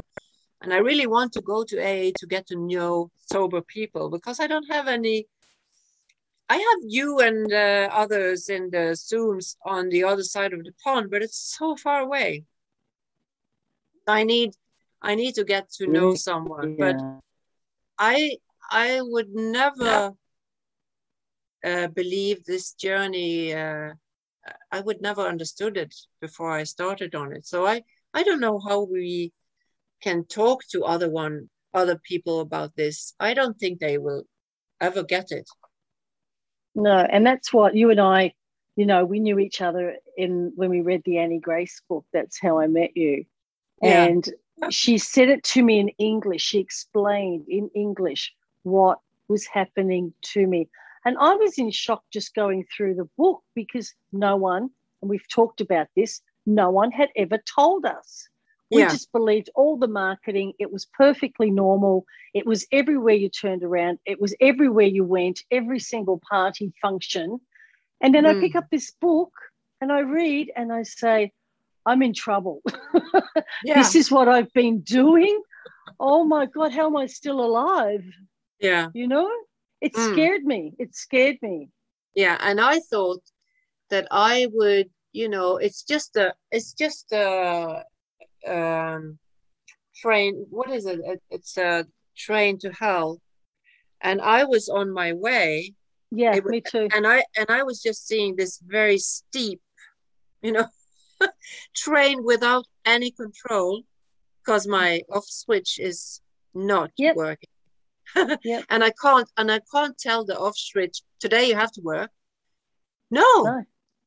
and 0.61 0.72
I 0.72 0.78
really 0.78 1.07
want 1.07 1.32
to 1.34 1.40
go 1.40 1.64
to 1.64 1.78
AA 1.78 2.12
to 2.18 2.26
get 2.26 2.46
to 2.48 2.57
know 2.57 3.11
sober 3.32 3.62
people 3.62 4.11
because 4.11 4.40
I 4.40 4.46
don't 4.46 4.70
have 4.70 4.88
any 4.88 5.26
I 6.51 6.57
have 6.57 6.82
you 6.82 7.20
and 7.20 7.53
uh, 7.53 7.88
others 7.92 8.48
in 8.48 8.70
the 8.70 8.96
Zooms 8.98 9.55
on 9.64 9.88
the 9.88 10.03
other 10.03 10.24
side 10.24 10.53
of 10.53 10.64
the 10.64 10.72
pond, 10.82 11.09
but 11.09 11.22
it's 11.22 11.38
so 11.57 11.76
far 11.76 12.01
away. 12.01 12.44
I 14.09 14.24
need 14.24 14.55
I 15.01 15.14
need 15.14 15.36
to 15.36 15.44
get 15.44 15.70
to 15.78 15.86
know 15.86 16.16
someone, 16.16 16.74
yeah. 16.76 16.92
but 16.92 17.22
I 17.98 18.38
I 18.68 19.01
would 19.01 19.30
never 19.32 20.12
uh, 21.64 21.86
believe 21.86 22.44
this 22.44 22.72
journey. 22.72 23.55
Uh, 23.55 23.92
I 24.72 24.80
would 24.80 25.01
never 25.01 25.22
understood 25.22 25.76
it 25.76 25.95
before 26.20 26.51
I 26.51 26.64
started 26.64 27.14
on 27.14 27.32
it. 27.32 27.47
So 27.47 27.66
I 27.66 27.82
I 28.14 28.22
don't 28.22 28.41
know 28.41 28.59
how 28.59 28.82
we 28.84 29.32
can 30.03 30.24
talk 30.24 30.64
to 30.68 30.84
other 30.84 31.11
one 31.11 31.49
other 31.74 31.99
people 31.99 32.41
about 32.41 32.74
this. 32.74 33.14
I 33.20 33.34
don't 33.34 33.59
think 33.59 33.78
they 33.78 33.99
will 33.99 34.24
ever 34.80 35.03
get 35.03 35.30
it. 35.30 35.49
No, 36.74 36.97
and 36.97 37.26
that's 37.26 37.53
what 37.53 37.74
you 37.74 37.91
and 37.91 38.01
I, 38.01 38.32
you 38.76 38.86
know, 38.86 39.05
we 39.05 39.20
knew 39.20 39.38
each 39.38 39.61
other 39.61 39.97
in 40.16 40.53
when 40.55 40.70
we 40.70 40.80
read 40.80 41.03
the 41.05 41.18
Annie 41.18 41.41
Grace 41.41 41.82
book. 41.88 42.05
That's 42.12 42.41
how 42.41 42.59
I 42.59 42.66
met 42.66 42.97
you. 42.97 43.24
Yeah. 43.82 44.05
And 44.05 44.28
she 44.70 44.99
said 44.99 45.28
it 45.28 45.43
to 45.45 45.62
me 45.62 45.80
in 45.80 45.88
English. 45.99 46.43
She 46.43 46.59
explained 46.59 47.47
in 47.49 47.70
English 47.74 48.32
what 48.62 48.99
was 49.28 49.47
happening 49.47 50.12
to 50.32 50.47
me. 50.47 50.68
And 51.05 51.16
I 51.18 51.34
was 51.34 51.59
in 51.59 51.70
shock 51.70 52.03
just 52.12 52.34
going 52.34 52.64
through 52.64 52.94
the 52.94 53.09
book 53.16 53.42
because 53.55 53.94
no 54.12 54.36
one, 54.36 54.70
and 55.01 55.11
we've 55.11 55.28
talked 55.28 55.61
about 55.61 55.88
this, 55.96 56.20
no 56.46 56.70
one 56.70 56.90
had 56.90 57.09
ever 57.16 57.38
told 57.38 57.86
us. 57.86 58.28
We 58.70 58.82
yeah. 58.82 58.88
just 58.88 59.11
believed 59.11 59.51
all 59.55 59.76
the 59.76 59.88
marketing. 59.88 60.53
It 60.59 60.72
was 60.72 60.86
perfectly 60.86 61.51
normal. 61.51 62.05
It 62.34 62.46
was 62.46 62.66
everywhere 62.70 63.14
you 63.14 63.28
turned 63.28 63.64
around. 63.64 63.98
It 64.07 64.20
was 64.20 64.34
everywhere 64.40 64.86
you 64.86 65.05
went, 65.05 65.42
every 65.51 65.80
single 65.80 66.20
party 66.28 66.72
function. 66.80 67.40
And 68.01 68.14
then 68.14 68.24
mm. 68.24 68.36
I 68.36 68.40
pick 68.40 68.55
up 68.55 68.66
this 68.70 68.92
book 68.92 69.32
and 69.80 69.90
I 69.90 70.01
read 70.01 70.53
and 70.55 70.72
I 70.72 70.84
say, 70.84 71.32
I'm 71.84 72.03
in 72.03 72.14
trouble. 72.14 72.62
yeah. 73.64 73.74
This 73.74 73.96
is 73.96 74.11
what 74.11 74.28
I've 74.28 74.53
been 74.53 74.80
doing. 74.80 75.42
Oh 75.98 76.24
my 76.24 76.46
God, 76.46 76.72
how 76.72 76.86
am 76.86 76.96
I 76.96 77.07
still 77.07 77.40
alive? 77.40 78.05
Yeah. 78.61 78.88
You 78.94 79.09
know, 79.09 79.28
it 79.81 79.95
mm. 79.95 80.12
scared 80.12 80.45
me. 80.45 80.74
It 80.78 80.95
scared 80.95 81.37
me. 81.43 81.68
Yeah. 82.14 82.37
And 82.41 82.61
I 82.61 82.81
thought 82.81 83.22
that 83.91 84.07
I 84.11 84.49
would, 84.53 84.91
you 85.12 85.28
know, 85.28 85.57
it's 85.57 85.83
just 85.83 86.16
a, 86.16 86.35
it's 86.51 86.72
just 86.72 87.12
a, 87.12 87.85
um, 88.47 89.18
train. 90.01 90.47
What 90.51 90.70
is 90.70 90.87
it? 90.87 91.01
It's 91.31 91.57
a 91.57 91.87
train 92.16 92.59
to 92.61 92.72
hell, 92.72 93.20
and 94.01 94.20
I 94.20 94.45
was 94.45 94.68
on 94.68 94.93
my 94.93 95.12
way. 95.12 95.74
Yeah, 96.11 96.35
was, 96.35 96.45
me 96.45 96.61
too. 96.61 96.89
And 96.95 97.07
I 97.07 97.24
and 97.37 97.47
I 97.49 97.62
was 97.62 97.83
just 97.83 98.07
seeing 98.07 98.37
this 98.37 98.61
very 98.66 98.99
steep, 98.99 99.61
you 100.43 100.53
know, 100.53 100.66
train 101.76 102.24
without 102.24 102.66
any 102.85 103.11
control, 103.11 103.83
because 104.45 104.66
my 104.66 105.03
off 105.12 105.26
switch 105.26 105.78
is 105.78 106.20
not 106.55 106.91
yep. 106.97 107.16
working. 107.16 107.49
Yep. 108.45 108.65
And 108.71 108.85
I 108.85 108.93
can't 109.03 109.29
and 109.37 109.51
I 109.51 109.61
can't 109.73 109.97
tell 109.99 110.25
the 110.25 110.39
off 110.39 110.57
switch 110.57 111.03
today 111.21 111.49
you 111.49 111.57
have 111.57 111.73
to 111.73 111.81
work. 111.83 112.11
No, 113.11 113.43
no, 113.43 113.65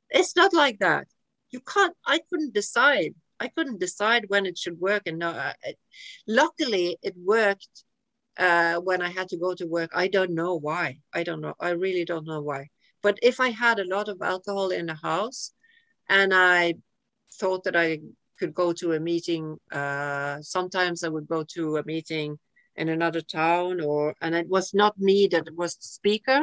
it's 0.10 0.36
not 0.36 0.54
like 0.54 0.80
that. 0.80 1.08
You 1.52 1.60
can't. 1.60 1.96
I 2.06 2.20
couldn't 2.30 2.54
decide 2.54 3.14
I 3.44 3.50
couldn't 3.50 3.80
decide 3.80 4.26
when 4.30 4.46
it 4.46 4.58
should 4.58 4.80
work. 4.80 5.04
And 5.06 5.20
no, 5.20 5.30
uh, 5.30 5.54
luckily 6.28 6.98
it 7.02 7.14
worked 7.18 7.84
uh, 8.38 8.76
when 8.78 9.02
I 9.02 9.10
had 9.10 9.28
to 9.30 9.38
go 9.38 9.54
to 9.56 9.68
work. 9.68 9.92
I 9.94 10.08
don't 10.08 10.32
know 10.32 10.56
why. 10.56 11.00
I 11.14 11.24
don't 11.24 11.42
know. 11.42 11.56
I 11.60 11.72
really 11.72 12.06
don't 12.06 12.26
know 12.26 12.42
why. 12.42 12.70
But 13.02 13.20
if 13.22 13.42
I 13.42 13.50
had 13.50 13.80
a 13.80 13.88
lot 13.96 14.08
of 14.08 14.22
alcohol 14.22 14.70
in 14.70 14.86
the 14.86 14.96
house 14.96 15.52
and 16.08 16.34
I 16.34 16.76
thought 17.34 17.66
that 17.66 17.76
I 17.76 18.00
could 18.40 18.54
go 18.54 18.72
to 18.74 18.94
a 18.94 19.00
meeting, 19.00 19.58
uh, 19.72 20.42
sometimes 20.42 21.04
I 21.04 21.10
would 21.10 21.28
go 21.28 21.44
to 21.56 21.78
a 21.78 21.84
meeting 21.86 22.40
in 22.76 22.90
another 22.90 23.22
town 23.22 23.82
or, 23.82 24.16
and 24.22 24.36
it 24.36 24.48
was 24.48 24.74
not 24.74 25.00
me 25.00 25.28
that 25.28 25.56
was 25.56 25.76
the 25.76 25.84
speaker, 25.84 26.42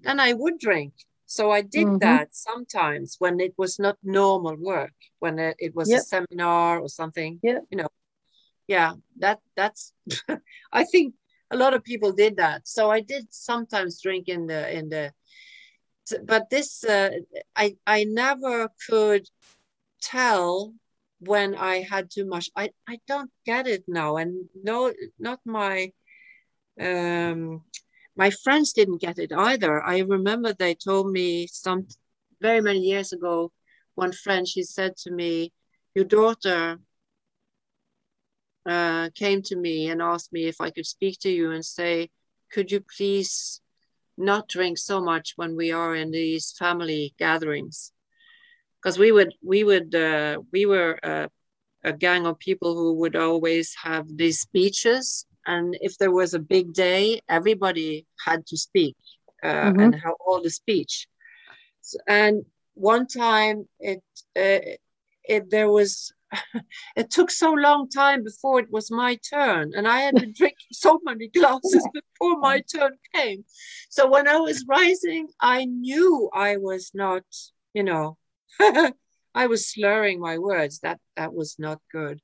then 0.00 0.20
I 0.20 0.32
would 0.32 0.58
drink. 0.58 0.94
So 1.26 1.50
I 1.50 1.60
did 1.60 1.86
mm-hmm. 1.86 1.98
that 1.98 2.34
sometimes 2.34 3.16
when 3.18 3.38
it 3.38 3.54
was 3.58 3.78
not 3.78 3.98
normal 4.02 4.56
work, 4.56 4.94
when 5.18 5.38
it, 5.38 5.56
it 5.58 5.74
was 5.74 5.90
yep. 5.90 6.00
a 6.00 6.02
seminar 6.02 6.80
or 6.80 6.88
something. 6.88 7.38
Yeah. 7.42 7.60
You 7.70 7.78
know, 7.78 7.88
yeah, 8.66 8.92
that 9.18 9.40
that's. 9.54 9.92
I 10.72 10.84
think 10.84 11.14
a 11.50 11.56
lot 11.56 11.74
of 11.74 11.84
people 11.84 12.12
did 12.12 12.36
that. 12.36 12.66
So 12.68 12.90
I 12.90 13.00
did 13.00 13.26
sometimes 13.30 14.00
drink 14.00 14.28
in 14.28 14.46
the 14.46 14.74
in 14.74 14.88
the. 14.88 15.12
But 16.24 16.48
this, 16.48 16.84
uh, 16.84 17.10
I 17.54 17.76
I 17.86 18.04
never 18.04 18.70
could 18.88 19.28
tell 20.00 20.72
when 21.20 21.54
I 21.54 21.82
had 21.82 22.10
too 22.10 22.26
much. 22.26 22.50
I 22.56 22.70
I 22.88 23.00
don't 23.06 23.30
get 23.44 23.66
it 23.66 23.84
now, 23.88 24.16
and 24.16 24.48
no, 24.62 24.92
not 25.18 25.40
my. 25.44 25.92
Um, 26.80 27.62
my 28.16 28.30
friends 28.30 28.72
didn't 28.72 29.00
get 29.00 29.18
it 29.18 29.32
either. 29.32 29.82
I 29.82 30.00
remember 30.00 30.52
they 30.52 30.74
told 30.74 31.10
me 31.12 31.46
some 31.46 31.86
very 32.40 32.60
many 32.60 32.80
years 32.80 33.12
ago, 33.12 33.52
one 33.94 34.12
friend, 34.12 34.46
she 34.46 34.62
said 34.62 34.96
to 34.98 35.10
me, 35.10 35.52
Your 35.94 36.04
daughter 36.04 36.78
uh, 38.66 39.10
came 39.14 39.42
to 39.42 39.56
me 39.56 39.88
and 39.88 40.02
asked 40.02 40.32
me 40.32 40.46
if 40.46 40.60
I 40.60 40.70
could 40.70 40.86
speak 40.86 41.18
to 41.20 41.30
you 41.30 41.52
and 41.52 41.64
say, 41.64 42.10
Could 42.52 42.70
you 42.70 42.80
please 42.96 43.60
not 44.16 44.48
drink 44.48 44.78
so 44.78 45.00
much 45.00 45.34
when 45.36 45.56
we 45.56 45.72
are 45.72 45.94
in 45.94 46.10
these 46.10 46.52
family 46.58 47.14
gatherings? 47.18 47.92
Because 48.82 48.98
we 48.98 49.12
would, 49.12 49.34
we 49.42 49.64
would, 49.64 49.94
uh, 49.94 50.40
we 50.52 50.66
were 50.66 50.98
uh, 51.02 51.28
a 51.84 51.92
gang 51.92 52.26
of 52.26 52.38
people 52.38 52.74
who 52.74 52.94
would 52.94 53.16
always 53.16 53.74
have 53.82 54.06
these 54.16 54.40
speeches 54.40 55.26
and 55.46 55.76
if 55.80 55.96
there 55.98 56.10
was 56.10 56.34
a 56.34 56.38
big 56.38 56.72
day 56.72 57.20
everybody 57.28 58.06
had 58.24 58.46
to 58.46 58.56
speak 58.56 58.96
uh, 59.42 59.46
mm-hmm. 59.46 59.80
and 59.80 60.02
hold 60.20 60.44
a 60.44 60.50
speech 60.50 61.08
so, 61.80 61.98
and 62.06 62.44
one 62.74 63.06
time 63.06 63.66
it, 63.80 64.02
uh, 64.36 64.60
it 65.24 65.50
there 65.50 65.70
was 65.70 66.12
it 66.96 67.10
took 67.10 67.30
so 67.30 67.52
long 67.52 67.88
time 67.88 68.22
before 68.22 68.60
it 68.60 68.70
was 68.70 68.90
my 68.90 69.18
turn 69.28 69.72
and 69.74 69.88
i 69.88 70.00
had 70.00 70.14
been 70.14 70.34
drinking 70.36 70.66
so 70.72 71.00
many 71.04 71.28
glasses 71.28 71.88
before 71.94 72.38
my 72.38 72.60
turn 72.74 72.92
came 73.14 73.44
so 73.88 74.08
when 74.10 74.28
i 74.28 74.36
was 74.36 74.64
rising 74.68 75.28
i 75.40 75.64
knew 75.64 76.28
i 76.34 76.56
was 76.56 76.90
not 76.94 77.24
you 77.72 77.82
know 77.82 78.18
i 79.34 79.46
was 79.46 79.70
slurring 79.70 80.20
my 80.20 80.38
words. 80.38 80.80
That 80.80 81.00
that 81.16 81.32
was 81.34 81.56
not 81.58 81.80
good. 81.92 82.20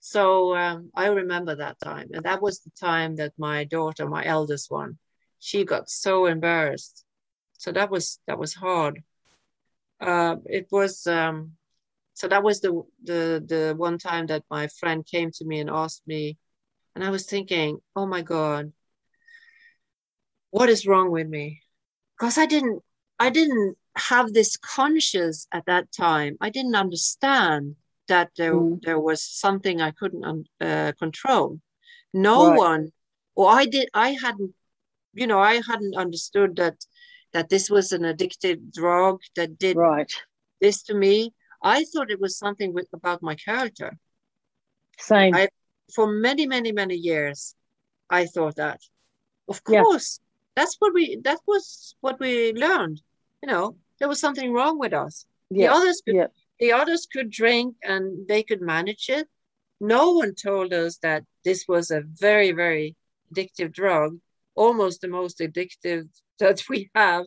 So 0.00 0.54
um, 0.56 0.90
i 0.94 1.06
remember 1.08 1.56
that 1.56 1.80
time 1.80 2.08
and 2.12 2.24
that 2.24 2.42
was 2.42 2.60
the 2.60 2.70
time 2.78 3.16
that 3.16 3.32
my 3.38 3.64
daughter 3.64 4.08
my 4.08 4.24
eldest 4.24 4.70
one 4.70 4.98
she 5.38 5.64
got 5.64 5.90
so 5.90 6.26
embarrassed. 6.26 7.04
So 7.58 7.72
that 7.72 7.90
was 7.90 8.18
that 8.26 8.38
was 8.38 8.54
hard. 8.54 9.02
Uh, 10.00 10.36
it 10.46 10.66
was 10.70 11.06
um, 11.06 11.52
so 12.14 12.28
that 12.28 12.42
was 12.42 12.60
the 12.60 12.82
the 13.02 13.44
the 13.46 13.74
one 13.76 13.98
time 13.98 14.26
that 14.26 14.44
my 14.50 14.68
friend 14.68 15.04
came 15.04 15.30
to 15.32 15.44
me 15.44 15.60
and 15.60 15.70
asked 15.70 16.02
me 16.06 16.38
and 16.94 17.04
i 17.04 17.10
was 17.10 17.26
thinking 17.26 17.78
oh 17.96 18.06
my 18.06 18.22
god 18.22 18.72
what 20.50 20.68
is 20.68 20.86
wrong 20.86 21.10
with 21.10 21.28
me? 21.28 21.62
Because 22.16 22.38
i 22.38 22.46
didn't 22.46 22.82
i 23.18 23.28
didn't 23.30 23.76
have 23.96 24.32
this 24.32 24.56
conscious 24.56 25.46
at 25.52 25.66
that 25.66 25.90
time 25.92 26.36
i 26.40 26.50
didn't 26.50 26.74
understand 26.74 27.76
that 28.08 28.30
there 28.36 28.54
mm. 28.54 28.80
there 28.82 28.98
was 28.98 29.22
something 29.22 29.80
i 29.80 29.90
couldn't 29.90 30.48
uh, 30.60 30.92
control 30.98 31.60
no 32.12 32.50
right. 32.50 32.58
one 32.58 32.92
or 33.34 33.48
i 33.50 33.64
did 33.64 33.88
i 33.94 34.10
hadn't 34.10 34.52
you 35.12 35.26
know 35.26 35.40
i 35.40 35.54
hadn't 35.66 35.96
understood 35.96 36.56
that 36.56 36.76
that 37.32 37.48
this 37.48 37.70
was 37.70 37.92
an 37.92 38.02
addictive 38.02 38.72
drug 38.72 39.20
that 39.36 39.58
did 39.58 39.76
right 39.76 40.12
this 40.60 40.82
to 40.82 40.94
me 40.94 41.32
I 41.64 41.84
thought 41.84 42.10
it 42.10 42.20
was 42.20 42.36
something 42.38 42.74
with 42.74 42.88
about 42.92 43.22
my 43.22 43.34
character. 43.34 43.96
Same. 44.98 45.34
I, 45.34 45.48
for 45.94 46.06
many, 46.06 46.46
many, 46.46 46.72
many 46.72 46.94
years, 46.94 47.54
I 48.10 48.26
thought 48.26 48.56
that. 48.56 48.80
Of 49.48 49.64
course, 49.64 50.20
yeah. 50.20 50.62
that's 50.62 50.76
what 50.78 50.92
we. 50.92 51.16
That 51.24 51.40
was 51.46 51.96
what 52.00 52.20
we 52.20 52.52
learned. 52.52 53.00
You 53.42 53.48
know, 53.48 53.76
there 53.98 54.08
was 54.08 54.20
something 54.20 54.52
wrong 54.52 54.78
with 54.78 54.92
us. 54.92 55.26
Yeah. 55.50 55.68
The 55.68 55.74
others 55.74 56.02
could. 56.06 56.30
The 56.60 56.72
others 56.72 57.06
could 57.12 57.30
drink 57.30 57.76
and 57.82 58.28
they 58.28 58.42
could 58.42 58.60
manage 58.60 59.08
it. 59.08 59.28
No 59.80 60.12
one 60.12 60.34
told 60.34 60.72
us 60.72 60.98
that 60.98 61.24
this 61.44 61.64
was 61.68 61.90
a 61.90 62.00
very, 62.00 62.52
very 62.52 62.96
addictive 63.32 63.72
drug, 63.72 64.18
almost 64.54 65.00
the 65.00 65.08
most 65.08 65.40
addictive 65.40 66.08
that 66.38 66.62
we 66.68 66.90
have. 66.94 67.26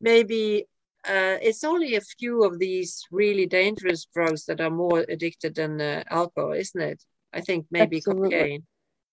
Maybe 0.00 0.66
uh, 1.04 1.36
it's 1.40 1.64
only 1.64 1.96
a 1.96 2.00
few 2.00 2.44
of 2.44 2.58
these 2.58 3.02
really 3.10 3.46
dangerous 3.46 4.06
drugs 4.14 4.44
that 4.46 4.60
are 4.60 4.70
more 4.70 5.04
addicted 5.08 5.54
than 5.54 5.80
uh, 5.80 6.04
alcohol, 6.10 6.52
isn't 6.52 6.80
it? 6.80 7.02
I 7.32 7.40
think 7.40 7.66
maybe 7.70 7.98
Absolutely. 7.98 8.30
cocaine, 8.30 8.66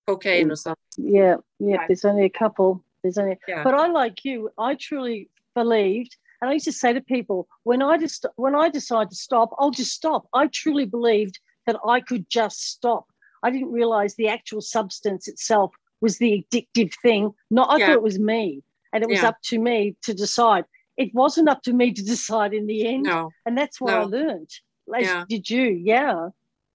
cocaine 0.08 0.52
or 0.52 0.56
something. 0.56 0.82
Yeah, 0.98 1.38
yeah. 1.60 1.86
There's 1.88 2.06
only 2.06 2.26
a 2.26 2.30
couple. 2.30 2.84
There's 3.04 3.18
only, 3.18 3.38
yeah. 3.48 3.64
but 3.64 3.74
I 3.74 3.88
like 3.88 4.26
you. 4.26 4.50
I 4.58 4.76
truly 4.76 5.30
believed, 5.54 6.18
and 6.42 6.50
I 6.50 6.54
used 6.54 6.66
to 6.66 6.72
say 6.72 6.94
to 6.94 7.02
people, 7.02 7.48
when 7.64 7.82
I 7.82 7.98
just 7.98 8.26
when 8.36 8.56
I 8.56 8.70
decide 8.70 9.10
to 9.10 9.16
stop, 9.16 9.52
I'll 9.58 9.72
just 9.72 9.94
stop. 9.94 10.28
I 10.34 10.48
truly 10.48 10.86
believed 10.86 11.40
that 11.66 11.78
I 11.88 12.00
could 12.00 12.30
just 12.30 12.62
stop. 12.62 13.06
I 13.44 13.52
didn't 13.52 13.72
realize 13.72 14.16
the 14.16 14.30
actual 14.30 14.62
substance 14.62 15.28
itself 15.28 15.74
was 16.02 16.18
the 16.18 16.44
addictive 16.52 16.94
thing. 17.02 17.32
Not 17.50 17.70
I 17.70 17.78
yeah. 17.78 17.88
thought 17.88 17.96
it 17.96 18.04
was 18.04 18.20
me, 18.20 18.64
and 18.94 19.04
it 19.04 19.10
was 19.10 19.22
yeah. 19.22 19.30
up 19.30 19.38
to 19.46 19.60
me 19.60 19.96
to 20.04 20.14
decide 20.14 20.66
it 20.98 21.14
wasn't 21.14 21.48
up 21.48 21.62
to 21.64 21.74
me 21.74 21.94
to 21.94 22.04
decide 22.04 22.54
in 22.54 22.66
the 22.66 22.88
end. 22.88 23.04
No. 23.04 23.30
And 23.46 23.58
that's 23.58 23.80
what 23.80 23.92
no. 23.92 24.02
I 24.02 24.04
learned. 24.04 24.50
Like, 24.88 25.04
yeah. 25.04 25.24
did 25.30 25.50
you? 25.50 25.64
Yeah. 25.64 26.30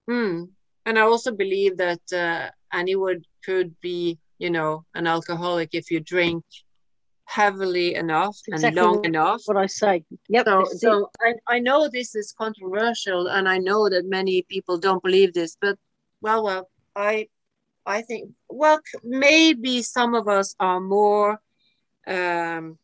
Mm. 0.09 0.49
And 0.85 0.97
I 0.97 1.01
also 1.01 1.31
believe 1.31 1.77
that 1.77 2.01
uh, 2.13 2.49
anyone 2.73 3.23
could 3.43 3.79
be, 3.81 4.17
you 4.39 4.49
know, 4.49 4.85
an 4.95 5.07
alcoholic 5.07 5.69
if 5.73 5.91
you 5.91 5.99
drink 5.99 6.43
heavily 7.25 7.95
enough 7.95 8.37
exactly 8.47 8.67
and 8.67 8.75
long 8.75 9.05
enough. 9.05 9.41
What 9.45 9.57
I 9.57 9.67
say. 9.67 10.03
Yep. 10.29 10.45
So, 10.45 10.65
so 10.75 11.11
I, 11.21 11.33
I 11.47 11.59
know 11.59 11.87
this 11.87 12.15
is 12.15 12.33
controversial 12.37 13.27
and 13.27 13.47
I 13.47 13.57
know 13.57 13.89
that 13.89 14.05
many 14.05 14.43
people 14.43 14.77
don't 14.77 15.03
believe 15.03 15.33
this, 15.33 15.57
but 15.59 15.77
well, 16.21 16.43
well, 16.43 16.69
I 16.95 17.27
I 17.85 18.01
think 18.01 18.31
well 18.49 18.79
maybe 19.03 19.81
some 19.81 20.13
of 20.13 20.27
us 20.27 20.55
are 20.59 20.79
more 20.79 21.39
um 22.07 22.77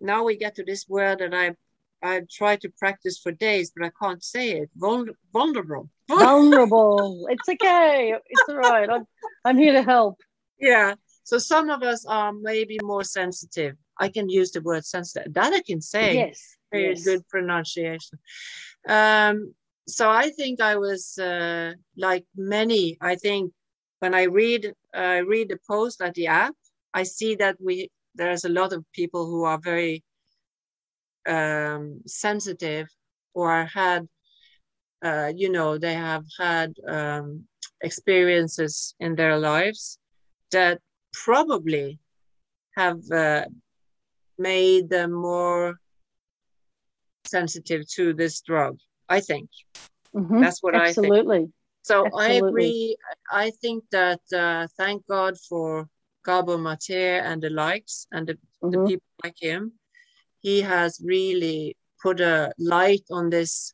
now 0.00 0.24
we 0.24 0.36
get 0.36 0.54
to 0.56 0.64
this 0.64 0.86
word 0.88 1.18
that 1.20 1.34
I 1.34 1.54
I 2.02 2.22
try 2.30 2.56
to 2.56 2.68
practice 2.78 3.18
for 3.18 3.32
days, 3.32 3.72
but 3.74 3.86
I 3.86 3.90
can't 4.00 4.22
say 4.22 4.52
it. 4.52 4.70
Vul- 4.76 5.16
vulnerable. 5.32 5.88
Vulnerable. 6.08 7.26
it's 7.30 7.48
okay. 7.48 8.14
It's 8.26 8.48
all 8.48 8.56
right. 8.56 8.88
I'm 8.88 9.06
I'm 9.44 9.58
here 9.58 9.72
to 9.72 9.82
help. 9.82 10.18
Yeah. 10.60 10.94
So 11.26 11.38
some 11.38 11.70
of 11.70 11.82
us 11.82 12.06
are 12.06 12.32
maybe 12.32 12.78
more 12.84 13.02
sensitive. 13.02 13.74
I 13.98 14.08
can 14.08 14.28
use 14.28 14.52
the 14.52 14.60
word 14.60 14.84
sensitive. 14.84 15.34
That 15.34 15.52
I 15.52 15.60
can 15.60 15.80
say. 15.80 16.14
Yes. 16.14 16.40
Very 16.70 16.90
yes. 16.90 17.04
good 17.04 17.26
pronunciation. 17.28 18.18
Um, 18.88 19.52
so 19.88 20.08
I 20.08 20.30
think 20.30 20.60
I 20.60 20.76
was 20.76 21.18
uh, 21.18 21.72
like 21.96 22.24
many. 22.36 22.96
I 23.00 23.16
think 23.16 23.52
when 23.98 24.14
I 24.14 24.24
read 24.24 24.72
uh, 24.94 25.22
read 25.26 25.48
the 25.48 25.58
post 25.68 26.00
at 26.00 26.14
the 26.14 26.28
app, 26.28 26.54
I 26.94 27.02
see 27.02 27.34
that 27.42 27.56
we 27.60 27.90
there's 28.14 28.44
a 28.44 28.56
lot 28.60 28.72
of 28.72 28.84
people 28.92 29.26
who 29.26 29.42
are 29.42 29.58
very 29.58 30.04
um, 31.26 32.02
sensitive 32.06 32.86
or 33.34 33.64
had, 33.64 34.06
uh, 35.02 35.32
you 35.34 35.50
know, 35.50 35.76
they 35.76 35.94
have 35.94 36.24
had 36.38 36.72
um, 36.88 37.48
experiences 37.82 38.94
in 39.00 39.16
their 39.16 39.36
lives 39.36 39.98
that 40.52 40.78
probably 41.24 41.98
have 42.76 43.00
uh, 43.10 43.44
made 44.38 44.88
them 44.88 45.12
more 45.12 45.78
sensitive 47.24 47.88
to 47.96 48.12
this 48.12 48.40
drug. 48.40 48.78
I 49.08 49.20
think 49.20 49.48
mm-hmm. 50.14 50.40
that's 50.40 50.62
what 50.62 50.74
Absolutely. 50.74 50.80
I 50.80 50.92
think. 50.92 51.18
Absolutely. 51.18 51.52
So 51.82 52.06
Absolutely. 52.06 52.26
I 52.26 52.48
agree. 52.48 52.96
I 53.30 53.50
think 53.62 53.84
that 53.92 54.20
uh, 54.32 54.66
thank 54.76 55.06
God 55.06 55.34
for 55.48 55.88
Gabor 56.24 56.58
Mate 56.58 57.20
and 57.22 57.40
the 57.40 57.50
likes 57.50 58.06
and 58.12 58.26
the, 58.26 58.34
mm-hmm. 58.34 58.70
the 58.70 58.78
people 58.86 59.06
like 59.22 59.36
him, 59.40 59.72
he 60.40 60.60
has 60.62 61.00
really 61.04 61.76
put 62.02 62.20
a 62.20 62.52
light 62.58 63.04
on 63.10 63.30
this 63.30 63.72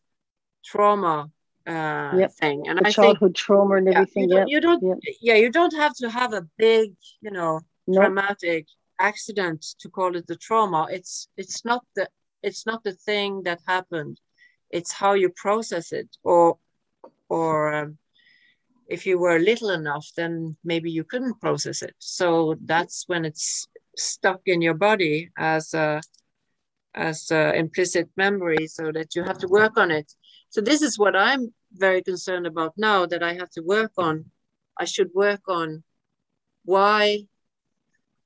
trauma 0.64 1.30
uh, 1.66 2.16
yep. 2.16 2.32
thing. 2.32 2.68
And 2.68 2.78
the 2.78 2.88
I 2.88 2.90
childhood 2.90 3.30
think, 3.30 3.36
trauma 3.36 3.76
and 3.76 3.88
everything. 3.88 4.28
Yeah, 4.28 4.44
you, 4.46 4.60
don't, 4.60 4.80
you 4.82 4.90
don't 4.90 5.02
yep. 5.04 5.14
yeah, 5.20 5.34
you 5.34 5.50
don't 5.50 5.76
have 5.76 5.94
to 5.96 6.10
have 6.10 6.32
a 6.32 6.46
big, 6.58 6.94
you 7.20 7.30
know, 7.30 7.60
nope. 7.86 8.04
traumatic 8.04 8.66
accident 8.98 9.60
to 9.80 9.88
call 9.88 10.16
it 10.16 10.26
the 10.26 10.36
trauma. 10.36 10.86
It's 10.90 11.28
it's 11.36 11.64
not 11.64 11.84
the 11.96 12.08
it's 12.42 12.66
not 12.66 12.82
the 12.84 12.92
thing 12.92 13.42
that 13.44 13.60
happened. 13.66 14.20
It's 14.70 14.92
how 14.92 15.12
you 15.14 15.30
process 15.30 15.92
it 15.92 16.08
or 16.22 16.58
or 17.28 17.74
um, 17.74 17.98
if 18.88 19.06
you 19.06 19.18
were 19.18 19.38
little 19.38 19.70
enough, 19.70 20.06
then 20.16 20.56
maybe 20.64 20.90
you 20.90 21.04
couldn't 21.04 21.40
process 21.40 21.82
it. 21.82 21.94
So 21.98 22.56
that's 22.64 23.04
when 23.06 23.24
it's 23.24 23.66
stuck 23.96 24.40
in 24.46 24.60
your 24.62 24.74
body 24.74 25.30
as 25.38 25.74
a 25.74 26.00
as 26.94 27.30
a 27.30 27.54
implicit 27.54 28.08
memory, 28.16 28.66
so 28.66 28.92
that 28.92 29.14
you 29.14 29.22
have 29.24 29.38
to 29.38 29.48
work 29.48 29.78
on 29.78 29.90
it. 29.90 30.12
So 30.52 30.60
this 30.60 30.82
is 30.82 30.98
what 30.98 31.16
I'm 31.16 31.54
very 31.72 32.02
concerned 32.02 32.46
about 32.46 32.74
now 32.76 33.06
that 33.06 33.22
I 33.22 33.32
have 33.32 33.48
to 33.52 33.62
work 33.62 33.92
on. 33.96 34.26
I 34.78 34.84
should 34.84 35.10
work 35.14 35.40
on 35.48 35.82
why 36.66 37.26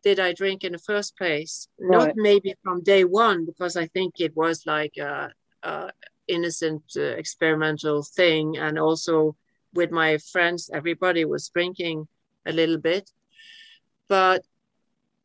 did 0.03 0.19
I 0.19 0.33
drink 0.33 0.65
in 0.65 0.73
the 0.73 0.79
first 0.79 1.17
place? 1.17 1.69
Right. 1.79 2.09
Not 2.09 2.17
maybe 2.17 2.55
from 2.65 2.83
day 2.83 3.05
one, 3.05 3.47
because 3.47 3.77
I 3.77 3.87
think 3.87 4.15
it 4.19 4.37
was 4.37 4.67
like 4.67 4.97
a, 4.97 5.31
a 5.63 5.93
innocent 6.27 6.83
uh, 6.97 7.15
experimental 7.23 8.03
thing, 8.03 8.57
and 8.57 8.77
also 8.77 9.37
with 9.73 9.93
my 9.93 10.19
friends, 10.19 10.69
everybody 10.75 11.25
was 11.25 11.49
drinking 11.49 12.09
a 12.45 12.53
little 12.53 12.79
bit. 12.79 13.09
But 14.09 14.45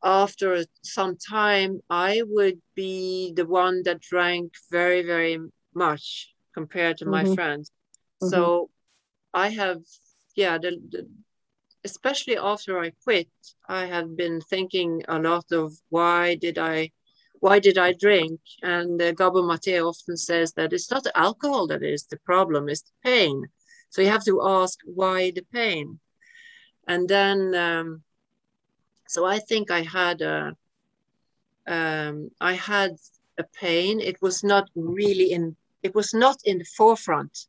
after 0.04 0.66
some 0.84 1.18
time, 1.18 1.82
I 1.90 2.22
would 2.28 2.62
be 2.76 3.34
the 3.36 3.48
one 3.48 3.82
that 3.86 4.02
drank 4.02 4.54
very, 4.70 5.02
very 5.02 5.40
much 5.74 6.32
compared 6.54 6.98
to 6.98 7.06
mm-hmm. 7.06 7.30
my 7.30 7.36
friends. 7.36 7.72
Mm-hmm. 8.22 8.30
So 8.30 8.70
I 9.34 9.50
have, 9.50 9.82
yeah, 10.36 10.58
the, 10.58 10.72
the, 10.90 11.08
especially 11.84 12.38
after 12.38 12.80
I 12.80 12.92
quit, 13.04 13.30
I 13.68 13.86
have 13.86 14.16
been 14.16 14.42
thinking 14.42 15.04
a 15.08 15.20
lot 15.20 15.52
of 15.52 15.74
why 15.90 16.36
did 16.36 16.58
I, 16.58 16.92
why 17.40 17.60
did 17.60 17.78
I 17.78 17.94
drink? 17.94 18.40
And 18.62 19.02
uh, 19.02 19.14
Gabor 19.14 19.44
Mate 19.44 19.82
often 19.82 20.18
says 20.18 20.54
that 20.54 20.74
it's 20.74 20.92
not 20.92 21.08
alcohol 21.16 21.68
that 21.68 21.84
is 21.84 22.06
the 22.06 22.18
problem, 22.18 22.70
it's 22.70 22.84
the 22.84 23.10
pain. 23.10 23.48
So 23.90 24.02
you 24.02 24.10
have 24.10 24.26
to 24.26 24.42
ask 24.44 24.80
why 24.86 25.32
the 25.32 25.46
pain. 25.52 26.00
And 26.88 27.08
then, 27.08 27.56
um, 27.56 28.04
so 29.08 29.26
I 29.26 29.40
think 29.40 29.72
I 29.72 29.82
had 29.82 30.22
a, 30.22 30.56
um, 31.68 32.32
I 32.40 32.54
had 32.54 32.96
a 33.38 33.44
pain. 33.44 34.00
It 34.00 34.22
was 34.22 34.44
not 34.44 34.70
really 34.76 35.32
in, 35.32 35.56
it 35.84 35.96
was 35.96 36.14
not 36.14 36.38
in 36.46 36.60
the 36.60 36.66
forefront. 36.66 37.48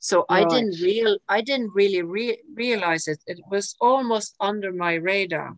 So 0.00 0.24
right. 0.30 0.44
I 0.44 0.48
didn't 0.48 0.80
real 0.80 1.18
I 1.28 1.40
didn't 1.42 1.72
really 1.74 2.02
re- 2.02 2.42
realize 2.54 3.06
it. 3.06 3.22
It 3.26 3.40
was 3.50 3.76
almost 3.80 4.34
under 4.40 4.72
my 4.72 4.94
radar, 4.94 5.56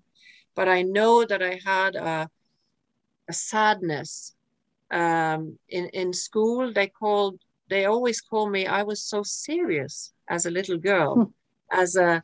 but 0.56 0.68
I 0.68 0.82
know 0.82 1.24
that 1.24 1.42
I 1.42 1.60
had 1.64 1.94
a, 1.94 2.28
a 3.28 3.32
sadness. 3.32 4.34
Um, 4.90 5.58
in 5.68 5.88
in 5.90 6.12
school, 6.12 6.72
they 6.72 6.88
called 6.88 7.38
they 7.70 7.86
always 7.86 8.20
call 8.20 8.50
me. 8.50 8.66
I 8.66 8.82
was 8.82 9.02
so 9.02 9.22
serious 9.22 10.12
as 10.28 10.44
a 10.44 10.50
little 10.50 10.76
girl, 10.76 11.14
hmm. 11.14 11.30
as 11.70 11.96
a 11.96 12.22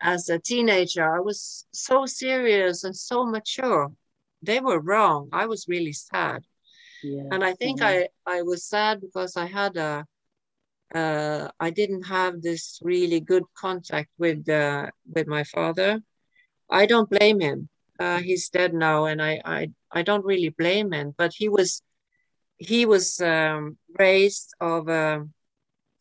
as 0.00 0.28
a 0.28 0.38
teenager. 0.38 1.16
I 1.16 1.20
was 1.20 1.66
so 1.72 2.06
serious 2.06 2.84
and 2.84 2.96
so 2.96 3.26
mature. 3.26 3.92
They 4.42 4.60
were 4.60 4.80
wrong. 4.80 5.28
I 5.32 5.46
was 5.46 5.66
really 5.68 5.92
sad. 5.92 6.44
And 7.30 7.44
I 7.44 7.54
think 7.54 7.80
mm-hmm. 7.80 8.06
I, 8.26 8.38
I 8.38 8.42
was 8.42 8.64
sad 8.64 9.00
because 9.00 9.36
I 9.36 9.46
had 9.46 9.76
a 9.76 10.04
uh, 10.94 11.48
I 11.60 11.70
didn't 11.70 12.04
have 12.04 12.40
this 12.40 12.80
really 12.82 13.20
good 13.20 13.44
contact 13.54 14.08
with 14.18 14.48
uh, 14.48 14.90
with 15.14 15.26
my 15.26 15.44
father. 15.44 16.00
I 16.70 16.86
don't 16.86 17.10
blame 17.10 17.40
him. 17.40 17.68
Uh, 17.98 18.20
he's 18.20 18.48
dead 18.48 18.72
now, 18.72 19.04
and 19.04 19.20
I, 19.20 19.40
I 19.44 19.70
I 19.90 20.02
don't 20.02 20.24
really 20.24 20.48
blame 20.50 20.92
him. 20.92 21.14
But 21.16 21.32
he 21.34 21.48
was 21.48 21.82
he 22.56 22.86
was 22.86 23.20
um, 23.20 23.76
raised 23.98 24.54
of 24.60 24.88
a 24.88 25.26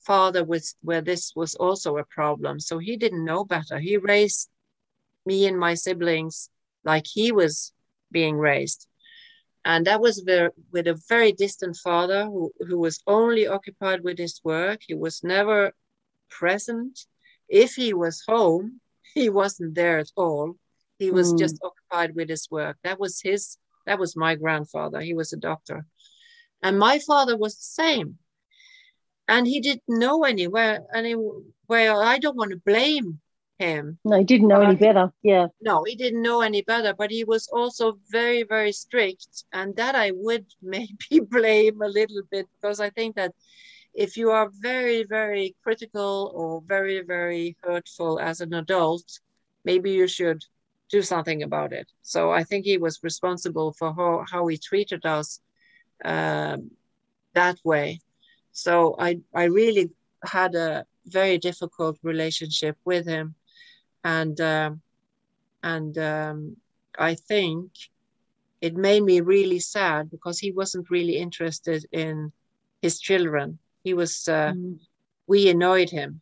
father 0.05 0.43
with 0.43 0.73
where 0.81 1.01
this 1.01 1.33
was 1.35 1.55
also 1.55 1.97
a 1.97 2.05
problem, 2.05 2.59
so 2.59 2.77
he 2.77 2.95
didn't 2.95 3.25
know 3.25 3.43
better. 3.43 3.79
He 3.79 3.97
raised 3.97 4.49
me 5.25 5.47
and 5.47 5.59
my 5.59 5.73
siblings 5.73 6.49
like 6.85 7.05
he 7.05 7.33
was 7.33 7.73
being 8.11 8.37
raised 8.37 8.86
and 9.67 9.85
that 9.85 9.99
was 9.99 10.19
very, 10.19 10.49
with 10.71 10.87
a 10.87 10.97
very 11.09 11.33
distant 11.33 11.75
father 11.75 12.23
who, 12.23 12.53
who 12.57 12.79
was 12.79 13.03
only 13.05 13.47
occupied 13.47 14.01
with 14.01 14.17
his 14.17 14.39
work. 14.41 14.79
He 14.87 14.93
was 14.93 15.25
never 15.25 15.73
present. 16.29 16.97
If 17.49 17.75
he 17.75 17.93
was 17.93 18.23
home, 18.25 18.79
he 19.13 19.29
wasn't 19.29 19.75
there 19.75 19.99
at 19.99 20.09
all. 20.15 20.55
He 20.99 21.11
was 21.11 21.33
mm. 21.33 21.39
just 21.39 21.59
occupied 21.61 22.15
with 22.15 22.29
his 22.29 22.47
work. 22.49 22.77
That 22.85 22.97
was 22.97 23.19
his, 23.21 23.57
that 23.85 23.99
was 23.99 24.15
my 24.15 24.35
grandfather. 24.35 25.01
He 25.01 25.13
was 25.13 25.33
a 25.33 25.37
doctor. 25.37 25.85
And 26.63 26.79
my 26.79 26.99
father 26.99 27.35
was 27.35 27.57
the 27.57 27.83
same. 27.83 28.19
And 29.27 29.45
he 29.45 29.59
didn't 29.59 29.83
know 29.89 30.23
anywhere, 30.23 30.85
anywhere. 30.95 32.01
I 32.01 32.19
don't 32.19 32.37
want 32.37 32.51
to 32.51 32.61
blame 32.65 33.19
him. 33.59 33.97
No, 34.05 34.17
he 34.17 34.23
didn't 34.23 34.47
know 34.47 34.61
any 34.61 34.75
better. 34.75 35.11
Yeah. 35.23 35.47
No, 35.61 35.83
he 35.83 35.95
didn't 35.95 36.21
know 36.21 36.41
any 36.41 36.61
better, 36.61 36.93
but 36.93 37.11
he 37.11 37.23
was 37.23 37.47
also 37.47 37.99
very, 38.09 38.43
very 38.43 38.71
strict. 38.71 39.45
And 39.53 39.75
that 39.75 39.95
I 39.95 40.11
would 40.13 40.45
maybe 40.61 41.19
blame 41.19 41.81
a 41.81 41.87
little 41.87 42.21
bit 42.31 42.47
because 42.59 42.79
I 42.79 42.89
think 42.89 43.15
that 43.15 43.33
if 43.93 44.15
you 44.15 44.29
are 44.29 44.49
very, 44.59 45.03
very 45.03 45.55
critical 45.63 46.31
or 46.35 46.61
very, 46.67 47.01
very 47.01 47.57
hurtful 47.63 48.19
as 48.19 48.41
an 48.41 48.53
adult, 48.53 49.19
maybe 49.65 49.91
you 49.91 50.07
should 50.07 50.43
do 50.89 51.01
something 51.01 51.43
about 51.43 51.73
it. 51.73 51.91
So 52.03 52.31
I 52.31 52.43
think 52.43 52.65
he 52.65 52.77
was 52.77 52.99
responsible 53.03 53.73
for 53.73 53.93
how, 53.93 54.23
how 54.31 54.47
he 54.47 54.57
treated 54.57 55.05
us 55.05 55.41
um, 56.05 56.71
that 57.33 57.57
way. 57.63 57.99
So 58.51 58.95
I, 58.99 59.19
I 59.33 59.45
really 59.45 59.89
had 60.23 60.55
a 60.55 60.85
very 61.05 61.37
difficult 61.37 61.97
relationship 62.03 62.77
with 62.85 63.05
him 63.07 63.35
and 64.07 64.39
um, 64.39 64.81
and 65.63 65.97
um, 65.97 66.57
I 66.97 67.15
think 67.15 67.71
it 68.61 68.73
made 68.75 69.03
me 69.03 69.19
really 69.19 69.59
sad 69.59 70.09
because 70.09 70.39
he 70.39 70.51
wasn't 70.51 70.89
really 70.89 71.17
interested 71.17 71.85
in 71.91 72.31
his 72.81 72.99
children. 72.99 73.59
He 73.83 73.93
was 73.93 74.27
uh, 74.29 74.53
mm. 74.53 74.79
we 75.27 75.49
annoyed 75.49 75.89
him, 75.89 76.21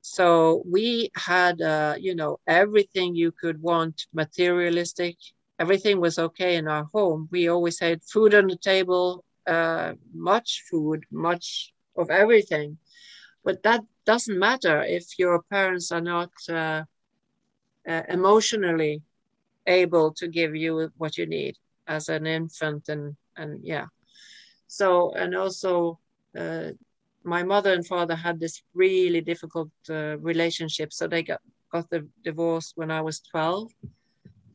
so 0.00 0.62
we 0.64 1.10
had 1.16 1.60
uh, 1.60 1.96
you 1.98 2.14
know 2.14 2.38
everything 2.46 3.16
you 3.16 3.32
could 3.32 3.60
want 3.60 4.06
materialistic. 4.12 5.16
Everything 5.58 6.00
was 6.00 6.20
okay 6.20 6.54
in 6.54 6.68
our 6.68 6.86
home. 6.94 7.28
We 7.32 7.48
always 7.48 7.80
had 7.80 8.04
food 8.04 8.32
on 8.32 8.46
the 8.46 8.56
table, 8.72 9.24
uh, 9.44 9.94
much 10.14 10.62
food, 10.70 11.02
much 11.10 11.72
of 11.96 12.10
everything. 12.10 12.78
But 13.42 13.64
that 13.64 13.82
doesn't 14.06 14.38
matter 14.38 14.84
if 14.84 15.18
your 15.18 15.42
parents 15.50 15.90
are 15.90 16.06
not 16.14 16.30
uh, 16.48 16.84
uh, 17.88 18.02
emotionally 18.08 19.02
able 19.66 20.12
to 20.14 20.28
give 20.28 20.54
you 20.54 20.90
what 20.96 21.16
you 21.18 21.26
need 21.26 21.56
as 21.86 22.08
an 22.08 22.26
infant 22.26 22.88
and 22.88 23.16
and 23.36 23.60
yeah. 23.62 23.86
So 24.66 25.12
and 25.14 25.34
also 25.34 25.98
uh, 26.38 26.70
my 27.24 27.42
mother 27.42 27.72
and 27.72 27.86
father 27.86 28.14
had 28.14 28.40
this 28.40 28.62
really 28.74 29.20
difficult 29.20 29.70
uh, 29.90 30.18
relationship. 30.18 30.92
So 30.92 31.08
they 31.08 31.22
got 31.22 31.40
got 31.70 31.88
the 31.90 32.08
divorce 32.24 32.72
when 32.76 32.90
i 32.90 33.00
was 33.00 33.20
12 33.20 33.70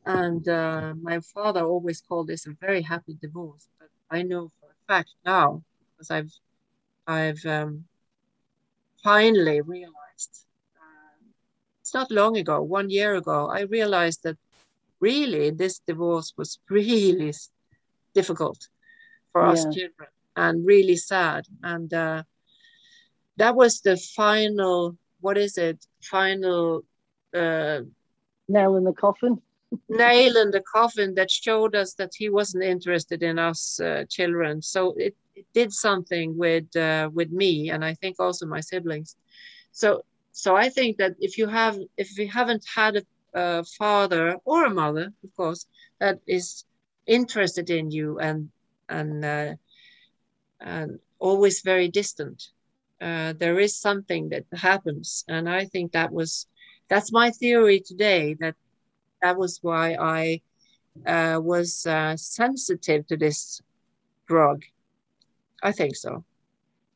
and 0.06 0.48
uh, 0.48 0.94
my 1.00 1.20
father 1.32 1.64
always 1.64 2.00
called 2.00 2.26
this 2.28 2.46
a 2.46 2.54
very 2.60 2.82
happy 2.82 3.16
divorce 3.20 3.68
but 3.78 3.88
i 4.10 4.22
know 4.22 4.48
for 4.60 4.68
a 4.70 4.92
fact 4.92 5.10
now 5.24 5.62
because 5.90 6.10
i've 6.10 6.32
i've 7.06 7.44
um, 7.46 7.84
finally 9.02 9.60
realized 9.60 10.03
not 11.94 12.10
long 12.10 12.36
ago, 12.36 12.60
one 12.62 12.90
year 12.90 13.14
ago, 13.14 13.48
I 13.48 13.60
realized 13.62 14.22
that 14.24 14.36
really 15.00 15.50
this 15.50 15.78
divorce 15.78 16.34
was 16.36 16.58
really 16.68 17.32
difficult 18.14 18.68
for 19.32 19.42
yeah. 19.42 19.52
us 19.52 19.64
children 19.64 20.08
and 20.36 20.66
really 20.66 20.96
sad. 20.96 21.44
And 21.62 21.92
uh, 21.92 22.22
that 23.36 23.54
was 23.54 23.80
the 23.80 23.96
final, 23.96 24.96
what 25.20 25.38
is 25.38 25.58
it? 25.58 25.86
Final 26.02 26.84
uh, 27.34 27.80
nail 28.48 28.76
in 28.76 28.84
the 28.84 28.92
coffin. 28.92 29.40
nail 29.88 30.36
in 30.36 30.50
the 30.50 30.62
coffin 30.72 31.14
that 31.14 31.30
showed 31.30 31.74
us 31.74 31.94
that 31.94 32.12
he 32.16 32.28
wasn't 32.30 32.62
interested 32.62 33.22
in 33.22 33.38
us 33.38 33.80
uh, 33.80 34.04
children. 34.08 34.62
So 34.62 34.94
it, 34.96 35.14
it, 35.34 35.46
did 35.52 35.72
something 35.72 36.36
with 36.36 36.74
uh, 36.76 37.10
with 37.12 37.30
me, 37.30 37.70
and 37.70 37.84
I 37.84 37.94
think 37.94 38.16
also 38.20 38.46
my 38.46 38.60
siblings. 38.60 39.16
So 39.72 40.02
so 40.34 40.56
I 40.56 40.68
think 40.68 40.96
that 40.96 41.14
if 41.20 41.38
you 41.38 41.46
have, 41.46 41.78
if 41.96 42.18
you 42.18 42.26
haven't 42.26 42.64
had 42.74 42.96
a, 42.96 43.02
a 43.34 43.64
father 43.78 44.36
or 44.44 44.64
a 44.64 44.74
mother, 44.74 45.12
of 45.22 45.36
course, 45.36 45.64
that 46.00 46.18
is 46.26 46.64
interested 47.06 47.70
in 47.70 47.92
you 47.92 48.18
and 48.18 48.50
and 48.88 49.24
uh, 49.24 49.54
and 50.60 50.98
always 51.20 51.62
very 51.62 51.88
distant, 51.88 52.42
uh, 53.00 53.34
there 53.38 53.60
is 53.60 53.80
something 53.80 54.30
that 54.30 54.44
happens, 54.52 55.24
and 55.28 55.48
I 55.48 55.66
think 55.66 55.92
that 55.92 56.10
was 56.10 56.48
that's 56.88 57.12
my 57.12 57.30
theory 57.30 57.78
today. 57.78 58.34
That 58.40 58.56
that 59.22 59.38
was 59.38 59.60
why 59.62 59.94
I 59.94 60.40
uh, 61.06 61.38
was 61.40 61.86
uh, 61.86 62.16
sensitive 62.16 63.06
to 63.06 63.16
this 63.16 63.62
drug. 64.26 64.64
I 65.62 65.70
think 65.70 65.94
so. 65.94 66.24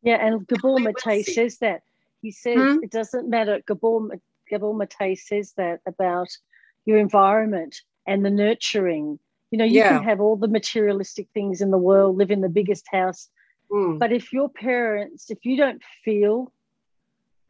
Yeah, 0.03 0.27
and 0.27 0.45
Gabor 0.45 0.81
Mate 0.81 1.25
says 1.25 1.59
that 1.59 1.83
he 2.23 2.31
says 2.31 2.57
hmm? 2.57 2.83
it 2.83 2.91
doesn't 2.91 3.29
matter. 3.29 3.61
Gabor, 3.67 4.09
Gabor 4.49 4.75
Mate 4.75 5.19
says 5.19 5.53
that 5.57 5.81
about 5.87 6.29
your 6.85 6.99
environment 6.99 7.83
and 8.07 8.25
the 8.25 8.31
nurturing. 8.31 9.19
You 9.51 9.59
know, 9.59 9.65
you 9.65 9.81
yeah. 9.81 9.91
can 9.91 10.05
have 10.05 10.21
all 10.21 10.37
the 10.37 10.49
materialistic 10.49 11.29
things 11.33 11.61
in 11.61 11.71
the 11.71 11.79
world, 11.79 12.17
live 12.17 12.31
in 12.31 12.41
the 12.41 12.49
biggest 12.49 12.87
house, 12.91 13.29
mm. 13.71 13.99
but 13.99 14.13
if 14.13 14.33
your 14.33 14.49
parents, 14.49 15.31
if 15.31 15.45
you 15.45 15.57
don't 15.57 15.83
feel 16.05 16.53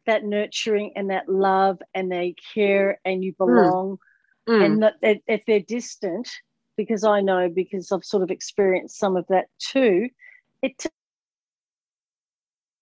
that 0.05 0.23
nurturing 0.23 0.93
and 0.95 1.09
that 1.09 1.27
love 1.27 1.81
and 1.93 2.11
they 2.11 2.35
care 2.53 2.99
and 3.05 3.23
you 3.23 3.33
hmm. 3.37 3.45
belong, 3.45 3.99
mm. 4.47 4.65
and 4.65 4.83
that, 4.83 4.95
if 5.27 5.41
they're 5.45 5.59
distant, 5.59 6.29
because 6.77 7.03
I 7.03 7.21
know 7.21 7.49
because 7.49 7.91
I've 7.91 8.05
sort 8.05 8.23
of 8.23 8.31
experienced 8.31 8.97
some 8.97 9.17
of 9.17 9.27
that 9.27 9.47
too, 9.59 10.09
it 10.61 10.85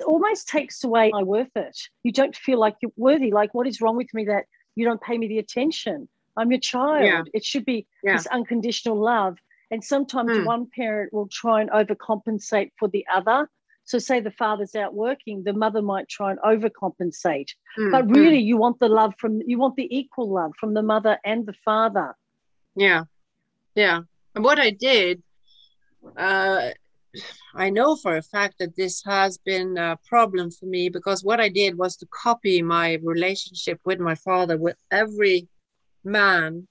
almost 0.05 0.47
takes 0.47 0.83
away 0.83 1.09
my 1.11 1.23
worth 1.23 1.55
it. 1.55 1.77
You 2.03 2.11
don't 2.11 2.35
feel 2.35 2.59
like 2.59 2.75
you're 2.81 2.91
worthy. 2.97 3.31
Like, 3.31 3.53
what 3.53 3.67
is 3.67 3.81
wrong 3.81 3.97
with 3.97 4.13
me 4.13 4.25
that 4.25 4.45
you 4.75 4.85
don't 4.85 5.01
pay 5.01 5.17
me 5.17 5.27
the 5.27 5.39
attention? 5.39 6.07
I'm 6.35 6.51
your 6.51 6.59
child. 6.59 7.03
Yeah. 7.03 7.23
It 7.33 7.43
should 7.43 7.65
be 7.65 7.87
yeah. 8.03 8.13
this 8.13 8.27
unconditional 8.27 8.99
love. 8.99 9.37
And 9.71 9.83
sometimes 9.83 10.31
mm. 10.31 10.45
one 10.45 10.67
parent 10.73 11.11
will 11.11 11.27
try 11.27 11.61
and 11.61 11.69
overcompensate 11.71 12.71
for 12.77 12.87
the 12.87 13.05
other. 13.13 13.49
So, 13.83 13.99
say 13.99 14.19
the 14.19 14.31
father's 14.31 14.75
out 14.75 14.93
working, 14.93 15.43
the 15.43 15.53
mother 15.53 15.81
might 15.81 16.07
try 16.09 16.31
and 16.31 16.39
overcompensate. 16.41 17.49
Mm. 17.77 17.91
But 17.91 18.09
really, 18.09 18.41
mm. 18.41 18.45
you 18.45 18.57
want 18.57 18.79
the 18.79 18.89
love 18.89 19.13
from, 19.19 19.41
you 19.45 19.57
want 19.57 19.75
the 19.75 19.87
equal 19.95 20.29
love 20.29 20.53
from 20.59 20.73
the 20.73 20.83
mother 20.83 21.17
and 21.25 21.45
the 21.45 21.55
father. 21.65 22.15
Yeah. 22.75 23.05
Yeah. 23.75 24.01
And 24.35 24.43
what 24.43 24.59
I 24.59 24.69
did, 24.69 25.23
uh, 26.15 26.69
I 27.55 27.69
know 27.69 27.95
for 27.95 28.17
a 28.17 28.21
fact 28.21 28.59
that 28.59 28.75
this 28.75 29.03
has 29.05 29.37
been 29.37 29.77
a 29.77 29.97
problem 30.07 30.51
for 30.51 30.65
me 30.65 30.89
because 30.89 31.23
what 31.23 31.39
I 31.39 31.49
did 31.49 31.77
was 31.77 31.95
to 31.97 32.07
copy 32.07 32.61
my 32.61 32.99
relationship 33.03 33.79
with 33.85 33.99
my 33.99 34.15
father 34.15 34.57
with 34.57 34.77
every 34.91 35.47
man 36.03 36.67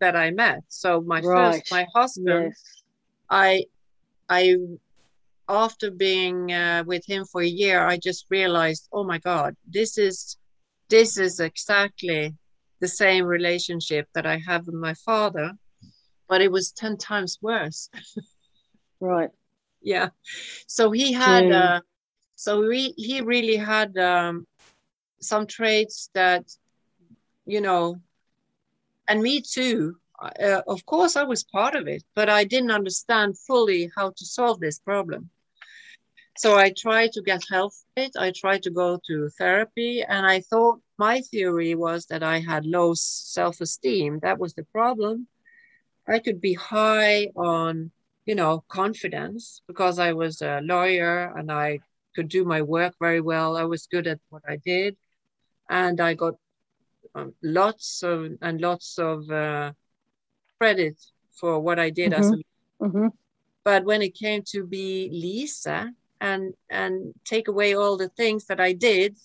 that 0.00 0.16
I 0.16 0.30
met. 0.30 0.62
So 0.68 1.00
my 1.00 1.20
right. 1.20 1.54
first, 1.54 1.70
my 1.70 1.86
husband, 1.94 2.52
yes. 2.52 2.82
I, 3.30 3.64
I, 4.28 4.56
after 5.48 5.90
being 5.90 6.52
uh, 6.52 6.84
with 6.86 7.04
him 7.06 7.24
for 7.24 7.42
a 7.42 7.46
year, 7.46 7.86
I 7.86 7.96
just 7.96 8.26
realized, 8.30 8.88
oh 8.92 9.04
my 9.04 9.18
God, 9.18 9.56
this 9.66 9.98
is 9.98 10.36
this 10.88 11.18
is 11.18 11.40
exactly 11.40 12.34
the 12.80 12.88
same 12.88 13.24
relationship 13.24 14.06
that 14.14 14.26
I 14.26 14.38
have 14.46 14.66
with 14.66 14.74
my 14.74 14.94
father, 14.94 15.52
but 16.28 16.40
it 16.40 16.52
was 16.52 16.72
ten 16.72 16.96
times 16.96 17.38
worse. 17.40 17.88
right. 19.00 19.30
Yeah. 19.84 20.08
So 20.66 20.90
he 20.90 21.12
had. 21.12 21.52
Uh, 21.52 21.80
so 22.36 22.66
we, 22.66 22.94
he 22.96 23.20
really 23.20 23.56
had 23.56 23.96
um, 23.96 24.46
some 25.20 25.46
traits 25.46 26.10
that, 26.14 26.44
you 27.46 27.60
know, 27.60 28.00
and 29.06 29.22
me 29.22 29.40
too 29.40 29.96
uh, 30.20 30.62
of 30.66 30.86
course, 30.86 31.16
I 31.16 31.24
was 31.24 31.44
part 31.44 31.74
of 31.74 31.86
it, 31.88 32.02
but 32.14 32.28
I 32.28 32.44
didn't 32.44 32.70
understand 32.70 33.38
fully 33.38 33.90
how 33.96 34.10
to 34.10 34.24
solve 34.24 34.60
this 34.60 34.78
problem. 34.78 35.30
So 36.36 36.56
I 36.56 36.72
tried 36.76 37.12
to 37.12 37.22
get 37.22 37.42
help 37.50 37.72
with 37.96 38.06
it. 38.06 38.12
I 38.18 38.32
tried 38.32 38.62
to 38.64 38.70
go 38.70 39.00
to 39.06 39.28
therapy, 39.38 40.02
and 40.02 40.26
I 40.26 40.40
thought 40.40 40.80
my 40.98 41.20
theory 41.20 41.74
was 41.74 42.06
that 42.06 42.22
I 42.22 42.40
had 42.40 42.66
low 42.66 42.94
self 42.94 43.60
esteem. 43.60 44.18
That 44.20 44.38
was 44.38 44.54
the 44.54 44.64
problem. 44.64 45.28
I 46.08 46.18
could 46.18 46.40
be 46.40 46.54
high 46.54 47.28
on, 47.36 47.92
you 48.26 48.34
know, 48.34 48.64
confidence 48.68 49.62
because 49.66 49.98
I 49.98 50.12
was 50.12 50.42
a 50.42 50.60
lawyer 50.62 51.32
and 51.36 51.50
I 51.52 51.80
could 52.14 52.28
do 52.28 52.44
my 52.44 52.62
work 52.62 52.94
very 53.00 53.20
well. 53.20 53.56
I 53.56 53.64
was 53.64 53.86
good 53.86 54.06
at 54.06 54.20
what 54.30 54.42
I 54.48 54.56
did, 54.56 54.96
and 55.68 56.00
I 56.00 56.14
got 56.14 56.34
um, 57.14 57.34
lots 57.42 58.02
of 58.02 58.32
and 58.40 58.60
lots 58.60 58.98
of 58.98 59.28
uh, 59.30 59.72
credit 60.58 60.96
for 61.32 61.60
what 61.60 61.78
I 61.78 61.90
did 61.90 62.12
mm-hmm. 62.12 62.20
as 62.20 62.30
a 62.30 62.36
mm-hmm. 62.36 62.86
mm-hmm. 62.86 63.08
but 63.64 63.84
when 63.84 64.02
it 64.02 64.14
came 64.14 64.42
to 64.52 64.64
be 64.64 65.10
Lise 65.12 65.66
and 66.20 66.54
and 66.70 67.12
take 67.24 67.48
away 67.48 67.74
all 67.74 67.96
the 67.96 68.08
things 68.10 68.46
that 68.46 68.60
I 68.60 68.72
did, 68.72 69.16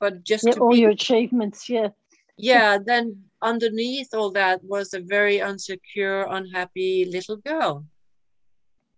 but 0.00 0.24
just 0.24 0.46
yeah, 0.46 0.54
all 0.54 0.72
be, 0.72 0.80
your 0.80 0.90
achievements, 0.90 1.68
yeah. 1.68 1.88
Yeah, 2.36 2.78
then 2.84 3.22
underneath 3.40 4.14
all 4.14 4.30
that 4.32 4.64
was 4.64 4.94
a 4.94 5.00
very 5.00 5.38
unsecure, 5.38 6.26
unhappy 6.30 7.04
little 7.04 7.36
girl. 7.36 7.84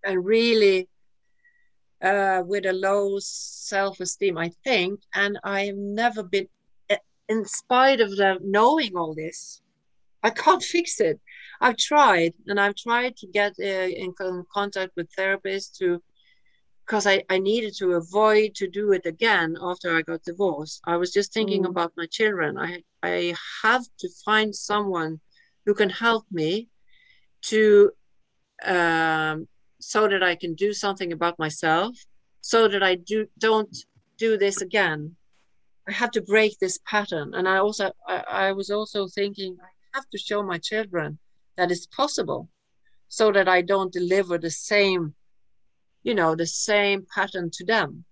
And 0.04 0.24
really 0.24 0.88
uh, 2.02 2.42
with 2.46 2.66
a 2.66 2.72
low 2.72 3.18
self-esteem, 3.18 4.36
I 4.36 4.50
think. 4.62 5.00
And 5.14 5.38
I 5.42 5.66
have 5.66 5.76
never 5.76 6.22
been, 6.22 6.48
eh, 6.90 6.98
in 7.28 7.44
spite 7.46 8.00
of 8.00 8.10
the, 8.10 8.38
knowing 8.42 8.96
all 8.96 9.14
this, 9.14 9.62
I 10.22 10.30
can't 10.30 10.62
fix 10.74 11.00
it. 11.00 11.20
I've 11.60 11.76
tried, 11.76 12.34
and 12.46 12.60
I've 12.60 12.74
tried 12.74 13.16
to 13.18 13.26
get 13.26 13.54
uh, 13.58 13.62
in 13.62 14.12
contact 14.52 14.92
with 14.96 15.08
therapists 15.16 15.78
to, 15.78 16.02
because 16.84 17.06
I, 17.06 17.24
I 17.30 17.38
needed 17.38 17.74
to 17.78 17.92
avoid 17.92 18.54
to 18.56 18.68
do 18.68 18.92
it 18.92 19.06
again 19.06 19.56
after 19.62 19.96
I 19.96 20.02
got 20.02 20.24
divorced. 20.24 20.82
I 20.84 20.96
was 20.96 21.12
just 21.12 21.32
thinking 21.32 21.62
mm. 21.62 21.68
about 21.70 21.92
my 21.96 22.06
children. 22.06 22.58
I 22.58 22.82
I 23.02 23.34
have 23.62 23.84
to 24.00 24.08
find 24.24 24.54
someone 24.54 25.20
who 25.64 25.74
can 25.74 25.88
help 25.88 26.24
me 26.30 26.68
to 27.42 27.92
um, 28.64 29.48
so 29.86 30.08
that 30.08 30.22
I 30.22 30.34
can 30.34 30.54
do 30.54 30.72
something 30.72 31.12
about 31.12 31.38
myself, 31.38 31.96
so 32.40 32.68
that 32.68 32.82
I 32.82 32.94
do 32.94 33.26
don't 33.38 33.76
do 34.18 34.38
this 34.38 34.62
again. 34.62 35.16
I 35.86 35.92
have 35.92 36.10
to 36.12 36.22
break 36.22 36.58
this 36.58 36.78
pattern. 36.86 37.34
And 37.34 37.46
I 37.46 37.58
also 37.58 37.92
I, 38.08 38.24
I 38.46 38.52
was 38.52 38.70
also 38.70 39.06
thinking 39.08 39.56
I 39.62 39.68
have 39.94 40.08
to 40.10 40.18
show 40.18 40.42
my 40.42 40.58
children 40.58 41.18
that 41.56 41.70
it's 41.70 41.86
possible 41.86 42.48
so 43.08 43.30
that 43.32 43.48
I 43.48 43.60
don't 43.62 43.92
deliver 43.92 44.38
the 44.38 44.50
same, 44.50 45.14
you 46.02 46.14
know, 46.14 46.34
the 46.34 46.46
same 46.46 47.06
pattern 47.14 47.50
to 47.52 47.64
them. 47.64 48.04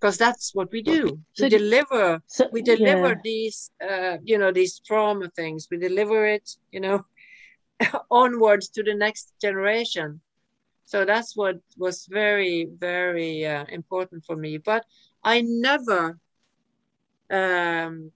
Because 0.00 0.16
that's 0.16 0.54
what 0.54 0.72
we 0.72 0.80
do. 0.82 1.20
So 1.34 1.44
we 1.44 1.50
deliver, 1.50 2.22
so, 2.26 2.48
we 2.50 2.62
deliver 2.62 3.08
yeah. 3.08 3.20
these, 3.22 3.70
uh, 3.86 4.16
you 4.24 4.38
know, 4.38 4.50
these 4.50 4.80
trauma 4.80 5.28
things. 5.36 5.68
We 5.70 5.76
deliver 5.76 6.26
it, 6.26 6.48
you 6.72 6.80
know, 6.80 7.04
onwards 8.10 8.70
to 8.70 8.82
the 8.82 8.94
next 8.94 9.34
generation. 9.42 10.22
So 10.90 11.04
that's 11.04 11.36
what 11.36 11.54
was 11.78 12.06
very, 12.06 12.66
very 12.76 13.46
uh, 13.46 13.64
important 13.68 14.24
for 14.24 14.34
me. 14.34 14.58
But 14.58 14.84
I 15.22 15.40
never 15.42 16.18
um, 17.30 18.10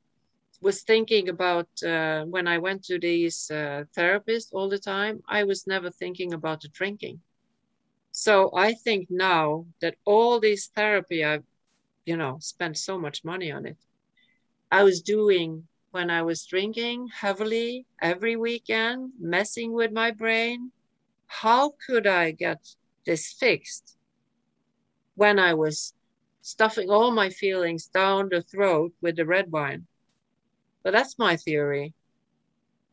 was 0.60 0.82
thinking 0.82 1.28
about 1.28 1.68
uh, 1.86 2.24
when 2.24 2.48
I 2.48 2.58
went 2.58 2.82
to 2.86 2.98
these 2.98 3.48
uh, 3.48 3.84
therapists 3.96 4.48
all 4.52 4.68
the 4.68 4.80
time, 4.80 5.22
I 5.28 5.44
was 5.44 5.68
never 5.68 5.88
thinking 5.88 6.34
about 6.34 6.62
the 6.62 6.68
drinking. 6.68 7.20
So 8.10 8.50
I 8.56 8.72
think 8.72 9.06
now 9.08 9.66
that 9.80 9.94
all 10.04 10.40
this 10.40 10.66
therapy, 10.66 11.24
I've, 11.24 11.44
you 12.06 12.16
know, 12.16 12.38
spent 12.40 12.76
so 12.76 12.98
much 12.98 13.24
money 13.24 13.52
on 13.52 13.66
it. 13.66 13.76
I 14.72 14.82
was 14.82 15.00
doing 15.00 15.68
when 15.92 16.10
I 16.10 16.22
was 16.22 16.44
drinking 16.44 17.06
heavily 17.20 17.86
every 18.02 18.34
weekend, 18.34 19.12
messing 19.20 19.72
with 19.72 19.92
my 19.92 20.10
brain. 20.10 20.72
How 21.42 21.74
could 21.86 22.06
I 22.06 22.30
get 22.30 22.60
this 23.04 23.32
fixed 23.32 23.96
when 25.16 25.38
I 25.38 25.54
was 25.54 25.92
stuffing 26.42 26.90
all 26.90 27.10
my 27.10 27.30
feelings 27.30 27.86
down 27.86 28.28
the 28.28 28.42
throat 28.42 28.92
with 29.02 29.16
the 29.16 29.26
red 29.26 29.50
wine? 29.50 29.86
But 30.82 30.92
that's 30.92 31.18
my 31.18 31.36
theory. 31.36 31.94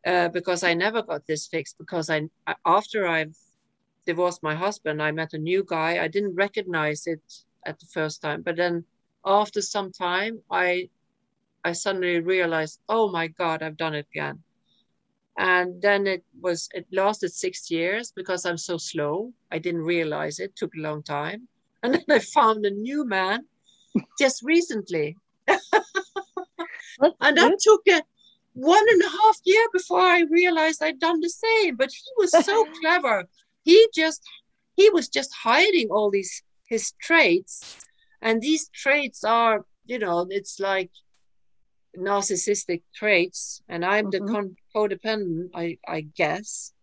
Uh, 0.05 0.29
because 0.29 0.63
I 0.63 0.73
never 0.73 1.03
got 1.03 1.27
this 1.27 1.45
fixed 1.45 1.77
because 1.77 2.09
I 2.09 2.27
after 2.65 3.07
I've 3.07 3.37
divorced 4.07 4.41
my 4.41 4.55
husband, 4.55 5.01
I 5.01 5.11
met 5.11 5.33
a 5.33 5.37
new 5.37 5.63
guy. 5.63 6.03
I 6.03 6.07
didn't 6.07 6.33
recognize 6.35 7.05
it 7.05 7.21
at 7.67 7.79
the 7.79 7.85
first 7.85 8.21
time, 8.23 8.41
but 8.41 8.55
then 8.55 8.85
after 9.23 9.61
some 9.61 9.91
time, 9.91 10.41
I 10.49 10.89
I 11.63 11.73
suddenly 11.73 12.19
realized, 12.19 12.79
oh 12.89 13.11
my 13.11 13.27
God, 13.27 13.61
I've 13.61 13.77
done 13.77 13.93
it 13.93 14.07
again. 14.15 14.43
And 15.37 15.81
then 15.81 16.07
it 16.07 16.23
was 16.41 16.69
it 16.73 16.85
lasted 16.91 17.31
six 17.33 17.71
years 17.71 18.11
because 18.15 18.45
I'm 18.45 18.57
so 18.57 18.77
slow. 18.77 19.33
I 19.51 19.59
didn't 19.59 19.81
realize 19.81 20.39
it, 20.39 20.55
took 20.55 20.73
a 20.75 20.81
long 20.81 21.03
time. 21.03 21.47
And 21.83 21.93
then 21.93 22.05
I 22.09 22.19
found 22.19 22.65
a 22.65 22.71
new 22.71 23.05
man 23.05 23.45
just 24.19 24.43
recently. 24.43 25.17
and 25.47 27.37
that 27.37 27.57
took 27.59 27.81
a 27.87 28.01
one 28.53 28.85
and 28.89 29.01
a 29.01 29.09
half 29.09 29.37
year 29.45 29.65
before 29.71 30.01
I 30.01 30.21
realized 30.29 30.83
I'd 30.83 30.99
done 30.99 31.21
the 31.21 31.29
same. 31.29 31.75
But 31.75 31.91
he 31.91 32.11
was 32.17 32.31
so 32.45 32.65
clever. 32.81 33.27
He 33.63 33.87
just 33.95 34.21
he 34.75 34.89
was 34.89 35.07
just 35.07 35.31
hiding 35.33 35.89
all 35.89 36.09
these 36.11 36.43
his 36.67 36.93
traits, 37.01 37.77
and 38.21 38.41
these 38.41 38.69
traits 38.69 39.23
are 39.23 39.65
you 39.85 39.99
know 39.99 40.27
it's 40.29 40.59
like 40.59 40.91
narcissistic 41.97 42.83
traits, 42.93 43.61
and 43.67 43.83
I'm 43.85 44.11
mm-hmm. 44.11 44.25
the 44.25 44.31
con- 44.31 44.55
codependent, 44.75 45.49
I 45.53 45.77
I 45.87 46.01
guess. 46.01 46.73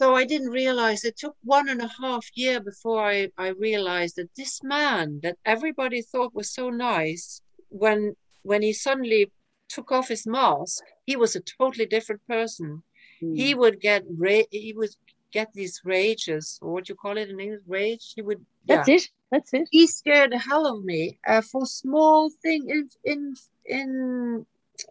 So 0.00 0.14
I 0.14 0.24
didn't 0.24 0.50
realize 0.50 1.04
it 1.04 1.16
took 1.16 1.36
one 1.42 1.68
and 1.68 1.82
a 1.82 1.90
half 2.00 2.24
year 2.34 2.60
before 2.60 3.04
I, 3.04 3.30
I 3.36 3.48
realized 3.48 4.14
that 4.16 4.30
this 4.36 4.62
man 4.62 5.18
that 5.24 5.38
everybody 5.44 6.02
thought 6.02 6.34
was 6.34 6.54
so 6.54 6.70
nice 6.70 7.42
when 7.68 8.14
when 8.42 8.62
he 8.62 8.72
suddenly 8.72 9.32
took 9.68 9.90
off 9.90 10.08
his 10.08 10.26
mask, 10.26 10.84
he 11.04 11.16
was 11.16 11.34
a 11.34 11.40
totally 11.40 11.86
different 11.86 12.22
person. 12.28 12.82
Mm. 13.22 13.36
He 13.36 13.54
would 13.54 13.80
get 13.80 14.04
ra- 14.16 14.50
he 14.50 14.72
would 14.76 14.90
get 15.32 15.52
these 15.52 15.80
rages, 15.84 16.58
or 16.62 16.72
what 16.72 16.88
you 16.88 16.94
call 16.94 17.16
it 17.16 17.30
in 17.30 17.40
English, 17.40 17.62
rage. 17.66 18.12
He 18.14 18.22
would. 18.22 18.44
That's 18.66 18.88
it. 18.88 19.08
That's 19.30 19.52
it. 19.52 19.68
He 19.70 19.86
scared 19.86 20.32
the 20.32 20.38
hell 20.38 20.66
of 20.66 20.84
me 20.84 21.18
uh, 21.26 21.42
for 21.42 21.66
small 21.66 22.30
thing 22.42 22.68
in 22.68 22.88
in 23.04 23.34
in 23.66 24.46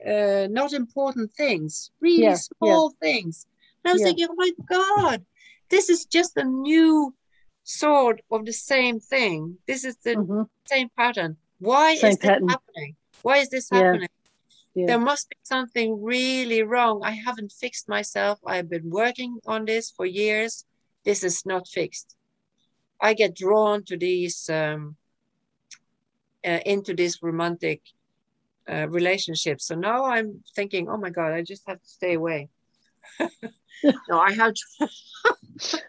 uh, 0.06 0.48
not 0.50 0.74
important 0.74 1.34
things, 1.34 1.92
really 2.00 2.24
yeah, 2.24 2.36
small 2.36 2.94
yeah. 2.94 3.08
things. 3.08 3.46
And 3.84 3.92
I 3.92 3.94
was 3.94 4.02
yeah. 4.02 4.08
thinking, 4.08 4.28
oh 4.30 4.36
my 4.36 4.52
god, 4.70 5.26
this 5.70 5.90
is 5.90 6.06
just 6.06 6.38
a 6.38 6.44
new 6.44 7.14
sort 7.64 8.22
of 8.32 8.46
the 8.46 8.54
same 8.54 9.00
thing. 9.00 9.58
This 9.68 9.84
is 9.84 9.98
the 9.98 10.16
mm-hmm. 10.16 10.44
same 10.66 10.90
pattern. 10.96 11.38
Why 11.60 11.96
same 11.96 12.12
is 12.12 12.18
pattern. 12.18 12.46
this 12.46 12.52
happening? 12.52 12.96
Why 13.22 13.38
is 13.38 13.50
this 13.50 13.70
happening? 13.70 14.10
Yeah. 14.78 14.86
There 14.86 15.00
must 15.00 15.28
be 15.28 15.38
something 15.42 16.04
really 16.04 16.62
wrong. 16.62 17.02
I 17.04 17.10
haven't 17.10 17.52
fixed 17.52 17.90
myself. 17.90 18.38
I've 18.46 18.70
been 18.70 18.92
working 18.92 19.40
on 19.48 19.66
this 19.66 19.90
for 19.90 20.06
years. 20.06 20.66
This 21.04 21.24
is 21.24 21.48
not 21.48 21.68
fixed. 21.68 22.16
I 23.02 23.16
get 23.16 23.36
drawn 23.36 23.84
to 23.86 23.98
these, 23.98 24.48
um, 24.52 24.96
uh, 26.46 26.60
into 26.64 26.94
this 26.94 27.24
romantic 27.24 27.82
uh, 28.70 28.88
relationship. 28.90 29.62
So 29.62 29.74
now 29.74 30.06
I'm 30.06 30.44
thinking, 30.56 30.88
oh 30.90 30.98
my 30.98 31.10
God, 31.10 31.34
I 31.34 31.42
just 31.42 31.64
have 31.68 31.82
to 31.82 31.90
stay 31.90 32.14
away. 32.14 32.50
no, 33.20 34.20
I 34.20 34.32
have 34.34 34.54
to. 34.54 34.90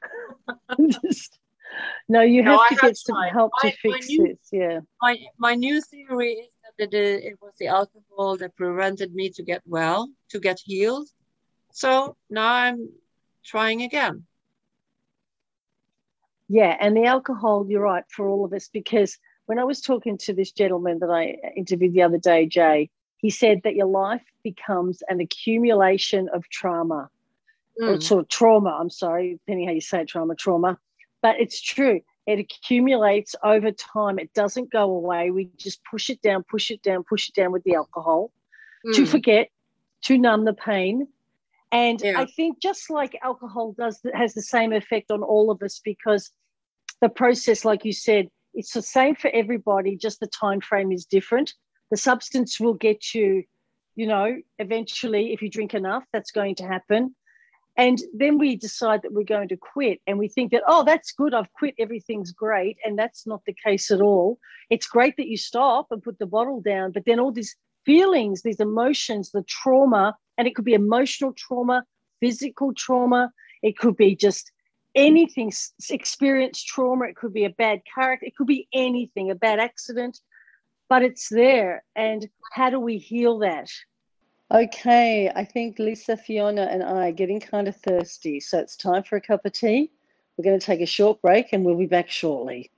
just, 1.05 1.39
no, 2.09 2.23
you 2.23 2.43
have 2.43 2.59
no, 2.59 2.65
to 2.71 2.77
get 2.77 2.97
some 2.97 3.23
help 3.35 3.53
my, 3.63 3.69
to 3.69 3.77
fix 3.77 4.09
new, 4.09 4.29
this. 4.29 4.39
Yeah. 4.51 4.81
My, 5.03 5.19
my 5.37 5.55
new 5.57 5.83
theory 5.83 6.33
is 6.33 6.49
that 6.79 6.95
it 6.95 7.39
was 7.41 7.53
the 7.59 7.67
alcohol 7.67 8.37
that 8.39 8.57
prevented 8.57 9.15
me 9.15 9.31
to 9.31 9.43
get 9.43 9.63
well, 9.67 10.11
to 10.31 10.41
get 10.41 10.61
healed. 10.65 11.09
So 11.73 12.17
now 12.31 12.53
I'm 12.53 12.89
trying 13.45 13.83
again. 13.83 14.25
Yeah, 16.49 16.77
and 16.81 16.97
the 16.97 17.05
alcohol, 17.05 17.67
you're 17.69 17.83
right, 17.83 18.05
for 18.09 18.29
all 18.29 18.45
of 18.45 18.53
us, 18.53 18.69
because 18.73 19.19
when 19.47 19.59
I 19.59 19.65
was 19.65 19.81
talking 19.81 20.17
to 20.19 20.33
this 20.33 20.53
gentleman 20.53 20.99
that 21.01 21.11
I 21.11 21.37
interviewed 21.57 21.93
the 21.93 22.03
other 22.03 22.19
day, 22.19 22.47
Jay, 22.47 22.91
he 23.19 23.31
said 23.31 23.61
that 23.65 23.75
your 23.75 23.87
life 23.87 24.25
becomes 24.43 25.03
an 25.09 25.21
accumulation 25.21 26.29
of 26.33 26.49
trauma, 26.49 27.11
mm. 27.81 27.97
or 27.97 28.01
sort 28.01 28.23
of 28.23 28.29
trauma, 28.29 28.71
I'm 28.71 28.91
sorry, 28.91 29.33
depending 29.35 29.67
how 29.67 29.75
you 29.75 29.81
say 29.81 30.03
it, 30.03 30.09
trauma, 30.09 30.35
trauma. 30.37 30.79
But 31.21 31.41
it's 31.41 31.61
true. 31.61 32.01
It 32.29 32.39
accumulates 32.39 33.35
over 33.43 33.73
time. 33.73 34.19
It 34.19 34.35
doesn't 34.35 34.71
go 34.71 34.83
away. 34.83 35.31
We 35.31 35.49
just 35.57 35.81
push 35.91 36.11
it 36.11 36.21
down, 36.21 36.45
push 36.51 36.71
it 36.71 36.83
down, 36.83 37.03
push 37.03 37.31
it 37.31 37.35
down 37.35 37.53
with 37.53 37.65
the 37.65 37.75
alcohol 37.75 38.31
mm. 38.87 38.95
to 38.95 39.07
forget, 39.07 39.49
to 40.03 40.19
numb 40.19 40.45
the 40.45 40.53
pain. 40.53 41.09
And 41.73 41.99
yeah. 42.03 42.21
I 42.21 42.27
think 42.27 42.61
just 42.61 42.91
like 42.91 43.17
alcohol 43.23 43.75
does, 43.79 44.01
has 44.13 44.35
the 44.35 44.43
same 44.43 44.75
effect 44.75 45.11
on 45.11 45.23
all 45.23 45.51
of 45.51 45.63
us 45.63 45.81
because 45.83 46.31
the 47.01 47.09
process, 47.09 47.65
like 47.65 47.87
you 47.87 47.95
said, 47.95 48.29
it's 48.53 48.75
the 48.75 48.83
same 48.83 49.15
for 49.15 49.31
everybody. 49.31 49.97
Just 49.97 50.21
the 50.21 50.27
time 50.27 50.61
frame 50.61 50.93
is 50.93 51.07
different. 51.07 51.55
The 51.91 51.97
substance 51.97 52.61
will 52.61 52.75
get 52.75 53.15
you, 53.15 53.45
you 53.97 54.07
know, 54.07 54.37
eventually, 54.59 55.33
if 55.33 55.41
you 55.41 55.49
drink 55.49 55.73
enough, 55.73 56.05
that's 56.13 56.31
going 56.31 56.57
to 56.57 56.67
happen. 56.67 57.15
And 57.79 58.03
then 58.13 58.39
we 58.39 58.57
decide 58.57 59.03
that 59.03 59.13
we're 59.13 59.23
going 59.23 59.49
to 59.49 59.57
quit 59.57 60.01
and 60.09 60.19
we 60.19 60.27
think 60.27 60.51
that, 60.51 60.65
oh, 60.67 60.83
that's 60.83 61.13
good, 61.13 61.33
I've 61.33 61.53
quit, 61.53 61.77
everything's 61.79 62.33
great. 62.33 62.77
And 62.85 62.99
that's 62.99 63.25
not 63.25 63.43
the 63.47 63.55
case 63.65 63.93
at 63.93 64.01
all. 64.01 64.41
It's 64.69 64.89
great 64.89 65.17
that 65.17 65.29
you 65.29 65.37
stop 65.37 65.87
and 65.93 66.03
put 66.03 66.19
the 66.19 66.27
bottle 66.27 66.61
down, 66.61 66.91
but 66.91 67.05
then 67.07 67.21
all 67.21 67.31
these 67.31 67.55
feelings, 67.87 68.43
these 68.43 68.59
emotions, 68.59 69.31
the 69.31 69.45
trauma, 69.45 70.17
and 70.37 70.49
it 70.49 70.57
could 70.57 70.65
be 70.65 70.75
emotional 70.75 71.33
trauma, 71.33 71.85
physical 72.21 72.75
trauma, 72.75 73.33
it 73.63 73.79
could 73.79 73.97
be 73.97 74.17
just 74.17 74.51
anything, 74.97 75.53
experience 75.89 76.61
trauma, 76.63 77.05
it 77.05 77.17
could 77.17 77.33
be 77.33 77.45
a 77.45 77.51
bad 77.51 77.81
character, 77.95 78.27
it 78.27 78.37
could 78.37 78.49
be 78.49 78.67
anything, 78.73 79.31
a 79.31 79.37
bad 79.37 79.61
accident, 79.61 80.19
but 80.89 81.05
it's 81.05 81.29
there. 81.29 81.85
And 81.95 82.29
how 82.53 82.71
do 82.71 82.81
we 82.81 82.99
heal 82.99 83.39
that? 83.39 83.71
Okay, 84.51 85.31
I 85.37 85.45
think 85.45 85.79
Lise, 85.79 86.09
Fiona, 86.25 86.63
and 86.63 86.83
I 86.83 87.09
are 87.09 87.13
getting 87.13 87.39
kind 87.39 87.69
of 87.69 87.77
thirsty, 87.77 88.41
so 88.41 88.59
it's 88.59 88.77
time 88.77 89.03
for 89.03 89.17
a 89.17 89.21
cup 89.21 89.45
of 89.45 89.53
tea. 89.53 89.91
We're 90.37 90.45
going 90.45 90.59
to 90.59 90.65
take 90.65 90.81
a 90.81 90.87
short 90.87 91.21
break 91.21 91.53
and 91.53 91.65
we'll 91.65 91.77
be 91.77 91.85
back 91.85 92.09
shortly. 92.09 92.71